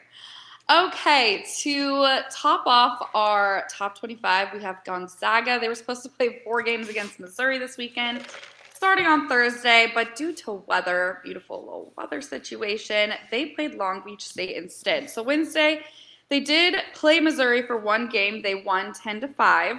Okay, 0.71 1.43
to 1.61 2.21
top 2.31 2.67
off 2.67 3.09
our 3.15 3.67
top 3.71 3.99
25, 3.99 4.49
we 4.53 4.61
have 4.61 4.85
Gonzaga. 4.85 5.59
They 5.59 5.69
were 5.69 5.75
supposed 5.75 6.03
to 6.03 6.11
play 6.11 6.43
four 6.45 6.61
games 6.61 6.91
against 6.91 7.19
Missouri 7.19 7.59
this 7.59 7.79
weekend, 7.79 8.27
starting 8.75 9.07
on 9.07 9.27
Thursday, 9.27 9.91
but 9.95 10.17
due 10.17 10.35
to 10.35 10.53
weather, 10.67 11.21
beautiful 11.25 11.61
little 11.61 11.95
weather 11.97 12.21
situation, 12.21 13.15
they 13.31 13.47
played 13.47 13.75
Long 13.75 14.03
Beach 14.05 14.23
State 14.23 14.57
instead. 14.57 15.09
So 15.09 15.23
Wednesday, 15.23 15.81
they 16.29 16.41
did 16.41 16.77
play 16.93 17.21
Missouri 17.21 17.63
for 17.63 17.79
one 17.79 18.11
game. 18.11 18.43
They 18.43 18.55
won 18.55 18.93
10 18.93 19.23
to 19.23 19.29
5. 19.29 19.77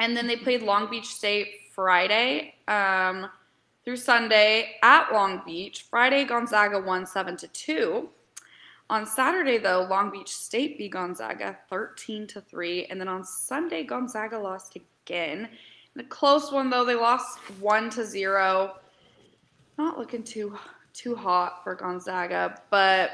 And 0.00 0.16
then 0.16 0.26
they 0.26 0.36
played 0.36 0.62
Long 0.62 0.90
Beach 0.90 1.06
State 1.06 1.46
Friday. 1.74 2.54
Um, 2.66 3.28
through 3.84 3.96
Sunday 3.96 4.76
at 4.82 5.12
Long 5.12 5.42
Beach. 5.44 5.86
Friday, 5.88 6.24
Gonzaga 6.24 6.80
won 6.80 7.06
7 7.06 7.36
to 7.36 7.48
2. 7.48 8.08
On 8.90 9.06
Saturday, 9.06 9.58
though, 9.58 9.86
Long 9.88 10.10
Beach 10.10 10.34
State 10.34 10.78
beat 10.78 10.92
Gonzaga 10.92 11.58
13 11.70 12.26
to 12.28 12.40
3. 12.40 12.86
And 12.86 13.00
then 13.00 13.08
on 13.08 13.24
Sunday, 13.24 13.82
Gonzaga 13.82 14.38
lost 14.38 14.76
again. 14.76 15.48
In 15.94 16.00
a 16.00 16.04
close 16.04 16.50
one, 16.50 16.70
though, 16.70 16.84
they 16.84 16.94
lost 16.94 17.38
1 17.60 17.90
to 17.90 18.04
0. 18.04 18.74
Not 19.78 19.98
looking 19.98 20.22
too 20.22 20.56
too 20.92 21.16
hot 21.16 21.64
for 21.64 21.74
Gonzaga, 21.74 22.60
but 22.70 23.10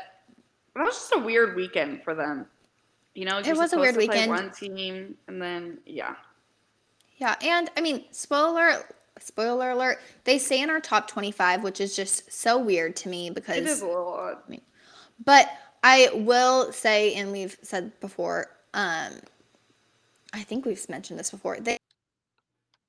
that 0.77 0.85
was 0.85 0.95
just 0.95 1.13
a 1.17 1.19
weird 1.19 1.57
weekend 1.57 2.05
for 2.05 2.15
them. 2.15 2.47
You 3.15 3.25
know, 3.25 3.39
It 3.39 3.57
was 3.57 3.73
a 3.73 3.79
weird 3.79 3.95
supposed 3.95 4.01
to 4.01 4.07
play 4.07 4.27
weekend. 4.27 4.31
One 4.31 4.51
team, 4.51 5.17
and 5.27 5.41
then 5.41 5.79
yeah, 5.87 6.15
Yeah, 7.17 7.37
and 7.41 7.71
I 7.77 7.81
mean, 7.81 8.05
spoiler 8.11 8.85
spoiler 9.21 9.71
alert, 9.71 9.99
they 10.25 10.39
say 10.39 10.61
in 10.61 10.71
our 10.71 10.81
top 10.81 11.09
25, 11.09 11.63
which 11.63 11.81
is 11.81 11.95
just 11.97 12.31
so 12.33 12.59
weird 12.59 12.97
to 12.97 13.09
me 13.09 13.29
it 13.29 13.31
is 13.31 13.35
because 13.35 13.83
a 13.83 13.87
little 13.87 14.09
odd. 14.13 14.39
but 15.25 15.49
I 15.83 16.11
will 16.15 16.73
say 16.73 17.15
and 17.15 17.33
we've 17.33 17.57
said 17.63 17.99
before, 18.01 18.49
um 18.75 19.13
I 20.33 20.43
think 20.43 20.65
we've 20.65 20.89
mentioned 20.89 21.19
this 21.19 21.31
before. 21.31 21.59
They 21.59 21.77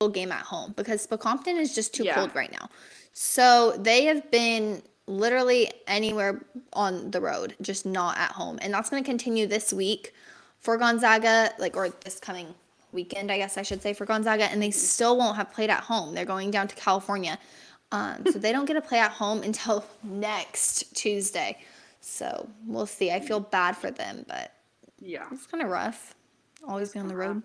game 0.08 0.32
at 0.32 0.42
home 0.42 0.72
because 0.76 1.06
Spokompton 1.06 1.58
is 1.58 1.74
just 1.74 1.94
too 1.94 2.04
Yeah. 2.04 2.14
cold 2.14 2.34
right 2.34 2.50
now. 2.52 2.68
So 3.12 3.72
they 3.78 4.04
have 4.06 4.30
been 4.30 4.82
literally 5.06 5.70
anywhere 5.86 6.44
on 6.72 7.10
the 7.10 7.20
road, 7.20 7.54
just 7.60 7.84
not 7.84 8.16
at 8.18 8.32
home. 8.32 8.58
And 8.62 8.72
that's 8.72 8.90
going 8.90 9.02
to 9.02 9.08
continue 9.08 9.46
this 9.46 9.72
week 9.72 10.14
for 10.58 10.76
Gonzaga, 10.76 11.52
like, 11.58 11.76
or 11.76 11.90
this 11.90 12.18
coming 12.18 12.54
weekend, 12.92 13.30
I 13.32 13.38
guess 13.38 13.56
I 13.58 13.62
should 13.62 13.82
say, 13.82 13.92
for 13.92 14.04
Gonzaga. 14.06 14.44
And 14.44 14.62
they 14.62 14.70
still 14.70 15.16
won't 15.16 15.36
have 15.36 15.52
played 15.52 15.70
at 15.70 15.80
home. 15.80 16.14
They're 16.14 16.24
going 16.24 16.50
down 16.50 16.68
to 16.68 16.74
California. 16.74 17.38
Um, 17.90 18.24
so 18.30 18.38
they 18.38 18.52
don't 18.52 18.64
get 18.64 18.74
to 18.74 18.80
play 18.80 18.98
at 18.98 19.10
home 19.10 19.42
until 19.44 19.84
next 20.02 20.94
Tuesday. 20.96 21.58
So 22.00 22.48
we'll 22.66 22.86
see. 22.86 23.10
I 23.10 23.20
feel 23.20 23.40
bad 23.40 23.76
for 23.76 23.90
them, 23.90 24.24
but 24.26 24.52
Yeah. 25.00 25.26
it's 25.30 25.46
kind 25.46 25.62
of 25.62 25.70
rough. 25.70 26.14
Always 26.66 26.92
be 26.92 26.98
on 27.00 27.08
the 27.08 27.16
road. 27.16 27.42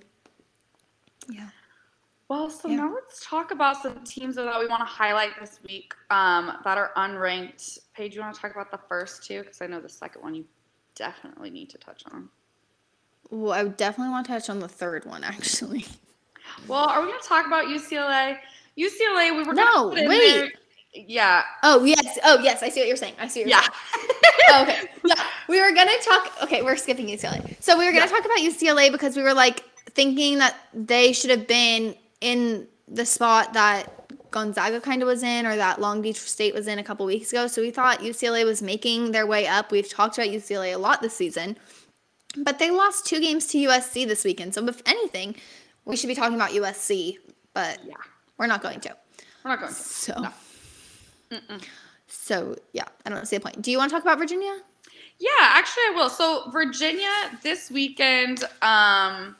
Yeah. 1.30 1.50
Well, 2.30 2.50
so 2.50 2.68
Yeah. 2.68 2.78
now 2.78 2.93
let's 2.93 3.26
talk 3.26 3.52
about 3.52 3.82
some 3.82 4.04
teams 4.04 4.36
that 4.36 4.60
we 4.60 4.68
want 4.68 4.82
to 4.82 4.86
highlight 4.86 5.39
this 5.39 5.60
week 5.68 5.93
um, 6.10 6.58
that 6.64 6.78
are 6.78 6.91
unranked. 6.98 7.80
Paige, 7.93 8.16
you 8.16 8.22
want 8.22 8.36
to 8.36 8.41
talk 8.41 8.52
about 8.52 8.72
the 8.72 8.80
first 8.89 9.24
two? 9.26 9.41
Because 9.41 9.62
I 9.62 9.68
know 9.68 9.80
the 9.80 9.89
second 9.89 10.22
one 10.22 10.36
you 10.36 10.45
definitely 10.95 11.50
need 11.50 11.70
to 11.70 11.78
touch 11.78 12.04
on. 12.12 12.30
Well, 13.30 13.51
I 13.53 13.63
would 13.63 13.78
definitely 13.78 14.11
want 14.11 14.25
to 14.28 14.32
touch 14.34 14.49
on 14.49 14.59
the 14.59 14.67
third 14.67 15.05
one, 15.05 15.23
actually. 15.23 15.86
Well, 16.67 16.86
are 16.89 17.01
we 17.01 17.07
going 17.07 17.19
to 17.21 17.28
talk 17.28 17.45
about 17.45 17.65
UCLA? 17.65 18.38
UCLA, 18.78 19.36
we 19.38 19.43
were 19.43 19.53
No, 19.53 19.89
wait. 19.89 20.07
there. 20.07 20.49
Yeah, 20.93 21.43
Oh 21.61 21.84
yes. 21.86 22.17
Oh 22.23 22.39
yes. 22.39 22.63
I 22.63 22.69
see 22.69 22.80
what 22.80 22.88
you're 22.88 22.95
saying. 22.97 23.13
I 23.19 23.28
see 23.28 23.41
what 23.43 23.49
you're 23.49 23.59
yeah. 23.59 23.67
Oh, 24.49 24.63
okay. 24.63 24.89
Yeah. 25.05 25.23
We 25.47 25.61
were 25.61 25.71
gonna 25.73 25.91
talk. 26.03 26.32
Okay, 26.43 26.63
we're 26.63 26.75
skipping 26.78 27.05
UCLA. 27.07 27.61
So 27.61 27.78
we 27.78 27.86
were 27.86 27.91
gonna 27.91 28.05
Yeah. 28.05 28.11
talk 28.11 28.25
about 28.25 28.39
UCLA 28.39 28.91
because 28.91 29.15
we 29.15 29.21
were 29.21 29.34
like 29.36 29.63
thinking 29.91 30.39
that 30.39 30.55
they 30.73 31.11
should 31.13 31.30
have 31.30 31.45
been 31.47 31.95
in 32.21 32.67
the 32.88 33.05
spot 33.05 33.53
that 33.53 33.93
Gonzaga 34.32 34.82
kind 34.82 35.03
of 35.03 35.07
was 35.07 35.21
in, 35.21 35.45
or 35.45 35.55
that 35.57 35.80
Long 35.80 36.01
Beach 36.01 36.17
State 36.19 36.53
was 36.55 36.67
in 36.67 36.80
a 36.80 36.84
couple 36.84 37.05
weeks 37.05 37.32
ago. 37.32 37.45
So 37.47 37.61
we 37.61 37.69
thought 37.69 37.99
UCLA 37.99 38.45
was 38.45 38.61
making 38.63 39.11
their 39.11 39.28
way 39.28 39.45
up. 39.45 39.71
We've 39.71 39.88
talked 39.88 40.17
about 40.17 40.30
UCLA 40.30 40.73
a 40.73 40.78
lot 40.78 41.01
this 41.03 41.13
season, 41.13 41.57
but 42.43 42.59
they 42.59 42.71
lost 42.71 43.05
two 43.05 43.19
games 43.19 43.47
to 43.47 43.57
USC 43.57 44.07
this 44.07 44.23
weekend. 44.23 44.53
So 44.53 44.65
if 44.67 44.81
anything, 44.85 45.35
we 45.85 45.95
should 45.95 46.07
be 46.07 46.15
talking 46.15 46.35
about 46.35 46.51
USC, 46.51 47.17
but 47.53 47.79
Yeah. 47.85 47.95
we're 48.38 48.47
not 48.47 48.61
going 48.61 48.79
to. 48.81 48.95
We're 49.43 49.51
not 49.51 49.59
going 49.59 49.73
to. 49.73 49.79
So. 49.79 50.13
No. 50.21 51.39
So 52.07 52.55
yeah, 52.73 52.85
I 53.05 53.09
don't 53.09 53.27
see 53.27 53.38
the 53.38 53.41
point. 53.41 53.61
Do 53.61 53.71
you 53.71 53.77
want 53.77 53.89
to 53.91 53.95
talk 53.95 54.03
about 54.03 54.17
Virginia? 54.17 54.57
Yeah, 55.19 55.29
actually, 55.39 55.83
I 55.89 55.93
will. 55.95 56.09
So 56.09 56.49
Virginia 56.51 57.09
this 57.43 57.69
weekend. 57.71 58.43
Um, 58.61 59.35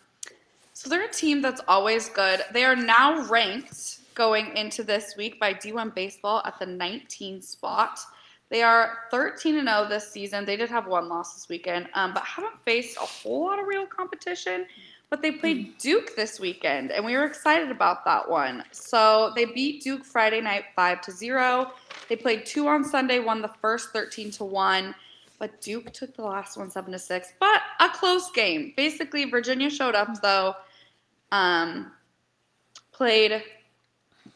so 0.74 0.90
they're 0.90 1.06
a 1.06 1.12
team 1.12 1.42
that's 1.42 1.62
always 1.68 2.10
good. 2.10 2.42
They 2.54 2.64
are 2.64 2.76
now 2.76 3.22
ranked 3.28 4.00
going 4.16 4.56
into 4.58 4.84
this 4.84 5.16
week 5.18 5.40
by 5.40 5.54
D1 5.54 5.94
Baseball 5.94 6.42
at 6.46 6.58
the 6.60 6.66
19 6.66 7.42
spot. 7.42 8.00
They 8.50 8.62
are 8.64 9.00
13 9.12 9.58
and 9.58 9.68
0 9.68 9.88
this 9.90 10.12
season. 10.12 10.46
They 10.46 10.56
did 10.56 10.70
have 10.70 10.88
one 10.88 11.10
loss 11.10 11.34
this 11.34 11.50
weekend, 11.50 11.88
um, 11.94 12.14
but 12.14 12.24
haven't 12.24 12.60
faced 12.62 12.98
a 12.98 13.02
whole 13.02 13.46
lot 13.46 13.60
of 13.60 13.68
real 13.68 13.86
competition. 13.86 14.66
But 15.10 15.22
they 15.22 15.32
played 15.32 15.78
Duke 15.78 16.16
this 16.16 16.40
weekend, 16.40 16.92
and 16.92 17.06
we 17.06 17.16
were 17.16 17.24
excited 17.24 17.72
about 17.72 18.04
that 18.06 18.30
one. 18.30 18.64
So 18.72 19.32
they 19.36 19.46
beat 19.46 19.82
Duke 19.82 20.04
Friday 20.04 20.42
night 20.42 20.66
five 20.76 21.02
to 21.02 21.12
zero. 21.12 21.72
They 22.10 22.16
played 22.18 22.46
two 22.46 22.68
on 22.68 22.84
Sunday, 22.84 23.20
won 23.20 23.42
the 23.42 23.52
first 23.62 23.92
13 23.92 24.32
to 24.32 24.44
one 24.44 24.96
but 25.40 25.62
Duke 25.62 25.92
took 25.94 26.16
the 26.16 26.24
last 26.24 26.58
one 26.58 26.70
seven 26.70 26.92
to 26.92 27.00
six. 27.00 27.34
But 27.40 27.62
a 27.80 27.90
close 27.90 28.32
game. 28.32 28.74
Basically, 28.76 29.26
Virginia 29.26 29.70
showed 29.70 29.96
up 29.96 30.22
though. 30.22 30.56
Um, 31.32 31.92
played. 32.92 33.44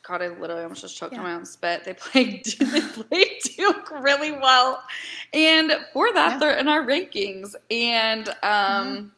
God, 0.07 0.21
I 0.21 0.29
literally 0.29 0.63
almost 0.63 0.81
just 0.81 0.97
choked 0.97 1.13
on 1.15 1.23
my 1.23 1.33
own 1.33 1.45
spit. 1.45 1.83
They 1.83 1.93
played. 1.93 2.45
they 2.59 2.81
played 2.81 3.39
Duke 3.55 3.91
really 4.01 4.31
well, 4.31 4.81
and 5.33 5.71
for 5.93 6.11
that, 6.13 6.33
Yeah. 6.33 6.37
they're 6.39 6.57
in 6.57 6.67
our 6.67 6.83
rankings. 6.83 7.53
And 7.69 8.27
um, 8.43 9.11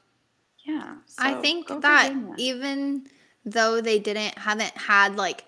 yeah, 0.65 0.95
I 1.17 1.35
think 1.35 1.67
that 1.81 2.13
even 2.37 3.07
though 3.45 3.81
they 3.81 3.99
didn't 3.99 4.37
haven't 4.37 4.75
had 4.77 5.15
like 5.15 5.45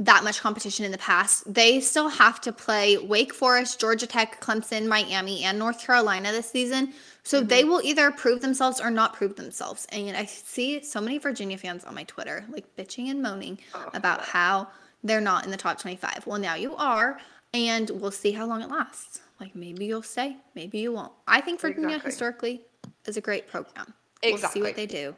that 0.00 0.24
much 0.24 0.40
competition 0.40 0.84
in 0.84 0.92
the 0.92 0.98
past, 0.98 1.52
they 1.52 1.80
still 1.80 2.08
have 2.08 2.40
to 2.40 2.52
play 2.52 2.96
Wake 2.98 3.32
Forest, 3.34 3.78
Georgia 3.80 4.06
Tech, 4.06 4.40
Clemson, 4.40 4.86
Miami, 4.86 5.44
and 5.44 5.58
North 5.58 5.84
Carolina 5.84 6.32
this 6.32 6.50
season. 6.50 6.92
So 7.24 7.38
Mm-hmm. 7.40 7.48
they 7.48 7.64
will 7.64 7.80
either 7.82 8.10
prove 8.10 8.40
themselves 8.42 8.80
or 8.80 8.90
not 8.90 9.14
prove 9.14 9.34
themselves. 9.36 9.86
And 9.90 10.16
I 10.16 10.26
see 10.26 10.82
so 10.82 11.00
many 11.00 11.18
Virginia 11.18 11.56
fans 11.58 11.84
on 11.84 11.94
my 11.94 12.04
Twitter 12.04 12.44
like 12.50 12.64
bitching 12.76 13.10
and 13.10 13.20
moaning 13.22 13.58
Oh. 13.74 13.88
about 13.94 14.20
how 14.22 14.68
they're 15.02 15.20
not 15.20 15.44
in 15.44 15.50
the 15.50 15.56
top 15.56 15.78
25. 15.80 16.26
Well, 16.26 16.38
now 16.38 16.54
you 16.54 16.76
are, 16.76 17.18
and 17.52 17.90
we'll 17.90 18.10
see 18.10 18.32
how 18.32 18.46
long 18.46 18.62
it 18.62 18.70
lasts. 18.70 19.20
Like 19.40 19.54
maybe 19.56 19.84
you'll 19.86 20.02
stay, 20.02 20.36
maybe 20.54 20.78
you 20.78 20.92
won't. 20.92 21.12
I 21.26 21.40
think 21.40 21.60
Virginia 21.60 21.88
Exactly. 21.96 22.10
historically 22.10 22.62
is 23.06 23.16
a 23.16 23.20
great 23.20 23.48
program. 23.48 23.92
Exactly. 24.22 24.32
We'll 24.32 24.50
see 24.50 24.62
what 24.70 24.76
they 24.76 24.86
do. 24.86 25.14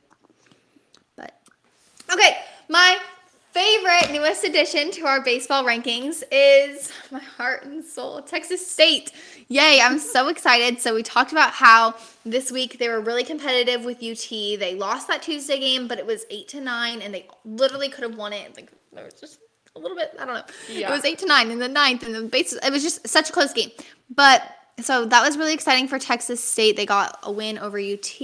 But 1.16 1.38
okay, 2.12 2.38
my 2.68 2.98
favorite 3.56 4.12
newest 4.12 4.44
addition 4.44 4.90
to 4.90 5.06
our 5.06 5.22
baseball 5.22 5.64
rankings 5.64 6.22
is 6.30 6.92
my 7.10 7.20
heart 7.20 7.64
and 7.64 7.82
soul, 7.82 8.20
Texas 8.20 8.70
State. 8.70 9.12
Yay, 9.48 9.80
I'm 9.80 9.98
so 9.98 10.28
excited. 10.34 10.78
So 10.78 10.94
we 10.94 11.02
talked 11.02 11.32
about 11.32 11.52
how 11.52 11.94
this 12.26 12.52
week 12.52 12.78
they 12.78 12.90
were 12.90 13.00
really 13.00 13.24
competitive 13.24 13.86
with 13.86 14.02
UT. 14.02 14.28
They 14.28 14.74
lost 14.74 15.08
that 15.08 15.22
Tuesday 15.22 15.58
game, 15.58 15.88
but 15.88 15.98
it 15.98 16.04
was 16.04 16.26
8 16.28 16.48
to 16.48 16.60
9 16.60 17.00
and 17.00 17.14
they 17.14 17.28
literally 17.46 17.88
could 17.88 18.02
have 18.02 18.16
won 18.16 18.34
it. 18.34 18.54
Like 18.54 18.70
there 18.92 19.06
was 19.06 19.14
just 19.14 19.38
a 19.74 19.78
little 19.78 19.96
bit, 19.96 20.14
I 20.20 20.26
don't 20.26 20.34
know. 20.34 20.44
Yeah. 20.70 20.90
It 20.90 20.92
was 20.92 21.06
8 21.06 21.18
to 21.20 21.26
9 21.26 21.50
in 21.50 21.58
the 21.58 21.68
ninth 21.68 22.02
and 22.04 22.14
the 22.14 22.24
base 22.24 22.52
it 22.52 22.70
was 22.70 22.82
just 22.82 23.08
such 23.08 23.30
a 23.30 23.32
close 23.32 23.54
game. 23.54 23.70
But 24.14 24.42
so 24.80 25.06
that 25.06 25.24
was 25.24 25.38
really 25.38 25.54
exciting 25.54 25.88
for 25.88 25.98
Texas 25.98 26.42
State. 26.42 26.76
They 26.76 26.86
got 26.86 27.18
a 27.22 27.32
win 27.32 27.58
over 27.58 27.78
UT. 27.78 28.20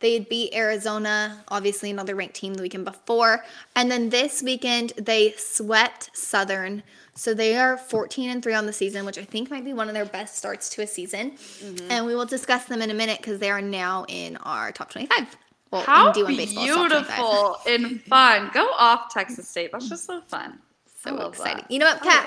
They 0.00 0.18
beat 0.18 0.54
Arizona, 0.54 1.44
obviously 1.48 1.90
another 1.90 2.14
ranked 2.14 2.34
team 2.34 2.54
the 2.54 2.62
weekend 2.62 2.84
before. 2.84 3.44
And 3.76 3.90
then 3.90 4.10
this 4.10 4.42
weekend 4.42 4.92
they 4.96 5.32
swept 5.38 6.10
Southern. 6.16 6.82
So 7.14 7.32
they 7.32 7.56
are 7.56 7.76
14 7.76 8.28
and 8.28 8.42
3 8.42 8.54
on 8.54 8.66
the 8.66 8.72
season, 8.72 9.06
which 9.06 9.18
I 9.18 9.24
think 9.24 9.50
might 9.50 9.64
be 9.64 9.72
one 9.72 9.88
of 9.88 9.94
their 9.94 10.04
best 10.04 10.36
starts 10.36 10.68
to 10.70 10.82
a 10.82 10.86
season. 10.86 11.32
Mm-hmm. 11.32 11.90
And 11.90 12.06
we 12.06 12.16
will 12.16 12.26
discuss 12.26 12.64
them 12.64 12.82
in 12.82 12.90
a 12.90 12.94
minute 12.94 13.18
because 13.18 13.38
they 13.38 13.50
are 13.50 13.62
now 13.62 14.04
in 14.08 14.36
our 14.38 14.72
top 14.72 14.90
25. 14.90 15.36
Well, 15.70 15.82
How 15.82 16.08
in 16.08 16.14
D1 16.14 16.36
baseball's 16.36 16.68
top 16.68 16.88
25. 16.88 17.06
beautiful 17.06 17.56
and 17.68 18.02
fun. 18.02 18.50
Go 18.52 18.68
off, 18.78 19.12
Texas 19.12 19.48
State. 19.48 19.70
That's 19.72 19.88
just 19.88 20.06
so 20.06 20.20
fun. 20.22 20.58
So 21.02 21.28
exciting. 21.28 21.58
that. 21.58 21.70
You 21.70 21.78
know 21.78 21.86
what, 21.86 22.04
I 22.04 22.26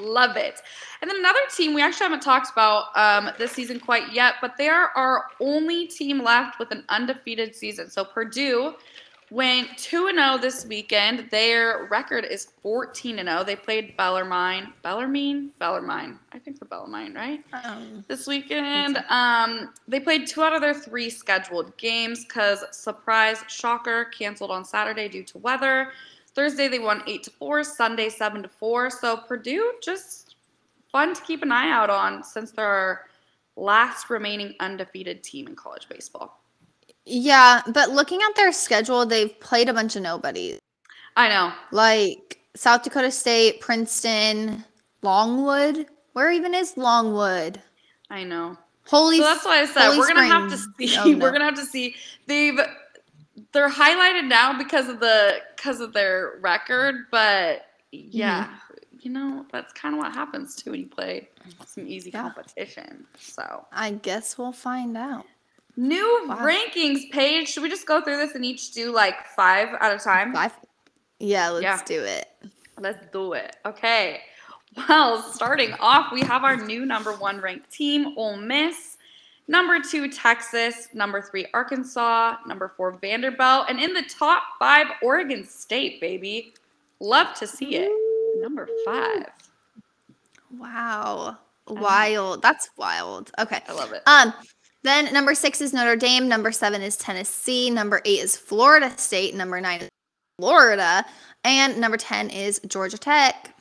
love 0.00 0.34
Cats? 0.34 0.36
that. 0.36 0.36
Love 0.36 0.36
it. 0.36 0.62
And 1.02 1.10
then 1.10 1.18
another 1.18 1.40
team 1.54 1.74
we 1.74 1.82
actually 1.82 2.04
haven't 2.04 2.22
talked 2.22 2.50
about 2.50 2.96
um, 2.96 3.30
this 3.38 3.52
season 3.52 3.80
quite 3.80 4.12
yet, 4.12 4.34
but 4.40 4.56
they 4.56 4.68
are 4.68 4.90
our 4.96 5.26
only 5.40 5.86
team 5.86 6.22
left 6.22 6.58
with 6.58 6.70
an 6.70 6.84
undefeated 6.88 7.54
season. 7.54 7.90
So 7.90 8.04
Purdue 8.04 8.74
went 9.30 9.78
2 9.78 10.10
0 10.12 10.38
this 10.38 10.66
weekend. 10.66 11.30
Their 11.30 11.86
record 11.90 12.24
is 12.24 12.48
14 12.62 13.16
0. 13.16 13.44
They 13.44 13.56
played 13.56 13.96
Bellarmine. 13.96 14.72
Bellarmine? 14.82 15.50
Bellarmine. 15.58 16.18
I 16.32 16.38
think 16.38 16.58
they're 16.58 16.68
Bellarmine, 16.68 17.14
right? 17.14 17.42
Um, 17.64 18.04
this 18.08 18.26
weekend. 18.26 19.02
Um, 19.08 19.72
they 19.88 20.00
played 20.00 20.26
two 20.26 20.42
out 20.42 20.52
of 20.52 20.60
their 20.60 20.74
three 20.74 21.10
scheduled 21.10 21.76
games 21.76 22.24
because 22.24 22.64
surprise 22.72 23.42
shocker 23.48 24.06
canceled 24.06 24.50
on 24.50 24.64
Saturday 24.64 25.08
due 25.08 25.24
to 25.24 25.38
weather. 25.38 25.92
Thursday 26.40 26.68
they 26.68 26.78
won 26.78 27.02
eight 27.06 27.22
to 27.24 27.30
four. 27.30 27.62
Sunday 27.62 28.08
seven 28.08 28.42
to 28.42 28.48
four. 28.48 28.88
So 28.88 29.18
Purdue 29.18 29.74
just 29.82 30.36
fun 30.90 31.14
to 31.14 31.20
keep 31.20 31.42
an 31.42 31.52
eye 31.52 31.70
out 31.70 31.90
on 31.90 32.24
since 32.24 32.50
they're 32.50 32.64
our 32.64 33.06
last 33.56 34.08
remaining 34.08 34.54
undefeated 34.58 35.22
team 35.22 35.48
in 35.48 35.54
college 35.54 35.86
baseball. 35.90 36.42
yeah, 37.04 37.60
but 37.74 37.90
looking 37.90 38.20
at 38.22 38.34
their 38.36 38.52
schedule, 38.52 39.04
they've 39.04 39.38
played 39.40 39.68
a 39.68 39.74
bunch 39.74 39.96
of 39.96 40.02
nobodies. 40.02 40.60
I 41.14 41.28
know. 41.28 41.52
like 41.72 42.40
South 42.56 42.84
Dakota 42.84 43.10
State, 43.10 43.60
Princeton, 43.60 44.64
Longwood. 45.02 45.88
Where 46.14 46.30
even 46.32 46.54
is 46.54 46.74
Longwood? 46.78 47.60
I 48.08 48.24
know. 48.24 48.56
Holy. 48.86 49.18
So 49.18 49.24
that's 49.24 49.44
why 49.44 49.60
I 49.60 49.66
said 49.66 49.88
Holy 49.88 49.98
we're 49.98 50.08
gonna 50.08 50.24
have 50.24 50.50
to 50.50 50.56
see. 50.56 50.96
Oh, 50.98 51.04
no. 51.12 51.18
We're 51.18 51.32
gonna 51.32 51.44
have 51.44 51.56
to 51.56 51.66
see. 51.66 51.96
They've 52.26 52.58
they're 53.52 53.70
highlighted 53.70 54.26
now 54.28 54.56
because 54.56 54.88
of 54.88 55.00
the 55.00 55.38
because 55.56 55.80
of 55.80 55.92
their 55.92 56.38
record, 56.40 57.06
but 57.10 57.66
yeah, 57.92 58.44
Mm-hmm. 58.46 58.96
you 59.00 59.10
know 59.10 59.46
that's 59.52 59.72
kind 59.72 59.94
of 59.94 59.98
what 59.98 60.12
happens 60.12 60.54
too 60.54 60.70
when 60.72 60.80
you 60.80 60.86
play 60.86 61.28
some 61.66 61.86
easy 61.86 62.10
Yeah. 62.10 62.22
competition. 62.22 63.06
So 63.18 63.66
I 63.72 63.92
guess 63.92 64.36
we'll 64.38 64.52
find 64.52 64.96
out. 64.96 65.26
New 65.76 66.26
Wow. 66.28 66.36
rankings 66.38 67.10
page. 67.10 67.48
Should 67.48 67.62
we 67.62 67.68
just 67.70 67.86
go 67.86 68.00
through 68.02 68.18
this 68.18 68.34
and 68.34 68.44
each 68.44 68.72
do 68.72 68.92
like 68.92 69.26
five 69.28 69.68
at 69.80 69.92
a 69.94 69.98
time? 69.98 70.32
Five. 70.34 70.52
Yeah, 71.18 71.48
let's 71.50 71.62
Yeah. 71.62 71.80
do 71.84 72.02
it. 72.02 72.28
Let's 72.78 73.04
do 73.12 73.32
it. 73.34 73.56
Okay. 73.66 74.20
Well, 74.88 75.22
starting 75.22 75.72
off, 75.80 76.12
we 76.12 76.20
have 76.22 76.44
our 76.44 76.56
new 76.56 76.86
number 76.86 77.12
one 77.12 77.40
ranked 77.40 77.70
team, 77.72 78.14
Ole 78.16 78.36
Miss. 78.36 78.98
Number 79.50 79.80
two, 79.80 80.08
Texas. 80.08 80.86
Number 80.94 81.20
three, 81.20 81.44
Arkansas. 81.52 82.36
Number 82.46 82.72
four, 82.76 82.92
Vanderbilt. 82.92 83.66
And 83.68 83.80
in 83.80 83.92
the 83.92 84.02
top 84.02 84.44
five, 84.60 84.86
Oregon 85.02 85.44
State, 85.44 86.00
baby. 86.00 86.54
Love 87.00 87.34
to 87.34 87.48
see 87.48 87.74
it. 87.74 87.90
Number 88.40 88.68
five. 88.84 89.26
Wow. 90.56 91.36
Wild. 91.66 92.42
That's 92.42 92.70
wild. 92.76 93.32
Okay. 93.40 93.58
I 93.68 93.72
love 93.72 93.92
it. 93.92 94.02
Um, 94.06 94.32
then 94.84 95.12
number 95.12 95.34
six 95.34 95.60
is 95.60 95.72
Notre 95.72 95.96
Dame. 95.96 96.28
Number 96.28 96.52
seven 96.52 96.80
is 96.80 96.96
Tennessee. 96.96 97.70
Number 97.70 98.00
eight 98.04 98.20
is 98.20 98.36
Florida 98.36 98.96
State. 98.98 99.34
Number 99.34 99.60
nine 99.60 99.80
is 99.80 99.88
Florida. 100.38 101.04
And 101.42 101.76
number 101.80 101.96
10 101.96 102.30
is 102.30 102.60
Georgia 102.68 102.98
Tech. 102.98 103.52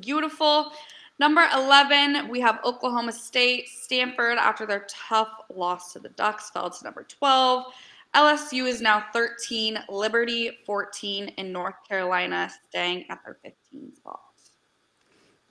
Beautiful. 0.00 0.72
Number 1.18 1.44
11, 1.52 2.28
we 2.28 2.40
have 2.40 2.60
Oklahoma 2.64 3.12
State. 3.12 3.68
Stanford, 3.68 4.38
after 4.38 4.66
their 4.66 4.86
tough 4.88 5.30
loss 5.52 5.92
to 5.92 5.98
the 5.98 6.10
Ducks, 6.10 6.50
fell 6.50 6.70
to 6.70 6.84
number 6.84 7.04
12. 7.04 7.72
LSU 8.14 8.66
is 8.66 8.80
now 8.80 9.04
13, 9.12 9.78
Liberty 9.88 10.58
14, 10.64 11.32
and 11.36 11.52
North 11.52 11.74
Carolina 11.86 12.50
staying 12.68 13.04
at 13.10 13.18
their 13.24 13.38
15 13.42 13.94
spot. 13.96 14.20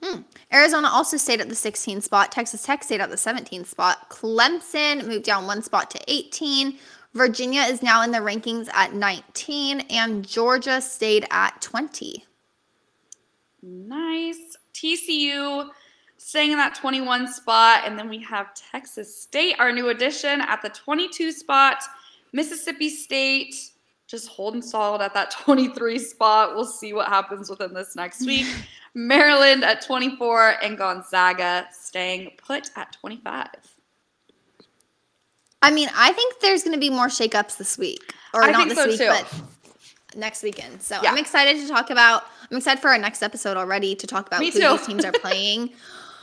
Hmm. 0.02 0.20
Arizona 0.52 0.88
also 0.88 1.16
stayed 1.16 1.40
at 1.40 1.48
the 1.48 1.54
16 1.54 2.00
spot. 2.00 2.30
Texas 2.32 2.62
Tech 2.62 2.84
stayed 2.84 3.00
at 3.00 3.10
the 3.10 3.16
17th 3.16 3.66
spot. 3.66 4.08
Clemson 4.10 5.06
moved 5.06 5.24
down 5.24 5.46
one 5.46 5.62
spot 5.62 5.90
to 5.90 6.00
18. 6.06 6.78
Virginia 7.14 7.62
is 7.62 7.82
now 7.82 8.02
in 8.02 8.12
the 8.12 8.18
rankings 8.18 8.68
at 8.74 8.94
19. 8.94 9.80
And 9.90 10.26
Georgia 10.26 10.80
stayed 10.80 11.26
at 11.30 11.60
20. 11.60 12.24
Nice. 13.62 14.57
TCU 14.78 15.68
staying 16.16 16.52
in 16.52 16.58
that 16.58 16.74
21 16.74 17.32
spot. 17.32 17.82
And 17.86 17.98
then 17.98 18.08
we 18.08 18.20
have 18.22 18.54
Texas 18.54 19.20
State, 19.22 19.56
our 19.58 19.72
new 19.72 19.88
addition, 19.88 20.40
at 20.40 20.62
the 20.62 20.68
22 20.68 21.32
spot. 21.32 21.82
Mississippi 22.32 22.90
State 22.90 23.54
just 24.06 24.28
holding 24.28 24.62
solid 24.62 25.00
at 25.00 25.14
that 25.14 25.30
23 25.42 25.98
spot. 25.98 26.54
We'll 26.54 26.64
see 26.64 26.92
what 26.92 27.08
happens 27.08 27.50
within 27.50 27.74
this 27.74 27.96
next 27.96 28.26
week. 28.26 28.46
Maryland 28.94 29.64
at 29.64 29.82
24 29.82 30.56
and 30.62 30.76
Gonzaga 30.76 31.68
staying 31.72 32.32
put 32.36 32.70
at 32.76 32.92
25. 32.92 33.46
I 35.60 35.70
mean, 35.70 35.88
I 35.94 36.12
think 36.12 36.40
there's 36.40 36.62
going 36.62 36.74
to 36.74 36.80
be 36.80 36.90
more 36.90 37.08
shakeups 37.08 37.56
this 37.56 37.76
week. 37.76 38.14
Or 38.32 38.44
I 38.44 38.50
not 38.50 38.68
think 38.68 38.70
this 38.70 38.78
so 38.78 38.88
week, 38.88 38.98
too. 38.98 39.08
but 39.08 39.42
next 40.16 40.42
weekend. 40.42 40.82
So 40.82 40.98
Yeah. 41.02 41.10
I'm 41.12 41.18
excited 41.18 41.60
to 41.60 41.68
talk 41.68 41.90
about, 41.90 42.24
I'm 42.50 42.56
excited 42.56 42.80
for 42.80 42.88
our 42.88 42.98
next 42.98 43.22
episode 43.22 43.56
already 43.56 43.94
to 43.96 44.06
talk 44.06 44.26
about 44.26 44.40
Me 44.40 44.50
who 44.50 44.60
too. 44.60 44.68
these 44.76 44.86
teams 44.86 45.04
are 45.04 45.12
playing 45.20 45.70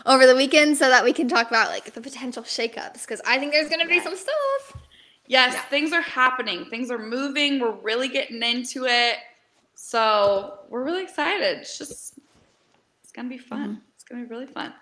over 0.05 0.25
the 0.27 0.35
weekend 0.35 0.77
so 0.77 0.87
that 0.89 1.03
we 1.03 1.13
can 1.13 1.27
talk 1.27 1.47
about 1.47 1.69
like 1.69 1.93
the 1.93 2.01
potential 2.01 2.43
shakeups 2.43 3.01
because 3.01 3.21
I 3.25 3.37
think 3.39 3.51
there's 3.53 3.69
going 3.69 3.81
to 3.81 3.87
be 3.87 3.95
Yes. 3.95 4.03
some 4.03 4.15
stuff. 4.15 4.81
Yes, 5.27 5.53
Yeah. 5.53 5.61
things 5.63 5.91
are 5.93 6.01
happening. 6.01 6.65
Things 6.65 6.91
are 6.91 6.99
moving. 6.99 7.59
We're 7.59 7.71
really 7.71 8.07
getting 8.07 8.41
into 8.43 8.85
it. 8.85 9.17
So 9.73 10.59
we're 10.69 10.83
really 10.83 11.03
excited. 11.03 11.59
It's 11.59 11.77
just, 11.77 12.19
it's 13.03 13.11
going 13.11 13.27
to 13.27 13.29
be 13.29 13.37
fun. 13.39 13.69
Mm-hmm. 13.69 13.79
It's 13.95 14.03
going 14.03 14.21
to 14.21 14.27
be 14.27 14.33
really 14.33 14.45
fun. 14.47 14.73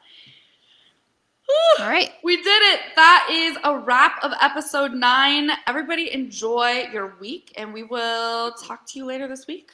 All 1.79 1.89
right. 1.89 2.11
We 2.23 2.37
did 2.37 2.61
it. 2.73 2.79
That 2.95 3.27
is 3.31 3.57
a 3.63 3.77
wrap 3.77 4.23
of 4.23 4.31
episode 4.41 4.93
nine. 4.93 5.49
Everybody 5.67 6.13
enjoy 6.13 6.87
your 6.91 7.15
week, 7.19 7.53
and 7.57 7.73
we 7.73 7.83
will 7.83 8.51
talk 8.53 8.85
to 8.87 8.99
you 8.99 9.05
later 9.05 9.27
this 9.27 9.47
week. 9.47 9.71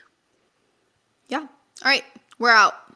Yeah. 1.27 1.39
All 1.39 1.47
right. 1.85 2.03
We're 2.39 2.51
out. 2.51 2.88